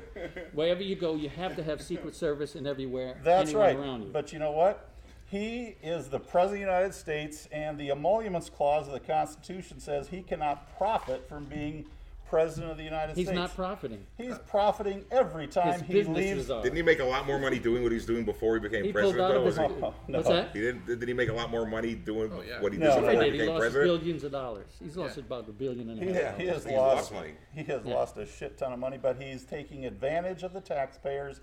wherever 0.54 0.82
you 0.82 0.94
go, 0.96 1.16
you 1.16 1.28
have 1.28 1.54
to 1.56 1.62
have 1.62 1.82
Secret 1.82 2.14
Service 2.14 2.54
and 2.54 2.66
everywhere, 2.66 3.16
That's 3.22 3.52
right. 3.52 3.76
around 3.76 4.02
you. 4.04 4.08
But 4.12 4.32
you 4.32 4.38
know 4.38 4.52
what? 4.52 4.90
He 5.28 5.76
is 5.82 6.08
the 6.08 6.20
President 6.20 6.62
of 6.62 6.68
the 6.68 6.74
United 6.76 6.94
States, 6.94 7.48
and 7.50 7.76
the 7.76 7.90
Emoluments 7.90 8.48
Clause 8.48 8.86
of 8.86 8.92
the 8.94 9.00
Constitution 9.00 9.80
says 9.80 10.08
he 10.08 10.22
cannot 10.22 10.78
profit 10.78 11.28
from 11.28 11.44
being 11.46 11.84
President 12.28 12.72
of 12.72 12.76
the 12.76 12.82
United 12.82 13.16
He's 13.16 13.26
States. 13.26 13.30
He's 13.30 13.36
not 13.48 13.54
profiting. 13.54 14.04
He's 14.18 14.36
profiting 14.48 15.04
every 15.12 15.46
time 15.46 15.74
His 15.74 15.82
he 15.82 15.92
businesses 15.92 16.36
leaves. 16.36 16.50
are. 16.50 16.62
Didn't 16.62 16.76
he 16.76 16.82
make 16.82 16.98
a 16.98 17.04
lot 17.04 17.24
more 17.26 17.38
money 17.38 17.58
doing 17.60 17.82
what 17.84 17.92
he's 17.92 18.04
doing 18.04 18.24
before 18.24 18.54
he 18.54 18.60
became 18.60 18.84
He 18.84 18.92
pulled 18.92 19.14
president? 19.14 19.30
out 19.30 19.36
of 19.36 19.42
though? 19.42 19.46
his. 19.46 19.56
He- 19.56 19.62
Oh, 19.62 19.88
uh-huh. 19.88 19.90
What's 20.06 20.28
no. 20.28 20.34
that? 20.36 20.52
He 20.52 20.60
didn't. 20.60 20.86
Did 20.86 21.06
he 21.08 21.14
make 21.14 21.28
a 21.28 21.32
lot 21.32 21.50
more 21.50 21.64
money 21.66 21.94
doing 21.94 22.32
oh, 22.34 22.42
yeah. 22.42 22.60
what 22.60 22.72
he 22.72 22.78
did 22.78 22.84
no, 22.88 22.96
before 22.96 23.10
He 23.10 23.16
he 23.16 23.22
did. 23.22 23.32
He 23.32 23.38
became 23.38 23.48
lost 23.54 23.60
president? 23.60 24.00
billions 24.00 24.24
of 24.24 24.32
dollars. 24.32 24.66
He's 24.82 24.96
lost 24.96 25.18
about 25.18 25.48
a 25.48 25.52
billion 25.52 25.90
and 25.90 26.02
a 26.02 26.04
He, 26.04 26.12
has 26.46 26.64
He's 26.64 26.72
lost 26.74 26.76
lost 26.76 27.12
money. 27.12 27.34
he 27.54 27.62
has 27.64 27.82
Yeah. 27.84 27.94
lost 27.94 28.16
a 28.16 28.26
shit 28.26 28.58
ton 28.58 28.72
of 28.72 28.78
money, 28.78 28.98
but 29.00 29.20
he's 29.22 29.44
taking 29.44 29.86
advantage 29.86 30.42
of 30.42 30.52
the 30.52 30.60
taxpayers 30.60 31.40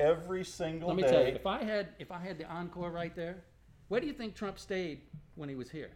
every 0.00 0.44
single 0.44 0.88
day. 0.88 0.94
Let 0.94 0.96
me 0.96 1.02
day. 1.02 1.08
tell 1.10 1.20
you, 1.28 1.34
if 1.36 1.46
I 1.46 1.62
had 1.62 1.88
if 2.00 2.10
I 2.10 2.18
had 2.18 2.38
the 2.38 2.46
encore 2.46 2.90
right 2.90 3.14
there, 3.14 3.44
where 3.88 4.00
do 4.00 4.06
you 4.08 4.12
think 4.12 4.34
Trump 4.34 4.58
stayed 4.58 5.00
when 5.36 5.48
he 5.48 5.54
was 5.54 5.70
here? 5.70 5.90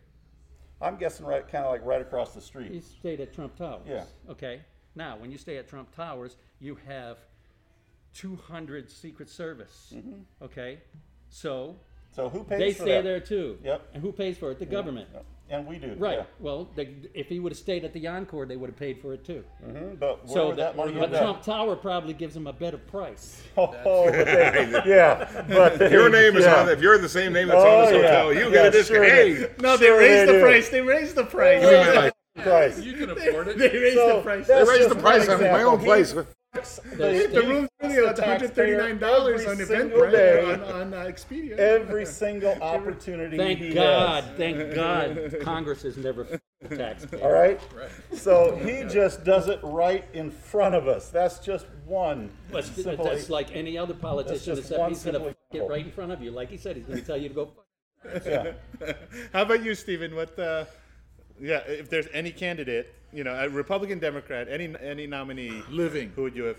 I'm 0.80 0.96
guessing 0.96 1.26
right, 1.26 1.46
kind 1.46 1.64
of 1.64 1.72
like 1.72 1.84
right 1.84 2.00
across 2.00 2.34
the 2.34 2.40
street. 2.40 2.72
He 2.72 2.80
stayed 2.80 3.20
at 3.20 3.34
Trump 3.34 3.56
Towers. 3.56 3.82
Yeah. 3.86 4.04
Okay. 4.30 4.60
Now, 4.94 5.16
when 5.16 5.30
you 5.30 5.38
stay 5.38 5.56
at 5.56 5.68
Trump 5.68 5.94
Towers, 5.94 6.36
you 6.60 6.78
have 6.86 7.18
200 8.14 8.90
Secret 8.90 9.28
Service. 9.28 9.92
Mm-hmm. 9.94 10.44
Okay. 10.44 10.78
So 11.30 11.76
so 12.10 12.28
who 12.28 12.44
pays 12.44 12.48
for 12.48 12.58
they 12.58 12.72
for 12.72 12.82
stay 12.82 12.92
that? 12.92 13.04
there 13.04 13.20
too. 13.20 13.58
Yep. 13.62 13.88
And 13.94 14.02
who 14.02 14.12
pays 14.12 14.38
for 14.38 14.50
it? 14.50 14.58
The 14.58 14.66
government. 14.66 15.08
And 15.50 15.66
we 15.66 15.78
do. 15.78 15.94
Right. 15.98 16.18
yeah. 16.18 16.24
Well, 16.40 16.68
they, 16.74 16.94
if 17.14 17.28
he 17.28 17.40
would 17.40 17.52
have 17.52 17.58
stayed 17.58 17.84
at 17.84 17.94
the 17.94 18.06
Encore, 18.06 18.44
they 18.44 18.56
would 18.56 18.68
have 18.68 18.76
paid 18.78 19.00
for 19.00 19.14
it 19.14 19.24
too. 19.24 19.42
Mhm, 19.66 19.98
But 19.98 20.26
where 20.26 20.34
So 20.34 20.46
would 20.48 20.56
that 20.56 20.76
money 20.76 20.92
but? 20.92 21.10
Trump 21.10 21.42
Tower 21.42 21.74
probably 21.74 22.12
gives 22.12 22.36
him 22.36 22.46
a 22.46 22.52
better 22.52 22.76
price. 22.78 23.42
Oh, 23.56 23.68
but 24.10 24.12
they, 24.26 24.82
yeah, 24.86 25.44
but 25.48 25.78
they, 25.78 25.90
Your 25.98 26.10
name 26.10 26.36
is 26.36 26.44
yeah. 26.44 26.60
on. 26.62 26.68
If 26.68 26.80
you're 26.82 26.94
in 26.94 27.02
the 27.02 27.08
same 27.08 27.32
name 27.32 27.48
that's 27.48 27.62
Oh, 27.64 27.78
on 27.78 27.84
this 27.86 28.02
yeah. 28.02 28.08
hotel, 28.24 28.32
you 28.34 28.44
Yeah, 28.46 28.50
get 28.50 28.66
a 28.66 28.70
discount. 28.72 29.04
sure 29.04 29.04
hey, 29.04 29.50
no, 29.60 29.76
they 29.76 29.86
Sure 29.86 29.98
raised 29.98 30.28
they 30.28 30.36
the 30.38 30.42
price. 30.44 30.68
They 30.68 30.80
raised 30.82 31.14
the 31.14 31.24
price. 31.24 31.62
Yeah. 31.62 32.10
Price. 32.42 32.78
You 32.80 32.92
can 32.92 33.10
afford 33.10 33.48
it. 33.48 33.58
They 33.58 33.68
raised 33.70 33.96
So, 33.96 34.16
the 34.18 34.22
price. 34.22 34.46
that's 34.46 34.68
I 34.68 34.72
raised 34.72 34.90
the 34.90 34.94
price 34.94 35.28
on 35.28 35.40
my 35.40 35.62
own 35.64 35.80
place. 35.80 36.14
He- 36.54 36.60
The 36.96 37.28
The 37.32 37.42
room's 37.46 37.68
only 37.82 37.96
the 37.96 38.14
$139 38.14 39.02
on 39.46 39.60
every 39.60 39.66
Eventbrite 39.66 40.10
day. 40.12 40.44
on, 40.44 40.62
on 40.62 40.94
uh, 40.94 41.04
Expedia. 41.04 41.56
Every 41.58 42.06
single 42.22 42.60
opportunity 42.62 43.36
Thank 43.36 43.58
he 43.58 43.74
God, 43.74 44.24
has. 44.24 44.36
thank 44.38 44.74
God, 44.74 45.36
Congress 45.42 45.82
has 45.82 45.96
never 45.98 46.26
f- 46.32 46.40
the 46.68 46.76
taxpayer. 46.76 47.22
All 47.22 47.32
right? 47.32 47.60
So 48.14 48.56
he 48.56 48.84
just 48.88 49.24
does 49.24 49.48
it 49.48 49.60
right 49.62 50.04
in 50.14 50.30
front 50.30 50.74
of 50.74 50.88
us. 50.88 51.10
That's 51.10 51.38
just 51.38 51.66
one. 51.84 52.30
But 52.50 52.64
simple- 52.64 53.04
that's 53.04 53.28
like 53.30 53.54
any 53.54 53.76
other 53.76 53.94
politician, 53.94 54.56
just 54.56 54.62
except 54.62 54.80
one 54.80 54.90
he's 54.90 55.04
gonna 55.04 55.18
simple 55.18 55.28
f- 55.30 55.36
it 55.50 55.56
example. 55.56 55.68
right 55.76 55.84
in 55.84 55.92
front 55.92 56.12
of 56.12 56.22
you. 56.22 56.30
Like 56.30 56.50
he 56.50 56.56
said, 56.56 56.76
he's 56.76 56.86
gonna 56.86 57.02
tell 57.02 57.16
you 57.18 57.28
to 57.28 57.34
go. 57.34 57.52
yeah. 58.24 58.52
How 59.32 59.42
about 59.42 59.62
you, 59.62 59.74
Stephen? 59.74 60.14
What? 60.16 60.36
Uh, 60.38 60.64
yeah, 61.40 61.58
if 61.68 61.88
there's 61.90 62.08
any 62.12 62.30
candidate, 62.32 62.92
you 63.12 63.24
know, 63.24 63.34
a 63.34 63.48
Republican, 63.48 63.98
Democrat, 63.98 64.48
any 64.50 64.74
any 64.80 65.06
nominee, 65.06 65.62
Living. 65.70 66.12
who 66.14 66.22
would 66.22 66.36
you 66.36 66.44
have? 66.44 66.58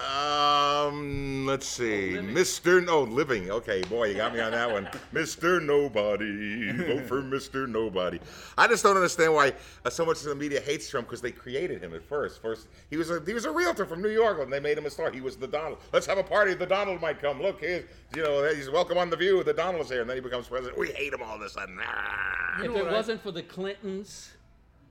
Um, 0.00 1.46
let's 1.46 1.66
see, 1.68 2.14
Mr. 2.16 2.84
No 2.84 3.02
Living. 3.02 3.50
Okay, 3.50 3.80
boy, 3.82 4.08
you 4.08 4.14
got 4.14 4.34
me 4.34 4.40
on 4.40 4.50
that 4.50 4.68
one, 4.70 4.86
Mr. 5.14 5.62
Nobody. 5.62 6.72
Vote 6.72 7.06
for 7.06 7.22
Mr. 7.22 7.68
Nobody. 7.68 8.18
I 8.58 8.66
just 8.66 8.82
don't 8.82 8.96
understand 8.96 9.34
why 9.34 9.52
uh, 9.84 9.90
so 9.90 10.04
much 10.04 10.18
of 10.18 10.24
the 10.24 10.34
media 10.34 10.60
hates 10.60 10.88
Trump 10.90 11.06
because 11.06 11.20
they 11.20 11.30
created 11.30 11.80
him 11.80 11.94
at 11.94 12.02
first. 12.02 12.42
First, 12.42 12.66
he 12.90 12.96
was 12.96 13.10
a 13.10 13.22
he 13.24 13.34
was 13.34 13.44
a 13.44 13.50
realtor 13.52 13.86
from 13.86 14.02
New 14.02 14.08
York, 14.10 14.40
and 14.40 14.52
they 14.52 14.58
made 14.58 14.76
him 14.76 14.86
a 14.86 14.90
star. 14.90 15.12
He 15.12 15.20
was 15.20 15.36
the 15.36 15.46
Donald. 15.46 15.78
Let's 15.92 16.06
have 16.06 16.18
a 16.18 16.24
party. 16.24 16.54
The 16.54 16.66
Donald 16.66 17.00
might 17.00 17.20
come. 17.20 17.40
Look, 17.40 17.60
here's 17.60 17.84
you 18.16 18.24
know 18.24 18.52
he's 18.52 18.68
welcome 18.70 18.98
on 18.98 19.10
the 19.10 19.16
View. 19.16 19.44
The 19.44 19.54
Donald's 19.54 19.90
here, 19.90 20.00
and 20.00 20.10
then 20.10 20.16
he 20.16 20.20
becomes 20.20 20.48
president. 20.48 20.76
We 20.76 20.90
hate 20.90 21.12
him 21.12 21.22
all 21.22 21.36
of 21.36 21.42
a 21.42 21.48
sudden. 21.48 21.78
Ah. 21.80 22.60
If 22.60 22.70
know 22.72 22.78
it 22.78 22.88
I- 22.88 22.92
wasn't 22.92 23.22
for 23.22 23.30
the 23.30 23.42
Clintons 23.44 24.32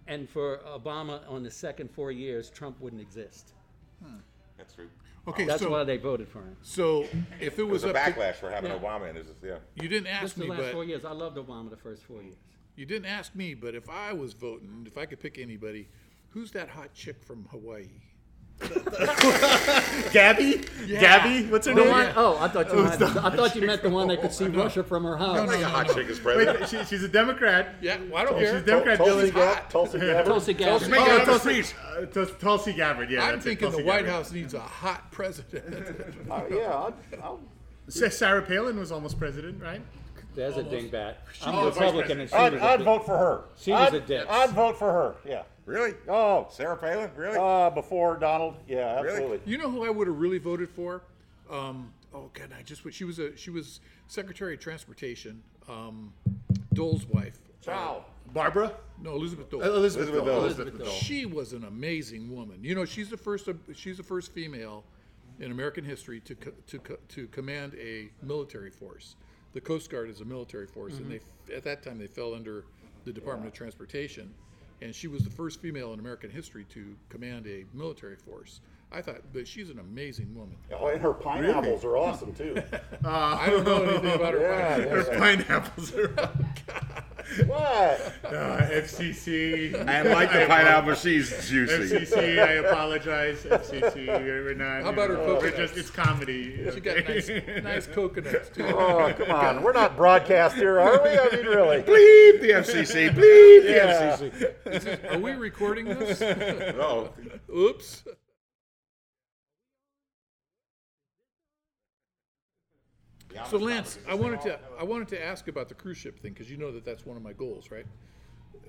and 0.08 0.30
for 0.30 0.60
Obama 0.68 1.22
on 1.30 1.44
the 1.44 1.52
second 1.52 1.90
four 1.92 2.12
years, 2.12 2.50
Trump 2.50 2.80
wouldn't 2.82 3.02
exist. 3.02 3.54
Hmm. 4.04 4.18
That's 4.58 4.74
true. 4.74 4.90
Okay, 5.28 5.46
That's 5.46 5.62
so 5.62 5.70
why 5.70 5.86
they 5.86 5.96
voted 5.98 6.28
for 6.28 6.40
him. 6.40 6.58
so 6.62 7.04
if 7.40 7.58
it 7.58 7.60
It 7.60 7.64
was 7.64 7.84
was 7.84 7.86
a 7.86 7.90
up 7.90 7.96
to, 7.96 8.12
backlash 8.12 8.36
for 8.36 8.50
having 8.52 8.72
Yeah. 8.72 8.78
Obama 8.80 9.10
in 9.10 9.16
his 9.16 9.28
yeah. 9.42 9.56
you 9.76 9.88
didn't 9.88 10.08
ask 10.08 10.22
Just 10.24 10.36
the 10.36 10.42
me, 10.44 10.50
last 10.50 10.60
but 10.60 10.72
four 10.74 10.84
years. 10.84 11.06
I 11.06 11.12
loved 11.14 11.38
Obama 11.38 11.70
the 11.70 11.78
first 11.78 12.04
four 12.04 12.22
years. 12.22 12.36
you 12.76 12.86
didn't 12.86 13.06
ask 13.06 13.34
me, 13.34 13.54
but 13.54 13.74
if 13.74 13.90
I 13.90 14.12
was 14.12 14.34
voting, 14.34 14.84
if 14.86 14.98
I 14.98 15.06
could 15.06 15.22
pick 15.22 15.38
anybody, 15.40 15.88
who's 16.32 16.52
that 16.52 16.68
hot 16.70 16.94
chick 16.94 17.24
from 17.24 17.46
Hawaii? 17.52 17.88
Gabby? 20.12 20.62
Gabby? 20.88 21.46
What's 21.48 21.68
her 21.68 21.74
The 21.74 21.82
name? 21.82 21.90
one, 21.90 22.14
oh, 22.16 22.38
I 22.40 22.48
thought 22.48 22.70
you 22.72 22.84
meant, 22.84 23.02
I 23.02 23.36
thought 23.36 23.56
you 23.56 23.62
ment 23.66 23.82
the 23.82 23.90
one 23.90 24.08
that 24.10 24.22
could 24.22 24.34
see 24.34 24.46
Russia 24.46 24.84
from 24.84 25.04
her 25.04 25.18
house. 25.18 25.48
Like 25.48 25.62
a 25.62 25.68
hot 25.68 25.94
chick 25.94 26.08
is 26.08 26.20
president. 26.20 26.60
Wait, 26.60 26.70
she, 26.70 26.84
she's 26.86 27.04
a 27.04 27.08
Democrat. 27.08 27.76
Yeah, 27.82 27.98
well, 28.10 28.18
I 28.22 28.26
don't 28.26 28.40
She's 28.40 28.50
care. 28.50 28.58
a 28.58 28.62
Democrat. 28.62 28.98
Tulsi, 28.98 29.32
Dylan. 29.32 29.34
Gabbard, 29.34 29.70
Tulsi 29.70 30.00
Gabbard. 30.00 30.26
Tulsi 30.26 30.54
Gabbard. 30.54 31.22
Oh, 31.22 31.26
Tulsi, 31.26 31.64
uh, 31.98 32.26
Tulsi 32.40 32.74
Gabbard. 32.74 33.10
Yeah, 33.12 33.26
I'm 33.26 33.40
thinking 33.40 33.72
the 33.72 33.84
White 33.84 34.06
House 34.08 34.32
needs 34.32 34.54
a 34.54 34.60
hot 34.60 35.12
president. 35.12 35.64
Uh, 36.32 36.42
yeah, 36.50 36.72
I'll, 36.72 36.94
I'll, 37.22 37.40
Sarah 37.88 38.42
Palin 38.42 38.80
was 38.80 38.92
almost 38.92 39.20
president, 39.20 39.62
right? 39.62 39.82
There's 40.36 40.58
a 40.58 40.64
dingbat. 40.64 41.16
I'm 41.46 41.66
was 41.66 41.76
Republican 41.76 42.22
and 42.22 42.30
she 42.30 42.36
I'd, 42.36 42.54
was 42.54 42.62
I'd 42.62 42.82
a 42.82 42.84
vote 42.84 43.06
for 43.06 43.18
her. 43.18 43.44
She 43.58 43.72
I'd, 43.72 43.94
a 43.94 44.00
ditz. 44.00 44.26
I'd 44.30 44.50
vote 44.52 44.78
for 44.80 44.92
her. 44.92 45.16
Yeah. 45.28 45.44
Really? 45.66 45.94
Oh, 46.10 46.48
Sarah 46.52 46.76
Palin? 46.78 47.10
Really? 47.16 47.38
uh, 47.40 47.70
before 47.70 48.18
Donald. 48.18 48.56
Yeah, 48.68 49.00
Really? 49.02 49.10
absolutely. 49.16 49.52
You 49.52 49.58
know 49.58 49.70
who 49.70 49.86
I 49.86 49.90
would 49.90 50.08
have 50.08 50.18
really 50.20 50.38
voted 50.40 50.70
for? 50.70 51.04
Um, 51.50 51.94
oh 52.14 52.30
God, 52.34 52.50
I 52.58 52.62
just 52.64 52.82
she 52.92 53.04
was 53.06 53.20
a 53.20 53.36
she 53.38 53.50
was 53.50 53.80
Secretary 54.08 54.56
of 54.56 54.60
Transportation, 54.60 55.42
um, 55.70 56.14
Dole's 56.74 57.06
wife. 57.06 57.40
Ciao. 57.62 58.06
Barbara? 58.34 58.74
No, 59.02 59.12
Elizabeth 59.16 59.50
Dole. 59.50 59.62
Elizabeth, 59.62 60.08
Elizabeth 60.10 60.26
Dole. 60.26 60.36
Dole. 60.36 60.44
Elizabeth 60.46 60.78
Dole. 60.80 60.88
She 60.90 61.26
was 61.26 61.54
an 61.54 61.66
amazing 61.66 62.34
woman. 62.36 62.60
You 62.64 62.74
know, 62.76 62.84
she's 62.86 63.10
the 63.10 63.18
first. 63.18 63.48
She's 63.74 63.98
the 63.98 64.04
first 64.04 64.32
female 64.32 64.84
in 65.40 65.52
American 65.52 65.84
history 65.86 66.20
to 66.22 66.36
co- 66.36 66.52
to 66.68 66.80
co- 66.80 66.98
to 67.10 67.28
command 67.28 67.76
a 67.76 68.10
military 68.26 68.70
force. 68.72 69.16
The 69.54 69.62
Coast 69.62 69.90
Guard 69.90 70.10
is 70.10 70.20
a 70.22 70.26
military 70.26 70.66
force, 70.68 70.98
and 70.98 71.10
they 71.12 71.20
at 71.56 71.64
that 71.64 71.84
time 71.84 72.00
they 72.00 72.08
fell 72.08 72.34
under 72.34 72.66
the 73.06 73.14
Department 73.14 73.48
of 73.50 73.54
Transportation, 73.54 74.34
and 74.84 74.94
she 74.94 75.08
was 75.08 75.24
the 75.24 75.30
first 75.30 75.62
female 75.62 75.94
in 75.94 76.00
American 76.00 76.30
history 76.30 76.66
to 76.66 76.96
command 77.10 77.48
a 77.48 77.64
military 77.74 78.18
force. 78.18 78.60
I 78.94 79.02
thought, 79.02 79.22
but 79.34 79.48
she's 79.48 79.72
an 79.72 79.80
amazing 79.80 80.36
woman. 80.36 80.56
Oh, 80.72 80.88
and 80.88 81.02
her 81.02 81.14
pineapples 81.14 81.84
are 81.84 81.98
awesome 81.98 82.32
too. 82.34 82.62
I 83.06 83.50
don't 83.50 83.64
know 83.66 83.84
anything 83.84 84.14
about 84.14 84.34
her. 84.36 84.42
Yeah, 84.42 84.78
wife. 84.78 85.08
yeah, 85.10 85.14
yeah. 85.14 85.20
Pineapples 85.20 85.94
are 85.96 86.14
awesome. 86.20 86.46
What? 87.48 88.14
uh, 88.26 88.68
FCC. 88.70 89.88
I 89.88 90.02
like 90.04 90.32
the 90.32 90.46
pineapple, 90.46 90.94
she's 90.94 91.30
juicy. 91.50 92.06
FCC, 92.06 92.40
I 92.40 92.54
apologize. 92.68 93.44
FCC, 93.44 94.08
we're 94.08 94.54
not. 94.54 94.84
How 94.84 94.90
about 94.90 95.10
her 95.10 95.16
you 95.16 95.22
know, 95.22 95.36
coconuts? 95.36 95.58
just, 95.58 95.78
it's 95.78 95.90
comedy. 95.90 96.70
She 96.72 96.80
got 96.80 96.98
nice, 97.08 97.30
nice 97.64 97.88
coconuts 97.88 98.50
too. 98.50 98.66
Oh, 98.68 99.12
come 99.18 99.32
on. 99.32 99.64
We're 99.64 99.74
not 99.74 99.96
broadcast 99.96 100.56
here, 100.58 100.80
are 100.80 101.02
we? 101.02 101.10
I 101.12 101.30
mean, 101.36 101.46
really. 101.46 101.78
Bleep 101.82 102.42
the 102.42 102.50
FCC. 102.50 103.10
Bleep 103.10 103.64
the 103.64 103.72
Yeah. 103.72 104.18
FCC. 104.18 105.16
Are 105.16 105.20
we 105.20 105.32
recording 105.32 105.86
this? 105.86 106.20
No. 106.22 107.14
Oops. 107.56 108.04
So 113.50 113.58
Lance, 113.58 113.98
I 114.08 114.14
wanted 114.16 114.42
to 114.42 114.60
I 114.80 114.84
wanted 114.84 115.08
to 115.10 115.24
ask 115.24 115.48
about 115.48 115.68
the 115.70 115.76
cruise 115.76 115.98
ship 115.98 116.20
thing 116.20 116.34
because 116.34 116.50
you 116.50 116.58
know 116.58 116.72
that 116.72 116.86
that's 116.86 117.06
one 117.06 117.18
of 117.18 117.24
my 117.24 117.34
goals, 117.34 117.72
right? 117.72 117.86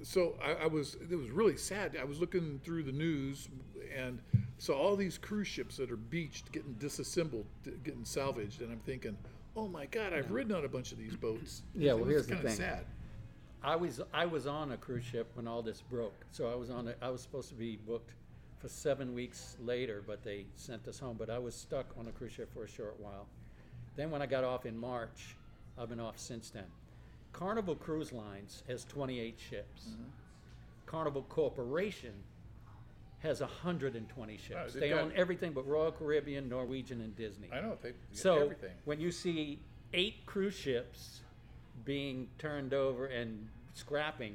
So 0.02 0.34
I, 0.42 0.64
I 0.64 0.66
was 0.66 0.96
it 1.10 1.14
was 1.16 1.30
really 1.30 1.56
sad. 1.56 1.96
I 2.00 2.04
was 2.04 2.20
looking 2.20 2.60
through 2.64 2.82
the 2.84 2.92
news 2.92 3.48
and 3.96 4.18
saw 4.58 4.74
all 4.74 4.96
these 4.96 5.18
cruise 5.18 5.48
ships 5.48 5.76
that 5.76 5.90
are 5.90 5.96
beached, 5.96 6.50
getting 6.52 6.74
disassembled, 6.74 7.46
d- 7.62 7.72
getting 7.84 8.04
salvaged, 8.04 8.60
and 8.62 8.72
I'm 8.72 8.80
thinking, 8.80 9.16
oh 9.56 9.68
my 9.68 9.86
God, 9.86 10.12
I've 10.12 10.30
ridden 10.30 10.54
on 10.54 10.64
a 10.64 10.68
bunch 10.68 10.92
of 10.92 10.98
these 10.98 11.16
boats. 11.16 11.62
Yeah, 11.74 11.92
well, 11.92 12.02
It 12.02 12.06
was 12.06 12.10
here's 12.12 12.26
the 12.26 12.34
kinda 12.34 12.48
thing. 12.48 12.56
Sad. 12.58 12.84
I 13.62 13.76
was 13.76 14.00
I 14.12 14.26
was 14.26 14.46
on 14.46 14.72
a 14.72 14.76
cruise 14.76 15.04
ship 15.04 15.30
when 15.34 15.46
all 15.48 15.62
this 15.62 15.80
broke. 15.80 16.24
So 16.32 16.50
I 16.50 16.54
was 16.54 16.70
on 16.70 16.88
a, 16.88 16.94
I 17.00 17.08
was 17.10 17.22
supposed 17.22 17.48
to 17.50 17.54
be 17.54 17.76
booked 17.76 18.12
for 18.58 18.68
seven 18.68 19.14
weeks 19.14 19.56
later, 19.60 20.02
but 20.06 20.22
they 20.22 20.46
sent 20.56 20.86
us 20.88 20.98
home. 20.98 21.16
But 21.18 21.30
I 21.30 21.38
was 21.38 21.54
stuck 21.54 21.86
on 21.98 22.08
a 22.08 22.12
cruise 22.12 22.32
ship 22.32 22.52
for 22.52 22.64
a 22.64 22.68
short 22.68 22.98
while. 22.98 23.26
Then 23.96 24.10
when 24.10 24.22
I 24.22 24.26
got 24.26 24.44
off 24.44 24.66
in 24.66 24.76
March, 24.76 25.36
I've 25.78 25.88
been 25.88 26.00
off 26.00 26.18
since 26.18 26.50
then. 26.50 26.64
Carnival 27.32 27.74
Cruise 27.74 28.12
Lines 28.12 28.62
has 28.68 28.84
28 28.84 29.38
ships. 29.38 29.82
Mm-hmm. 29.90 30.02
Carnival 30.86 31.22
Corporation 31.28 32.12
has 33.20 33.40
120 33.40 34.36
ships. 34.36 34.72
they've 34.74 34.80
they 34.80 34.92
own 34.92 35.12
everything 35.16 35.52
but 35.52 35.66
Royal 35.66 35.90
Caribbean, 35.90 36.48
Norwegian, 36.48 37.00
and 37.00 37.16
Disney. 37.16 37.48
I 37.52 37.60
know, 37.60 37.76
they, 37.82 37.92
So 38.12 38.36
everything. 38.42 38.72
when 38.84 39.00
you 39.00 39.10
see 39.10 39.60
eight 39.94 40.26
cruise 40.26 40.54
ships 40.54 41.20
being 41.84 42.28
turned 42.38 42.74
over 42.74 43.06
and 43.06 43.48
scrapping, 43.72 44.34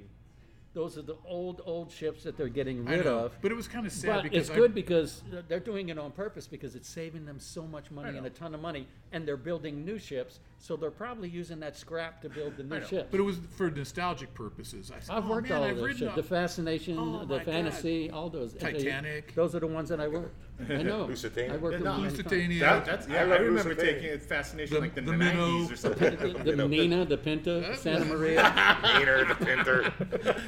those 0.74 0.98
are 0.98 1.04
the 1.04 1.18
old, 1.26 1.62
old 1.66 1.92
ships 1.92 2.24
that 2.24 2.36
they're 2.36 2.48
getting 2.50 2.84
rid 2.86 3.06
of. 3.06 3.32
but 3.42 3.52
it 3.52 3.56
was 3.56 3.68
kind 3.68 3.86
of 3.86 3.92
sad 3.94 4.16
But 4.16 4.24
because 4.24 4.38
it's 4.50 4.50
I- 4.50 4.56
good 4.56 4.74
because 4.74 5.22
they're 5.48 5.60
doing 5.60 5.90
it 5.90 6.00
on 6.00 6.12
purpose 6.12 6.48
because 6.48 6.76
it's 6.76 6.90
saving 6.90 7.26
them 7.26 7.40
so 7.40 7.64
much 7.68 7.92
money 7.92 8.18
and 8.18 8.26
a 8.26 8.30
ton 8.32 8.56
of 8.56 8.62
money, 8.62 8.88
and 9.12 9.28
they're 9.28 9.38
building 9.38 9.84
new 9.86 9.98
ships. 10.00 10.40
So 10.62 10.76
they're 10.76 10.92
probably 10.92 11.30
using 11.30 11.62
that 11.62 11.78
scrap 11.78 12.22
to 12.22 12.28
build 12.30 12.58
the 12.58 12.64
new 12.64 12.76
I 12.76 12.80
ships. 12.82 13.08
But 13.10 13.22
it 13.22 13.24
was 13.24 13.38
for 13.56 13.72
nostalgic 13.72 14.34
purposes. 14.34 14.92
I 14.94 15.00
said, 15.00 15.16
I've 15.16 15.26
oh, 15.26 15.30
worked 15.30 15.48
man, 15.50 15.58
all 15.58 15.64
I've 15.64 15.78
those 15.78 15.98
ships. 15.98 16.16
The 16.16 16.24
Fascination, 16.24 16.98
Oh, 17.00 17.24
the 17.26 17.38
my 17.38 17.44
Fantasy, 17.46 18.12
all 18.12 18.30
those. 18.30 18.54
They- 18.54 18.74
Titanic. 18.74 19.34
those 19.36 19.56
are 19.56 19.62
the 19.62 19.68
ones 19.68 19.88
that 19.88 20.02
I 20.02 20.10
worked. 20.10 20.36
I 20.70 20.84
know. 20.84 21.06
Lusitania. 21.06 21.54
I 21.54 21.58
worked 21.58 21.78
Yeah, 21.82 21.84
no. 21.96 21.98
Lusitania. 22.00 22.60
That, 22.60 22.86
that's 22.86 23.08
yeah. 23.08 23.22
I, 23.22 23.24
love 23.24 23.40
remember 23.40 23.70
Lusitania. 23.70 23.94
taking 23.94 24.10
it 24.10 24.22
fascination 24.22 24.74
The- 24.76 24.82
like 24.82 24.96
the, 24.96 25.02
the 25.02 25.12
90s 25.14 25.18
minnow. 25.18 25.70
or 25.72 25.76
something. 25.78 26.18
The, 26.44 26.56
the 26.58 26.68
Nina, 26.68 27.06
the 27.06 27.18
Pinta, 27.18 27.78
Santa 27.78 28.04
Maria. 28.14 28.80
Mariner, 28.84 29.24
the 29.24 29.36
Pinter, 29.36 29.94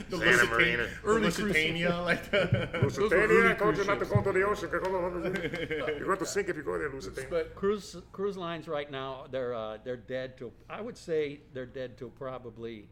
Santa 0.10 0.46
Marina. 0.48 0.88
Early 1.06 1.22
Lusitania, 1.22 1.96
like 2.02 2.30
the, 2.30 2.68
Those 2.82 2.98
were 3.00 3.08
early 3.16 3.52
I 3.52 3.54
told 3.54 3.78
you 3.78 3.84
cruise 3.86 3.88
not 3.88 4.00
to 4.00 4.06
ships. 4.06 4.12
go 4.12 4.18
into 4.18 4.32
the 4.34 4.46
ocean. 4.46 4.70
'cause 4.70 5.98
You're 5.98 6.06
going 6.08 6.18
to 6.20 6.26
sink 6.26 6.50
if 6.50 6.58
you 6.58 6.64
go 6.64 6.78
there, 6.78 6.90
Lusitania. 6.90 7.30
But 7.30 7.56
cruise 7.56 7.96
cruise 8.12 8.36
lines 8.52 8.68
right 8.68 8.92
now 8.92 9.26
they're 9.32 9.54
uh, 9.54 9.78
they're 9.84 9.96
dead 9.96 10.38
to 10.38 10.52
I 10.70 10.82
would 10.82 10.98
say 10.98 11.40
they're 11.54 11.66
dead 11.66 11.98
till 11.98 12.10
probably 12.10 12.86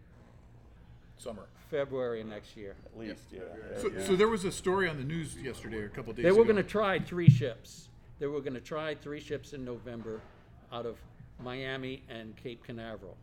summer. 1.18 1.48
February 1.70 2.22
of 2.22 2.28
next 2.28 2.58
year. 2.58 2.76
At 2.86 3.00
least, 3.00 3.26
yeah. 3.32 3.42
So, 3.78 3.92
so 4.00 4.16
there 4.16 4.28
was 4.28 4.46
a 4.46 4.52
story 4.52 4.90
on 4.90 4.98
the 4.98 5.04
news 5.04 5.36
yesterday 5.36 5.78
or 5.78 5.86
a 5.86 5.90
couple 5.90 6.14
days 6.14 6.20
ago. 6.20 6.24
They 6.24 6.30
ago. 6.30 6.40
were 6.40 6.46
going 6.46 6.64
to 6.64 6.64
try 6.64 6.98
three 6.98 7.30
ships. 7.30 7.90
They 8.18 8.26
were 8.26 8.40
going 8.40 8.56
to 8.56 8.62
try 8.62 8.96
three 8.96 9.20
ships 9.20 9.54
in 9.54 9.64
November 9.64 10.22
out 10.74 10.86
of 10.88 10.98
Miami 11.40 12.02
and 12.10 12.36
Cape 12.38 12.64
Canaveral, 12.64 13.18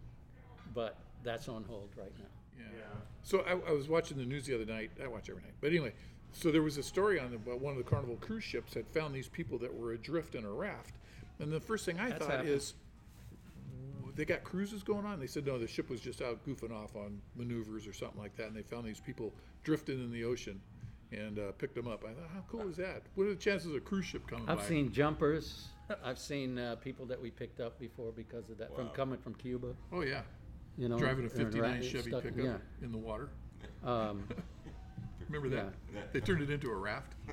but 0.74 0.96
that's 1.24 1.48
on 1.48 1.64
hold 1.64 1.88
right 1.96 2.12
now. 2.18 2.24
Yeah. 2.58 2.82
So 3.24 3.40
I, 3.40 3.70
I 3.70 3.72
was 3.72 3.88
watching 3.88 4.16
the 4.16 4.24
news 4.24 4.46
the 4.46 4.54
other 4.54 4.64
night. 4.64 4.90
I 5.02 5.08
watch 5.08 5.28
every 5.28 5.42
night, 5.42 5.54
but 5.60 5.70
anyway. 5.70 5.92
So 6.32 6.50
there 6.50 6.62
was 6.62 6.76
a 6.76 6.82
story 6.82 7.18
on 7.18 7.30
the, 7.30 7.36
about 7.36 7.60
one 7.60 7.72
of 7.72 7.78
the 7.78 7.90
Carnival 7.90 8.16
cruise 8.20 8.44
ships 8.44 8.74
had 8.74 8.86
found 8.88 9.14
these 9.14 9.28
people 9.28 9.58
that 9.58 9.72
were 9.74 9.92
adrift 9.92 10.34
in 10.34 10.44
a 10.44 10.50
raft, 10.50 10.94
and 11.40 11.52
the 11.52 11.60
first 11.60 11.84
thing 11.84 11.98
I 12.00 12.08
That's 12.10 12.20
thought 12.24 12.30
happened. 12.30 12.48
is, 12.50 12.74
they 14.14 14.24
got 14.24 14.44
cruises 14.44 14.82
going 14.82 15.04
on. 15.04 15.20
They 15.20 15.26
said 15.26 15.46
no, 15.46 15.58
the 15.58 15.66
ship 15.68 15.90
was 15.90 16.00
just 16.00 16.22
out 16.22 16.44
goofing 16.46 16.72
off 16.72 16.96
on 16.96 17.20
maneuvers 17.36 17.86
or 17.86 17.92
something 17.92 18.18
like 18.20 18.34
that, 18.36 18.46
and 18.46 18.56
they 18.56 18.62
found 18.62 18.86
these 18.86 19.00
people 19.00 19.32
drifting 19.62 19.98
in 20.02 20.10
the 20.10 20.24
ocean, 20.24 20.60
and 21.12 21.38
uh, 21.38 21.52
picked 21.52 21.74
them 21.74 21.86
up. 21.86 22.02
I 22.04 22.08
thought, 22.14 22.30
how 22.32 22.40
cool 22.50 22.68
is 22.68 22.76
that? 22.78 23.02
What 23.14 23.24
are 23.26 23.30
the 23.30 23.36
chances 23.36 23.68
of 23.70 23.76
a 23.76 23.80
cruise 23.80 24.06
ship 24.06 24.26
coming 24.26 24.48
I've 24.48 24.58
by? 24.58 24.64
seen 24.64 24.90
jumpers. 24.92 25.68
I've 26.02 26.18
seen 26.18 26.58
uh, 26.58 26.76
people 26.76 27.06
that 27.06 27.20
we 27.20 27.30
picked 27.30 27.60
up 27.60 27.78
before 27.78 28.10
because 28.10 28.48
of 28.50 28.58
that 28.58 28.74
from 28.74 28.88
coming 28.88 29.18
from 29.18 29.34
Cuba. 29.34 29.68
oh 29.92 30.00
yeah, 30.00 30.22
You 30.78 30.88
know, 30.88 30.98
driving 30.98 31.26
a 31.26 31.28
'59 31.28 31.82
Chevy 31.82 32.10
stuck- 32.10 32.22
pickup 32.22 32.44
Yeah. 32.44 32.56
in 32.82 32.90
the 32.92 32.98
water. 32.98 33.28
Um, 33.84 34.26
Remember 35.28 35.48
that? 35.56 36.12
They 36.12 36.20
turned 36.20 36.42
it 36.42 36.50
into 36.50 36.70
a 36.70 36.74
raft. 36.74 37.14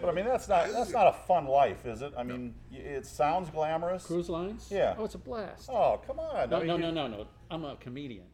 But 0.00 0.08
I 0.08 0.12
mean, 0.12 0.24
that's 0.24 0.48
not 0.48 0.70
that's 0.72 0.90
not 0.92 1.08
a 1.08 1.12
fun 1.26 1.46
life, 1.46 1.84
is 1.86 2.02
it? 2.02 2.12
I 2.16 2.22
mean, 2.22 2.54
y- 2.70 2.78
it 2.78 3.06
sounds 3.06 3.50
glamorous. 3.50 4.06
cruise 4.06 4.28
lines? 4.28 4.68
Yeah. 4.70 4.94
Oh, 4.98 5.04
it's 5.04 5.14
a 5.14 5.18
blast. 5.18 5.68
Oh, 5.70 6.00
come 6.06 6.18
on. 6.20 6.50
No, 6.50 6.56
I 6.56 6.58
mean, 6.60 6.68
no, 6.68 6.74
you- 6.76 6.82
no, 6.82 6.90
no, 6.90 7.06
no. 7.08 7.26
I'm 7.50 7.64
a 7.64 7.76
comedian. 7.76 8.24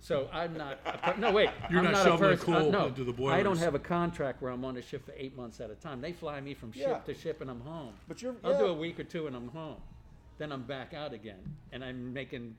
So 0.00 0.28
I'm 0.32 0.54
not. 0.56 0.78
A 0.86 0.98
per- 0.98 1.16
no, 1.18 1.32
wait. 1.32 1.50
You're 1.70 1.78
I'm 1.80 1.84
not 1.86 1.92
not, 1.92 2.00
a 2.02 2.04
shoveling 2.10 2.36
person. 2.38 2.54
uh, 2.54 2.60
coal 2.60 2.70
no, 2.72 2.86
into 2.86 3.04
the 3.04 3.24
I 3.26 3.42
don't 3.42 3.58
have 3.58 3.74
a 3.74 3.78
contract 3.78 4.42
where 4.42 4.52
I'm 4.52 4.64
on 4.64 4.76
a 4.76 4.82
ship 4.82 5.04
for 5.04 5.12
eight 5.16 5.36
months 5.36 5.60
at 5.60 5.70
a 5.70 5.74
time. 5.74 6.00
They 6.00 6.12
fly 6.12 6.40
me 6.40 6.54
from 6.54 6.72
ship 6.72 6.86
Yeah. 6.88 6.98
to 6.98 7.14
ship, 7.14 7.40
and 7.40 7.50
I'm 7.50 7.60
home. 7.60 7.92
But 8.08 8.20
you're- 8.22 8.36
I'll 8.44 8.58
do 8.58 8.64
yeah. 8.64 8.70
a 8.70 8.74
week 8.74 8.98
or 9.00 9.04
two, 9.04 9.26
and 9.26 9.34
I'm 9.36 9.48
home. 9.48 9.76
Then 10.38 10.52
I'm 10.52 10.62
back 10.64 10.92
out 10.94 11.12
again, 11.12 11.40
and 11.72 11.82
I'm 11.84 12.12
making 12.12 12.54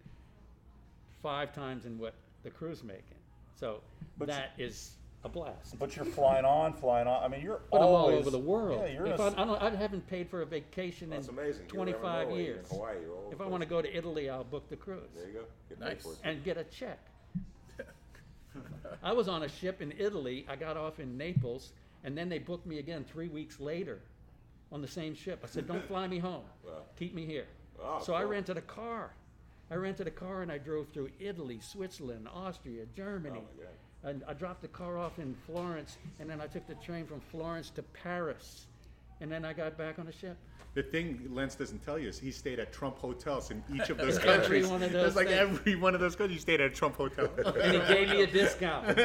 five 1.22 1.54
times 1.54 1.86
in 1.86 1.98
what 1.98 2.14
the 2.44 2.50
crew's 2.50 2.84
making. 2.84 3.18
So 3.56 3.82
But 4.18 4.28
you- 4.30 4.34
that 4.34 4.52
is 4.58 4.96
a 5.26 5.30
blast. 5.30 5.78
But 5.80 5.96
you're 5.96 6.06
flying 6.06 6.46
on, 6.46 6.72
flying 6.74 7.08
on. 7.08 7.24
I 7.24 7.28
mean, 7.28 7.42
you're 7.42 7.60
But 7.72 7.78
I'm 7.78 7.84
all 7.88 7.96
always 7.96 8.20
over 8.20 8.30
the 8.30 8.38
world. 8.38 8.80
Yeah, 8.86 8.94
you're 8.94 9.06
in 9.08 9.14
if 9.14 9.20
a 9.20 9.24
I, 9.24 9.28
s- 9.28 9.34
I, 9.38 9.44
don't, 9.44 9.62
I 9.62 9.76
haven't 9.76 10.08
paid 10.08 10.30
for 10.30 10.44
a 10.44 10.46
vacation 10.46 11.10
That's 11.10 11.28
in 11.28 11.34
amazing. 11.34 11.66
You 11.74 11.80
were 11.80 11.88
ever 11.88 11.90
in 11.90 12.02
25 12.02 12.28
Norway, 12.28 12.44
you're 12.44 12.52
in 12.52 12.56
years. 12.56 12.68
Hawaii, 12.70 12.96
you're 13.02 13.12
all 13.16 13.20
over 13.26 13.32
If 13.32 13.38
the 13.40 13.44
I 13.44 13.48
want 13.48 13.64
to 13.64 13.70
go 13.70 13.82
to 13.82 13.98
Italy, 13.98 14.30
I'll 14.30 14.44
book 14.44 14.70
the 14.70 14.76
cruise 14.76 15.10
There 15.16 15.28
you 15.28 15.34
go. 15.34 15.46
Get 15.70 15.80
paid 15.80 15.86
Nice. 15.88 16.04
for 16.04 16.14
it. 16.14 16.20
and 16.24 16.44
get 16.44 16.58
a 16.58 16.64
check. 16.66 17.00
I 19.04 19.12
was 19.12 19.28
on 19.28 19.44
a 19.44 19.50
ship 19.50 19.82
in 19.82 19.94
Italy. 19.98 20.46
I 20.48 20.56
got 20.56 20.78
off 20.78 21.00
in 21.00 21.18
Naples, 21.18 21.74
and 22.04 22.18
then 22.18 22.30
they 22.30 22.40
booked 22.40 22.66
me 22.66 22.80
again 22.80 23.04
three 23.04 23.28
weeks 23.28 23.60
later 23.60 24.00
on 24.72 24.82
the 24.82 24.88
same 24.88 25.14
ship. 25.14 25.42
I 25.44 25.48
said, 25.48 25.68
"Don't 25.68 25.86
fly 25.88 26.08
me 26.08 26.20
home. 26.20 26.44
Keep 26.98 27.14
me 27.16 27.26
here." 27.26 27.48
Oh, 27.84 28.00
so 28.02 28.14
I 28.16 28.22
cool. 28.22 28.30
rented 28.32 28.58
a 28.58 28.62
car. 28.62 29.12
I 29.70 29.76
rented 29.76 30.08
a 30.08 30.12
car 30.12 30.42
and 30.44 30.52
I 30.52 30.58
drove 30.60 30.88
through 30.94 31.10
Italy, 31.20 31.60
Switzerland, 31.62 32.28
Austria, 32.34 32.86
Germany. 32.96 33.42
Oh, 33.44 33.64
and 34.06 34.24
I 34.28 34.34
dropped 34.34 34.62
the 34.62 34.68
car 34.70 34.98
off 34.98 35.20
in 35.20 35.36
Florence, 35.48 35.98
and 36.20 36.30
then 36.30 36.40
I 36.40 36.48
took 36.48 36.66
the 36.68 36.76
train 36.76 37.06
from 37.06 37.20
Florence 37.20 37.70
to 37.72 37.82
Paris, 37.84 38.68
and 39.20 39.32
then 39.32 39.44
I 39.44 39.52
got 39.54 39.78
back 39.78 39.98
on 40.00 40.06
the 40.06 40.12
ship. 40.12 40.38
the 40.76 40.84
thing 40.84 41.28
Lance 41.32 41.56
doesn't 41.56 41.84
tell 41.84 41.98
you 41.98 42.10
is 42.10 42.20
he 42.20 42.32
stayed 42.32 42.60
at 42.60 42.72
Trump 42.72 42.98
hotels 43.00 43.50
in 43.50 43.64
each 43.74 43.90
of 43.90 43.98
those 43.98 44.18
Every 44.24 44.38
countries. 44.40 44.68
one 44.68 44.84
of 44.84 44.92
There's 44.92 45.06
those 45.06 45.16
like 45.16 45.28
things. 45.28 45.40
every 45.60 45.76
one 45.76 45.96
of 45.96 46.02
those 46.02 46.16
countries, 46.16 46.38
he 46.38 46.42
stayed 46.42 46.62
at 46.62 46.72
a 46.72 46.74
Trump 46.74 46.96
hotel. 46.98 47.30
And 47.64 47.74
he 47.82 47.94
gave 47.94 48.10
me 48.10 48.22
a 48.24 48.28
discount. 48.28 48.88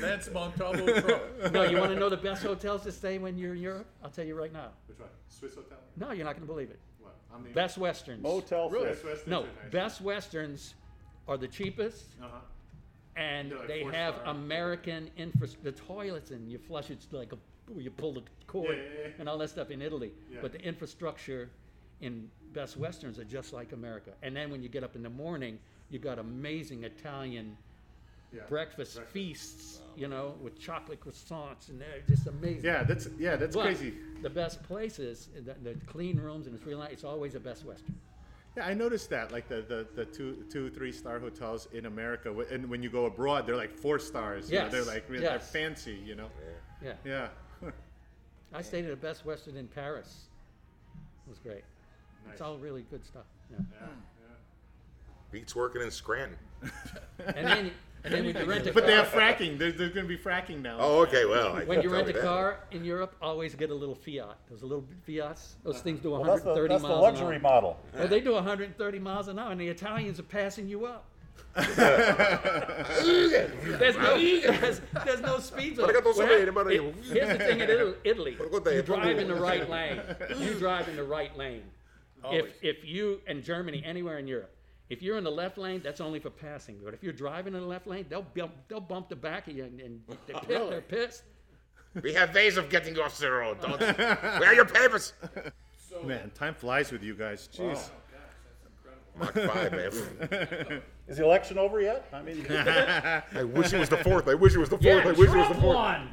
Lance 0.00 0.28
Montalto 0.28 1.00
Trump. 1.04 1.52
No, 1.52 1.62
you 1.64 1.78
want 1.78 1.90
to 1.92 1.98
know 1.98 2.08
the 2.08 2.16
best 2.16 2.42
hotels 2.42 2.82
to 2.84 2.92
stay 2.92 3.18
when 3.18 3.36
you're 3.36 3.54
in 3.54 3.60
Europe? 3.60 3.86
I'll 4.02 4.10
tell 4.10 4.24
you 4.24 4.34
right 4.36 4.52
now. 4.52 4.68
Which 4.86 4.98
one? 4.98 5.08
Swiss 5.28 5.54
hotel? 5.54 5.78
No, 5.96 6.12
you're 6.12 6.24
not 6.24 6.32
going 6.36 6.46
to 6.46 6.52
believe 6.52 6.70
it. 6.70 6.78
What? 7.00 7.14
I'm 7.34 7.42
the 7.44 7.50
Best 7.50 7.76
Westerns. 7.78 8.22
Motel 8.22 8.70
Really? 8.70 8.88
Six. 8.94 9.04
Westerns 9.04 9.26
No. 9.28 9.46
Best 9.70 10.00
Westerns 10.00 10.74
are 11.28 11.36
the 11.36 11.48
cheapest, 11.48 12.06
Uh-huh. 12.22 12.38
and 13.16 13.50
They're 13.50 13.58
like 13.58 13.68
they 13.68 13.82
four 13.82 13.92
have 13.92 14.14
star. 14.16 14.26
American 14.34 15.10
infra. 15.16 15.48
The 15.62 15.72
toilets 15.72 16.30
and 16.30 16.50
you 16.50 16.58
flush 16.58 16.90
it's 16.90 17.06
like 17.12 17.32
a 17.32 17.38
you 17.78 17.90
pull 17.90 18.12
the 18.12 18.22
cord 18.46 18.76
Yeah, 18.76 18.82
yeah, 18.82 19.06
yeah. 19.08 19.12
and 19.18 19.28
all 19.28 19.38
that 19.38 19.48
stuff 19.50 19.70
in 19.70 19.80
Italy. 19.80 20.12
Yeah. 20.30 20.38
But 20.42 20.52
the 20.52 20.60
infrastructure 20.60 21.48
in 22.02 22.30
Best 22.52 22.76
Westerns 22.76 23.18
are 23.18 23.24
just 23.24 23.52
like 23.54 23.72
America. 23.72 24.10
And 24.22 24.36
then 24.36 24.50
when 24.50 24.62
you 24.62 24.68
get 24.68 24.84
up 24.84 24.96
in 24.96 25.02
the 25.02 25.08
morning, 25.10 25.58
you 25.90 25.98
got 25.98 26.18
amazing 26.18 26.84
Italian 26.84 27.56
Yeah. 28.34 28.42
breakfast, 28.48 29.00
feasts, 29.12 29.80
you 29.96 30.08
know, 30.08 30.34
with 30.42 30.58
chocolate 30.58 31.00
croissants, 31.00 31.68
and 31.70 31.80
they're 31.80 32.02
just 32.06 32.26
amazing. 32.26 32.64
Yeah, 32.64 32.82
that's 32.82 33.08
yeah, 33.18 33.36
that's 33.36 33.54
But 33.56 33.62
crazy. 33.62 33.94
The 34.22 34.30
best 34.30 34.62
places, 34.64 35.28
the, 35.34 35.54
the 35.62 35.74
clean 35.86 36.18
rooms, 36.18 36.46
and 36.46 36.54
it's 36.56 36.66
real 36.66 36.80
nice. 36.80 36.92
It's 36.92 37.04
always 37.04 37.34
a 37.36 37.40
Best 37.40 37.64
Western. 37.64 37.94
Yeah, 38.56 38.66
I 38.66 38.74
noticed 38.74 39.10
that. 39.10 39.32
Like 39.32 39.48
the, 39.48 39.62
the, 39.62 39.86
the 39.96 40.04
two 40.04 40.44
two 40.50 40.70
three 40.70 40.92
star 40.92 41.18
hotels 41.18 41.66
in 41.72 41.86
America, 41.86 42.32
and 42.52 42.68
when 42.70 42.82
you 42.82 42.90
go 42.90 43.06
abroad, 43.06 43.46
they're 43.46 43.56
like 43.56 43.72
four 43.72 43.98
stars. 43.98 44.48
you 44.50 44.58
know, 44.58 44.64
Yes, 44.64 44.72
they're 44.72 44.84
like 44.84 45.04
really- 45.08 45.24
they're 45.24 45.38
fancy. 45.40 45.98
You 46.04 46.14
know. 46.14 46.28
Yeah. 46.82 46.92
Yeah. 47.04 47.28
I 48.52 48.62
stayed 48.62 48.84
at 48.84 48.92
a 48.92 48.96
Best 48.96 49.24
Western 49.26 49.56
in 49.56 49.66
Paris. 49.66 50.26
It 51.26 51.30
was 51.30 51.38
great. 51.40 51.64
It's 52.30 52.40
all 52.40 52.56
really 52.58 52.82
good 52.90 53.04
stuff. 53.04 53.24
Yeah. 53.50 53.58
Beats 55.32 55.56
working 55.56 55.82
in 55.82 55.90
Scranton. 55.90 56.38
And 57.34 57.46
then, 57.46 57.70
and 58.04 58.12
then 58.12 58.26
when 58.26 58.36
you 58.36 58.44
rent 58.44 58.66
a 58.66 58.72
But 58.72 58.86
they 58.86 58.92
have 58.92 59.10
car, 59.10 59.20
fracking. 59.20 59.58
There's, 59.58 59.76
there's 59.76 59.92
going 59.92 60.06
to 60.06 60.08
be 60.08 60.18
fracking 60.18 60.60
now. 60.60 60.76
Oh, 60.78 61.00
okay. 61.02 61.24
Well, 61.24 61.56
I 61.56 61.64
when 61.64 61.80
you 61.80 61.88
rent 61.90 62.06
you 62.06 62.12
a 62.12 62.16
that. 62.16 62.22
car 62.22 62.60
in 62.70 62.84
Europe, 62.84 63.16
always 63.22 63.54
get 63.54 63.70
a 63.70 63.74
little 63.74 63.94
Fiat. 63.94 64.36
Those 64.50 64.62
little 64.62 64.84
Fiats. 65.04 65.56
Those 65.64 65.80
things 65.80 66.00
do 66.00 66.10
Well, 66.10 66.22
that's 66.22 66.42
the, 66.42 66.50
130 66.50 66.68
that's 66.68 66.82
the 66.82 66.88
miles 66.88 67.02
luxury 67.02 67.36
an 67.36 67.46
hour. 67.46 67.52
model. 67.52 67.80
Oh, 67.98 68.06
they 68.06 68.20
do 68.20 68.32
130 68.34 68.98
miles 68.98 69.28
an 69.28 69.38
hour, 69.38 69.52
and 69.52 69.60
the 69.60 69.68
Italians 69.68 70.20
are 70.20 70.24
passing 70.24 70.68
you 70.68 70.84
up. 70.86 71.06
there's 71.54 71.76
no 73.96 74.18
there's, 74.18 74.80
there's 75.04 75.20
no 75.20 75.38
speed 75.38 75.76
zone. 75.76 75.88
Arigato 75.88 76.04
Well, 76.04 76.14
sapere, 76.14 76.52
ma- 76.52 76.60
it- 76.62 76.94
here's 77.04 77.38
the 77.38 77.44
thing 77.44 77.60
in 77.60 77.70
Italy, 77.70 77.94
Italy 78.04 78.36
What 78.50 78.64
day? 78.64 78.76
you 78.76 78.82
drive 78.82 79.18
in 79.18 79.28
the 79.28 79.34
right 79.34 79.68
lane. 79.70 80.00
You 80.38 80.54
drive 80.54 80.88
in 80.88 80.96
the 80.96 81.04
right 81.04 81.36
lane. 81.36 81.62
If 82.30 82.52
if 82.62 82.84
you 82.84 83.20
in 83.26 83.42
Germany 83.42 83.82
anywhere 83.84 84.18
in 84.18 84.26
Europe, 84.26 84.50
if 84.90 85.02
you're 85.02 85.16
in 85.16 85.24
the 85.24 85.30
left 85.30 85.58
lane, 85.58 85.80
that's 85.82 86.00
only 86.00 86.20
for 86.20 86.30
passing. 86.30 86.78
But 86.84 86.94
if 86.94 87.02
you're 87.02 87.12
driving 87.12 87.54
in 87.54 87.60
the 87.60 87.66
left 87.66 87.86
lane, 87.86 88.06
they'll 88.08 88.22
bump, 88.22 88.52
they'll 88.68 88.80
bump 88.80 89.08
the 89.08 89.16
back 89.16 89.48
of 89.48 89.56
you 89.56 89.64
and, 89.64 89.80
and 89.80 90.00
they're, 90.26 90.40
pissed, 90.40 90.70
they're 90.70 90.80
pissed. 90.80 91.22
We 92.02 92.12
have 92.14 92.34
ways 92.34 92.56
of 92.56 92.68
getting 92.68 92.94
you 92.96 93.02
off 93.02 93.16
the 93.18 93.30
road. 93.30 93.60
Don't. 93.60 93.80
Where 93.98 94.46
are 94.46 94.54
your 94.54 94.64
papers? 94.64 95.12
Man, 96.04 96.30
time 96.34 96.54
flies 96.54 96.90
with 96.90 97.02
you 97.02 97.14
guys. 97.14 97.48
Jeez. 97.54 97.88
Oh, 97.88 97.92
Mach 99.16 99.32
five, 99.32 99.72
man. 99.72 100.82
Is 101.06 101.18
the 101.18 101.24
election 101.24 101.58
over 101.58 101.80
yet? 101.80 102.08
I 102.12 102.22
mean, 102.22 102.46
I 102.50 103.44
wish 103.44 103.72
it 103.72 103.78
was 103.78 103.90
the 103.90 103.98
fourth. 103.98 104.26
I 104.26 104.34
wish 104.34 104.54
it 104.54 104.58
was 104.58 104.70
the 104.70 104.78
fourth. 104.78 105.06
I 105.06 105.12
wish 105.12 105.28
it 105.28 105.36
was 105.36 105.48
the 105.48 105.54
fourth. 105.54 105.76
won. 105.76 106.08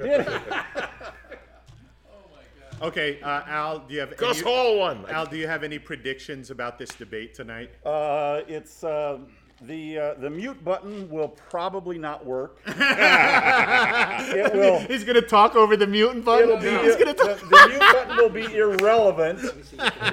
Okay, 2.82 3.21
uh, 3.21 3.41
Al, 3.47 3.79
do 3.79 3.93
you 3.93 3.99
have 3.99 4.17
Gus 4.17 4.41
any, 4.41 4.49
Hall 4.51 4.79
won. 4.79 5.05
Al, 5.09 5.25
do 5.25 5.38
you 5.38 5.47
have 5.47 5.63
any 5.63 5.77
predictions 5.79 6.49
about 6.49 6.79
this 6.79 6.89
debate 6.89 7.34
tonight? 7.34 7.69
uh, 7.86 8.41
it's 8.47 8.84
uh, 8.84 9.19
The 9.61 9.99
uh, 9.99 10.13
the 10.15 10.29
mute 10.32 10.63
button 10.65 11.07
will 11.07 11.27
probably 11.27 11.99
not 11.99 12.25
work. 12.25 12.59
it 12.65 14.53
will. 14.55 14.79
He's 14.79 15.03
gonna 15.03 15.21
talk 15.21 15.55
over 15.55 15.77
the 15.77 15.86
mutant 15.86 16.25
button. 16.25 16.49
It'll 16.49 16.59
be 16.59 16.71
He's 16.84 16.95
gonna 16.95 17.13
the, 17.13 17.23
talk. 17.36 17.39
the 17.41 17.67
mute 17.69 17.79
button 17.79 18.17
will 18.17 18.29
be 18.29 18.45
irrelevant. 18.55 19.39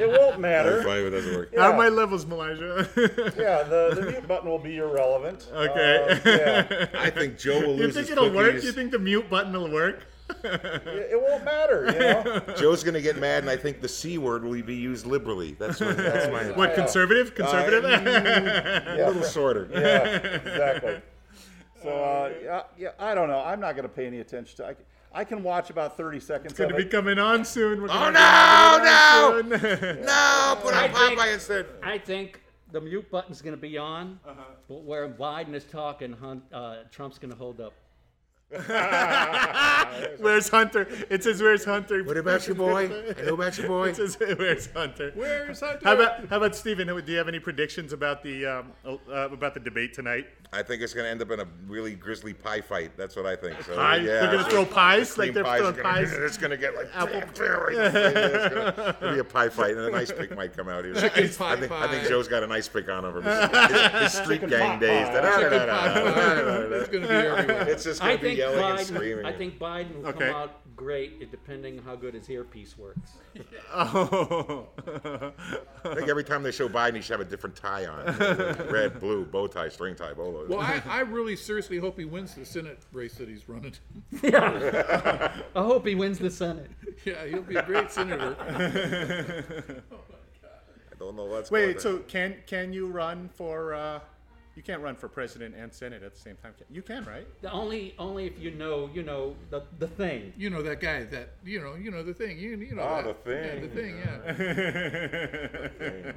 It 0.00 0.08
won't 0.08 0.38
matter. 0.38 0.82
Funny 0.84 1.00
it 1.00 1.10
doesn't 1.10 1.34
work. 1.34 1.56
How 1.56 1.72
are 1.72 1.76
my 1.76 1.88
levels, 1.88 2.24
Elijah? 2.24 2.86
Yeah, 3.38 3.62
the, 3.64 3.92
the 3.94 4.02
mute 4.10 4.28
button 4.28 4.48
will 4.48 4.58
be 4.58 4.76
irrelevant. 4.76 5.48
Okay. 5.52 6.20
Uh, 6.24 6.30
yeah, 6.30 6.86
I 6.94 7.10
think 7.10 7.38
Joe 7.38 7.60
will 7.60 7.68
you 7.68 7.74
lose 7.74 7.80
You 7.80 7.92
think 7.92 8.08
his 8.08 8.10
it'll 8.10 8.30
work? 8.32 8.62
You 8.62 8.72
think 8.72 8.90
the 8.92 8.98
mute 8.98 9.28
button 9.30 9.52
will 9.54 9.70
work? 9.70 10.06
It, 10.44 11.12
it 11.12 11.20
won't 11.22 11.44
matter. 11.44 11.86
You 11.86 11.98
know. 11.98 12.54
Joe's 12.56 12.82
gonna 12.84 13.00
get 13.00 13.16
mad, 13.18 13.42
and 13.42 13.50
I 13.50 13.56
think 13.56 13.80
the 13.80 13.88
c 13.88 14.18
word 14.18 14.44
will 14.44 14.60
be 14.62 14.74
used 14.74 15.06
liberally. 15.06 15.56
That's 15.58 15.80
my. 15.80 15.92
That's 15.92 16.30
my. 16.32 16.50
What 16.56 16.74
conservative? 16.74 17.34
Conservative? 17.34 17.84
A 17.84 19.06
little 19.12 19.22
shorter. 19.22 19.68
Yeah, 19.72 20.04
exactly. 20.36 21.00
So 21.82 21.88
uh, 21.90 22.32
yeah, 22.42 22.62
yeah, 22.76 22.88
I 22.98 23.14
don't 23.14 23.28
know. 23.28 23.40
I'm 23.40 23.60
not 23.60 23.76
going 23.76 23.84
to 23.84 23.88
pay 23.88 24.06
any 24.06 24.18
attention 24.20 24.56
to. 24.56 24.66
I, 24.66 24.74
can- 24.74 24.84
I 25.10 25.24
can 25.24 25.42
watch 25.42 25.70
about 25.70 25.96
30 25.96 26.20
seconds 26.20 26.52
It's 26.52 26.58
Gonna 26.60 26.76
be 26.76 26.84
coming 26.84 27.18
on 27.18 27.44
soon. 27.44 27.80
We're 27.80 27.86
Oh 27.88 28.10
gonna 28.12 28.12
no! 28.12 29.40
be 29.42 29.48
having 29.48 29.52
it 29.52 29.54
on 29.54 29.78
soon. 29.96 30.00
No! 30.04 30.58
Put 30.60 30.74
on 30.74 30.84
I 30.84 30.88
think- 30.88 31.18
Popeye 31.20 31.32
instead. 31.34 31.66
I 31.82 31.96
think 31.98 32.42
the 32.72 32.80
mute 32.80 33.10
button's 33.10 33.40
going 33.40 33.54
to 33.54 33.60
be 33.60 33.78
on, 33.78 34.20
Uh-huh. 34.28 34.42
but 34.68 34.82
where 34.82 35.08
Biden 35.08 35.54
is 35.54 35.64
talking, 35.64 36.12
Hun- 36.12 36.42
uh, 36.52 36.78
Trump's 36.90 37.18
going 37.18 37.30
to 37.30 37.36
hold 37.38 37.60
up. 37.60 37.72
Where's 40.18 40.48
Hunter? 40.48 40.88
It 41.10 41.22
says, 41.22 41.42
"Where's 41.42 41.66
Hunter?" 41.66 42.02
What 42.02 42.16
about 42.16 42.46
your 42.46 42.56
boy? 42.56 42.86
I 43.18 43.22
know 43.22 43.34
about 43.34 43.58
your 43.58 43.68
boy. 43.68 43.88
It 43.90 43.96
says, 43.96 44.16
"Where's 44.18 44.72
Hunter?" 44.72 45.12
Where's 45.14 45.60
Hunter? 45.60 45.80
How 45.84 45.92
about 45.94 46.26
how 46.28 46.38
about 46.38 46.56
Steven? 46.56 46.86
Do 46.86 47.12
you 47.12 47.18
have 47.18 47.28
any 47.28 47.40
predictions 47.40 47.92
about 47.92 48.22
the 48.22 48.46
um, 48.46 48.72
uh, 48.86 49.28
about 49.30 49.52
the 49.52 49.60
debate 49.60 49.92
tonight? 49.92 50.28
I 50.50 50.62
think 50.62 50.80
it's 50.80 50.94
gonna 50.94 51.08
end 51.08 51.20
up 51.20 51.30
in 51.30 51.40
a 51.40 51.46
really 51.66 51.94
grisly 51.94 52.32
pie 52.32 52.62
fight. 52.62 52.96
That's 52.96 53.16
what 53.16 53.26
I 53.26 53.36
think. 53.36 53.60
So, 53.64 53.74
Pie? 53.76 53.96
Yeah, 53.96 54.04
They're 54.04 54.30
gonna 54.32 54.44
so 54.44 54.48
throw 54.50 54.64
pies 54.64 55.12
cream 55.12 55.26
like 55.26 55.34
they're 55.34 55.44
pies 55.44 55.58
throwing 55.60 55.74
are 55.74 55.82
gonna- 55.82 55.94
pies. 55.94 56.12
It's 56.14 56.36
gonna 56.38 56.56
get 56.56 56.74
like 56.74 56.88
apple. 56.94 57.16
It's 57.16 57.38
gonna 57.38 58.96
it'll 59.02 59.12
be 59.12 59.18
a 59.20 59.24
pie 59.24 59.50
fight, 59.50 59.72
and 59.72 59.80
an 59.80 59.94
ice 59.94 60.10
pick 60.10 60.34
might 60.34 60.56
come 60.56 60.70
out 60.70 60.86
here. 60.86 60.94
Chicken 60.94 61.24
I 61.24 61.28
pie 61.28 61.56
think, 61.56 61.72
I 61.72 61.88
think. 61.88 62.08
Joe's 62.08 62.28
got 62.28 62.42
an 62.42 62.50
ice 62.50 62.66
pick 62.66 62.88
on 62.88 63.04
him 63.04 63.12
from 63.12 63.24
his, 63.24 63.50
his, 63.50 64.00
his 64.00 64.12
street 64.14 64.48
gang 64.48 64.78
days. 64.80 65.06
Chicken 65.08 65.68
pot 65.68 65.68
pie. 65.68 66.78
It's 66.78 66.88
going 66.88 67.02
to 67.02 67.08
be 67.08 67.14
everywhere. 67.14 67.68
It's 67.68 67.84
just 67.84 68.02
I 68.02 68.16
gonna 68.16 68.22
be 68.30 68.37
think 68.38 68.56
yelling 68.56 68.78
and 68.78 68.86
screaming. 68.86 69.24
I 69.26 69.32
think 69.32 69.58
Biden 69.58 69.96
will 70.02 70.08
Okay. 70.08 70.26
come 70.26 70.34
out 70.36 70.76
great, 70.76 71.14
it- 71.20 71.30
depending 71.30 71.78
how 71.78 71.96
good 71.96 72.14
his 72.14 72.28
earpiece 72.30 72.76
works. 72.78 73.12
Oh. 73.72 74.66
I 75.84 75.94
think 75.94 76.08
every 76.08 76.24
time 76.24 76.42
they 76.42 76.50
show 76.52 76.68
Biden, 76.68 76.96
he 76.96 77.02
should 77.02 77.18
have 77.18 77.26
a 77.26 77.30
different 77.30 77.54
tie 77.56 77.86
on. 77.86 78.04
Red, 78.70 78.98
blue, 79.00 79.24
bow 79.24 79.46
tie, 79.46 79.68
string 79.68 79.94
tie, 79.94 80.12
bolo. 80.14 80.46
Well, 80.48 80.60
I, 80.60 80.82
I 80.88 81.00
really 81.00 81.36
seriously 81.36 81.78
hope 81.78 81.98
he 81.98 82.04
wins 82.04 82.34
the 82.34 82.44
Senate 82.44 82.78
race 82.92 83.14
that 83.14 83.28
he's 83.28 83.48
running. 83.48 83.74
I 84.22 85.30
hope 85.54 85.86
he 85.86 85.94
wins 85.94 86.18
the 86.18 86.30
Senate. 86.30 86.70
yeah, 87.04 87.26
he'll 87.26 87.42
be 87.42 87.56
a 87.56 87.62
great 87.62 87.90
senator. 87.90 88.36
Oh 89.90 89.96
my 90.08 90.16
God. 90.42 90.60
I 90.92 90.94
don't 90.98 91.16
know 91.16 91.24
what's 91.26 91.50
going. 91.50 91.66
Wait, 91.68 91.72
going 91.74 91.80
so 91.80 91.98
can 92.00 92.36
can 92.46 92.72
you 92.72 92.86
run 92.88 93.28
for? 93.34 93.74
Uh, 93.74 94.00
you 94.58 94.62
can't 94.64 94.82
run 94.82 94.96
for 94.96 95.06
president 95.08 95.54
and 95.54 95.72
senate 95.72 96.02
at 96.02 96.12
the 96.16 96.20
same 96.20 96.34
time. 96.42 96.52
You 96.68 96.82
can, 96.82 97.04
right? 97.04 97.24
The 97.42 97.52
Only, 97.52 97.94
only 97.96 98.26
if 98.26 98.36
you 98.40 98.50
know, 98.50 98.90
you 98.92 99.04
know, 99.04 99.36
the, 99.50 99.62
the 99.78 99.86
thing. 99.86 100.32
You 100.36 100.50
know 100.50 100.62
that 100.62 100.80
guy 100.80 101.04
that 101.04 101.34
you 101.44 101.60
know, 101.60 101.76
you 101.76 101.92
know 101.92 102.02
the 102.02 102.12
thing. 102.12 102.40
You, 102.40 102.56
you 102.56 102.74
know 102.74 102.82
Ah, 102.82 103.02
that. 103.02 103.24
the 103.24 103.30
Yeah, 103.30 103.52
thing. 103.52 103.62
the 103.62 103.68
thing. 103.78 103.94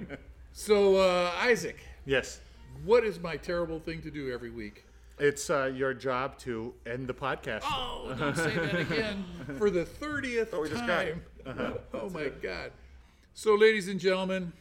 Yeah. 0.10 0.16
So 0.54 0.98
uh, 0.98 1.32
Isaac, 1.38 1.78
yes. 2.06 2.42
what 2.84 3.06
is 3.06 3.20
my 3.22 3.38
terrible 3.38 3.80
thing 3.80 4.02
to 4.02 4.12
do 4.12 4.34
every 4.34 4.50
week? 4.50 4.84
It's 5.18 5.50
uh, 5.50 5.72
your 5.74 5.94
job 5.94 6.38
to 6.40 6.74
end 6.86 7.08
the 7.08 7.14
podcast. 7.14 7.62
Oh, 7.64 8.14
don't 8.20 8.36
say 8.36 8.54
that 8.56 8.76
again 8.80 9.24
for 9.58 9.70
the 9.70 9.86
thirtieth 9.86 10.52
we 10.52 10.68
just 10.68 10.86
got 10.88 11.06
time. 11.06 11.22
it. 11.46 11.82
Oh 11.94 12.10
my 12.10 12.28
God! 12.42 12.72
So, 13.34 13.56
ladies 13.56 13.88
and 13.88 13.98
gentlemen, 14.00 14.52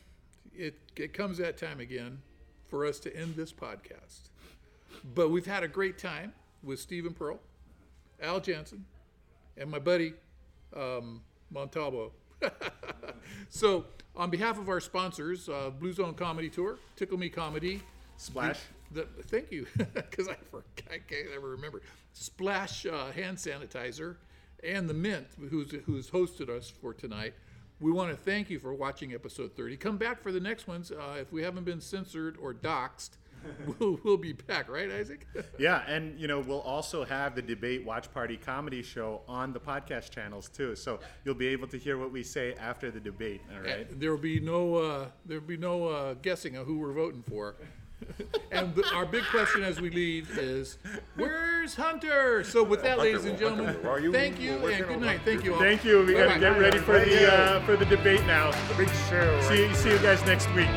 it 0.55 0.74
it 0.97 1.12
comes 1.12 1.39
that 1.39 1.57
time 1.57 1.81
again 1.81 2.18
for 2.71 2.87
us 2.87 3.01
to 3.01 3.14
end 3.16 3.35
this 3.37 3.53
podcast. 3.53 4.29
But 5.14 5.31
we've 5.31 5.47
had 5.47 5.62
a 5.62 5.68
great 5.68 5.99
time 5.99 6.33
with 6.62 6.79
Stephen 6.79 7.12
Pearl, 7.12 7.41
Al 8.23 8.41
Jansen, 8.41 8.85
and 9.57 9.71
my 9.71 9.79
buddy 9.79 10.14
um, 10.77 11.23
Montalto. 11.53 12.12
so, 13.49 13.85
on 14.16 14.31
behalf 14.31 14.59
of 14.59 14.68
our 14.68 14.81
sponsors, 14.81 15.49
uh, 15.49 15.71
Blue 15.71 15.93
Zone 15.93 16.14
Comedy 16.14 16.49
Tour, 16.49 16.79
Tickle 16.97 17.18
Me 17.18 17.29
Comedy, 17.29 17.83
Splash. 18.16 18.61
the, 18.93 19.07
thank 19.27 19.51
you, 19.53 19.66
because 19.95 20.29
I, 20.29 20.35
forgot- 20.51 20.93
I 20.93 20.99
can't 20.99 21.29
ever 21.35 21.51
remember. 21.51 21.83
Splash 22.12 22.87
uh, 22.87 23.11
hand 23.12 23.37
sanitizer 23.37 24.16
and 24.62 24.89
the 24.89 24.95
Mint, 24.95 25.27
who's 25.51 25.73
who's 25.87 26.11
hosted 26.11 26.49
us 26.51 26.68
for 26.71 26.93
tonight. 26.93 27.35
We 27.81 27.93
want 27.93 28.11
to 28.11 28.16
thank 28.16 28.51
you 28.51 28.59
for 28.59 28.74
watching 28.74 29.14
episode 29.14 29.57
30. 29.57 29.78
Come 29.78 29.97
back 29.97 30.22
for 30.22 30.33
the 30.33 30.41
next 30.41 30.68
ones. 30.68 30.93
Uh, 30.93 31.16
if 31.18 31.33
we 31.33 31.43
haven't 31.43 31.64
been 31.64 31.81
censored 31.81 32.37
or 32.41 32.53
doxxed, 32.53 33.12
we'll, 33.78 33.99
we'll 34.05 34.18
be 34.18 34.35
back, 34.35 34.68
right, 34.68 34.91
Isaac? 34.91 35.26
Yeah, 35.59 35.83
and 35.87 36.18
you 36.18 36.26
know 36.26 36.41
we'll 36.41 36.61
also 36.61 37.05
have 37.05 37.35
the 37.35 37.43
debate 37.43 37.85
watch 37.85 38.12
party 38.12 38.37
comedy 38.37 38.83
show 38.83 39.22
on 39.28 39.53
the 39.53 39.61
podcast 39.61 40.11
channels 40.11 40.49
too, 40.49 40.74
so 40.76 41.01
you'll 41.24 41.35
be 41.35 41.49
able 41.49 41.68
to 41.68 41.78
hear 41.78 41.97
what 41.99 42.12
we 42.12 42.22
say 42.22 42.55
after 42.55 42.91
the 42.91 43.01
debate. 43.01 43.41
All 43.55 43.62
right. 43.62 43.87
There 43.99 44.11
will 44.11 44.18
be 44.18 44.41
no 44.41 44.74
uh, 44.74 45.07
there 45.26 45.41
will 45.41 45.47
be 45.47 45.57
no 45.57 45.89
uh, 45.89 46.14
guessing 46.14 46.57
of 46.57 46.66
who 46.66 46.78
we're 46.78 46.93
voting 46.93 47.22
for. 47.22 47.57
and 48.53 48.74
the, 48.74 48.84
our 48.94 49.07
big 49.07 49.24
question 49.24 49.62
as 49.62 49.80
we 49.80 49.90
leave 49.90 50.38
is, 50.38 50.78
where's 51.16 51.74
Hunter? 51.74 52.44
So 52.44 52.62
with 52.62 52.82
that, 52.82 52.98
ladies 52.98 53.24
and 53.24 53.38
gentlemen, 53.38 53.76
Are 53.86 54.01
you 54.01 54.12
thank 54.12 54.40
you 54.40 54.66
and 54.66 54.86
good 54.86 55.01
night. 55.01 55.20
Thank 55.24 55.44
you 55.44 55.55
all. 55.55 55.61
Thank 55.61 55.84
you. 55.84 56.05
We 56.05 56.14
gotta 56.14 56.40
get 56.40 56.59
ready 56.59 56.78
for 56.78 56.98
the 56.98 57.32
uh, 57.32 57.61
for 57.64 57.76
the 57.76 57.86
debate 57.86 58.24
now. 58.26 58.51
Big 58.76 58.88
show. 59.09 59.40
See 59.42 59.72
see 59.74 59.90
you 59.90 59.98
guys 59.98 60.24
next 60.24 60.53
week. 60.55 60.68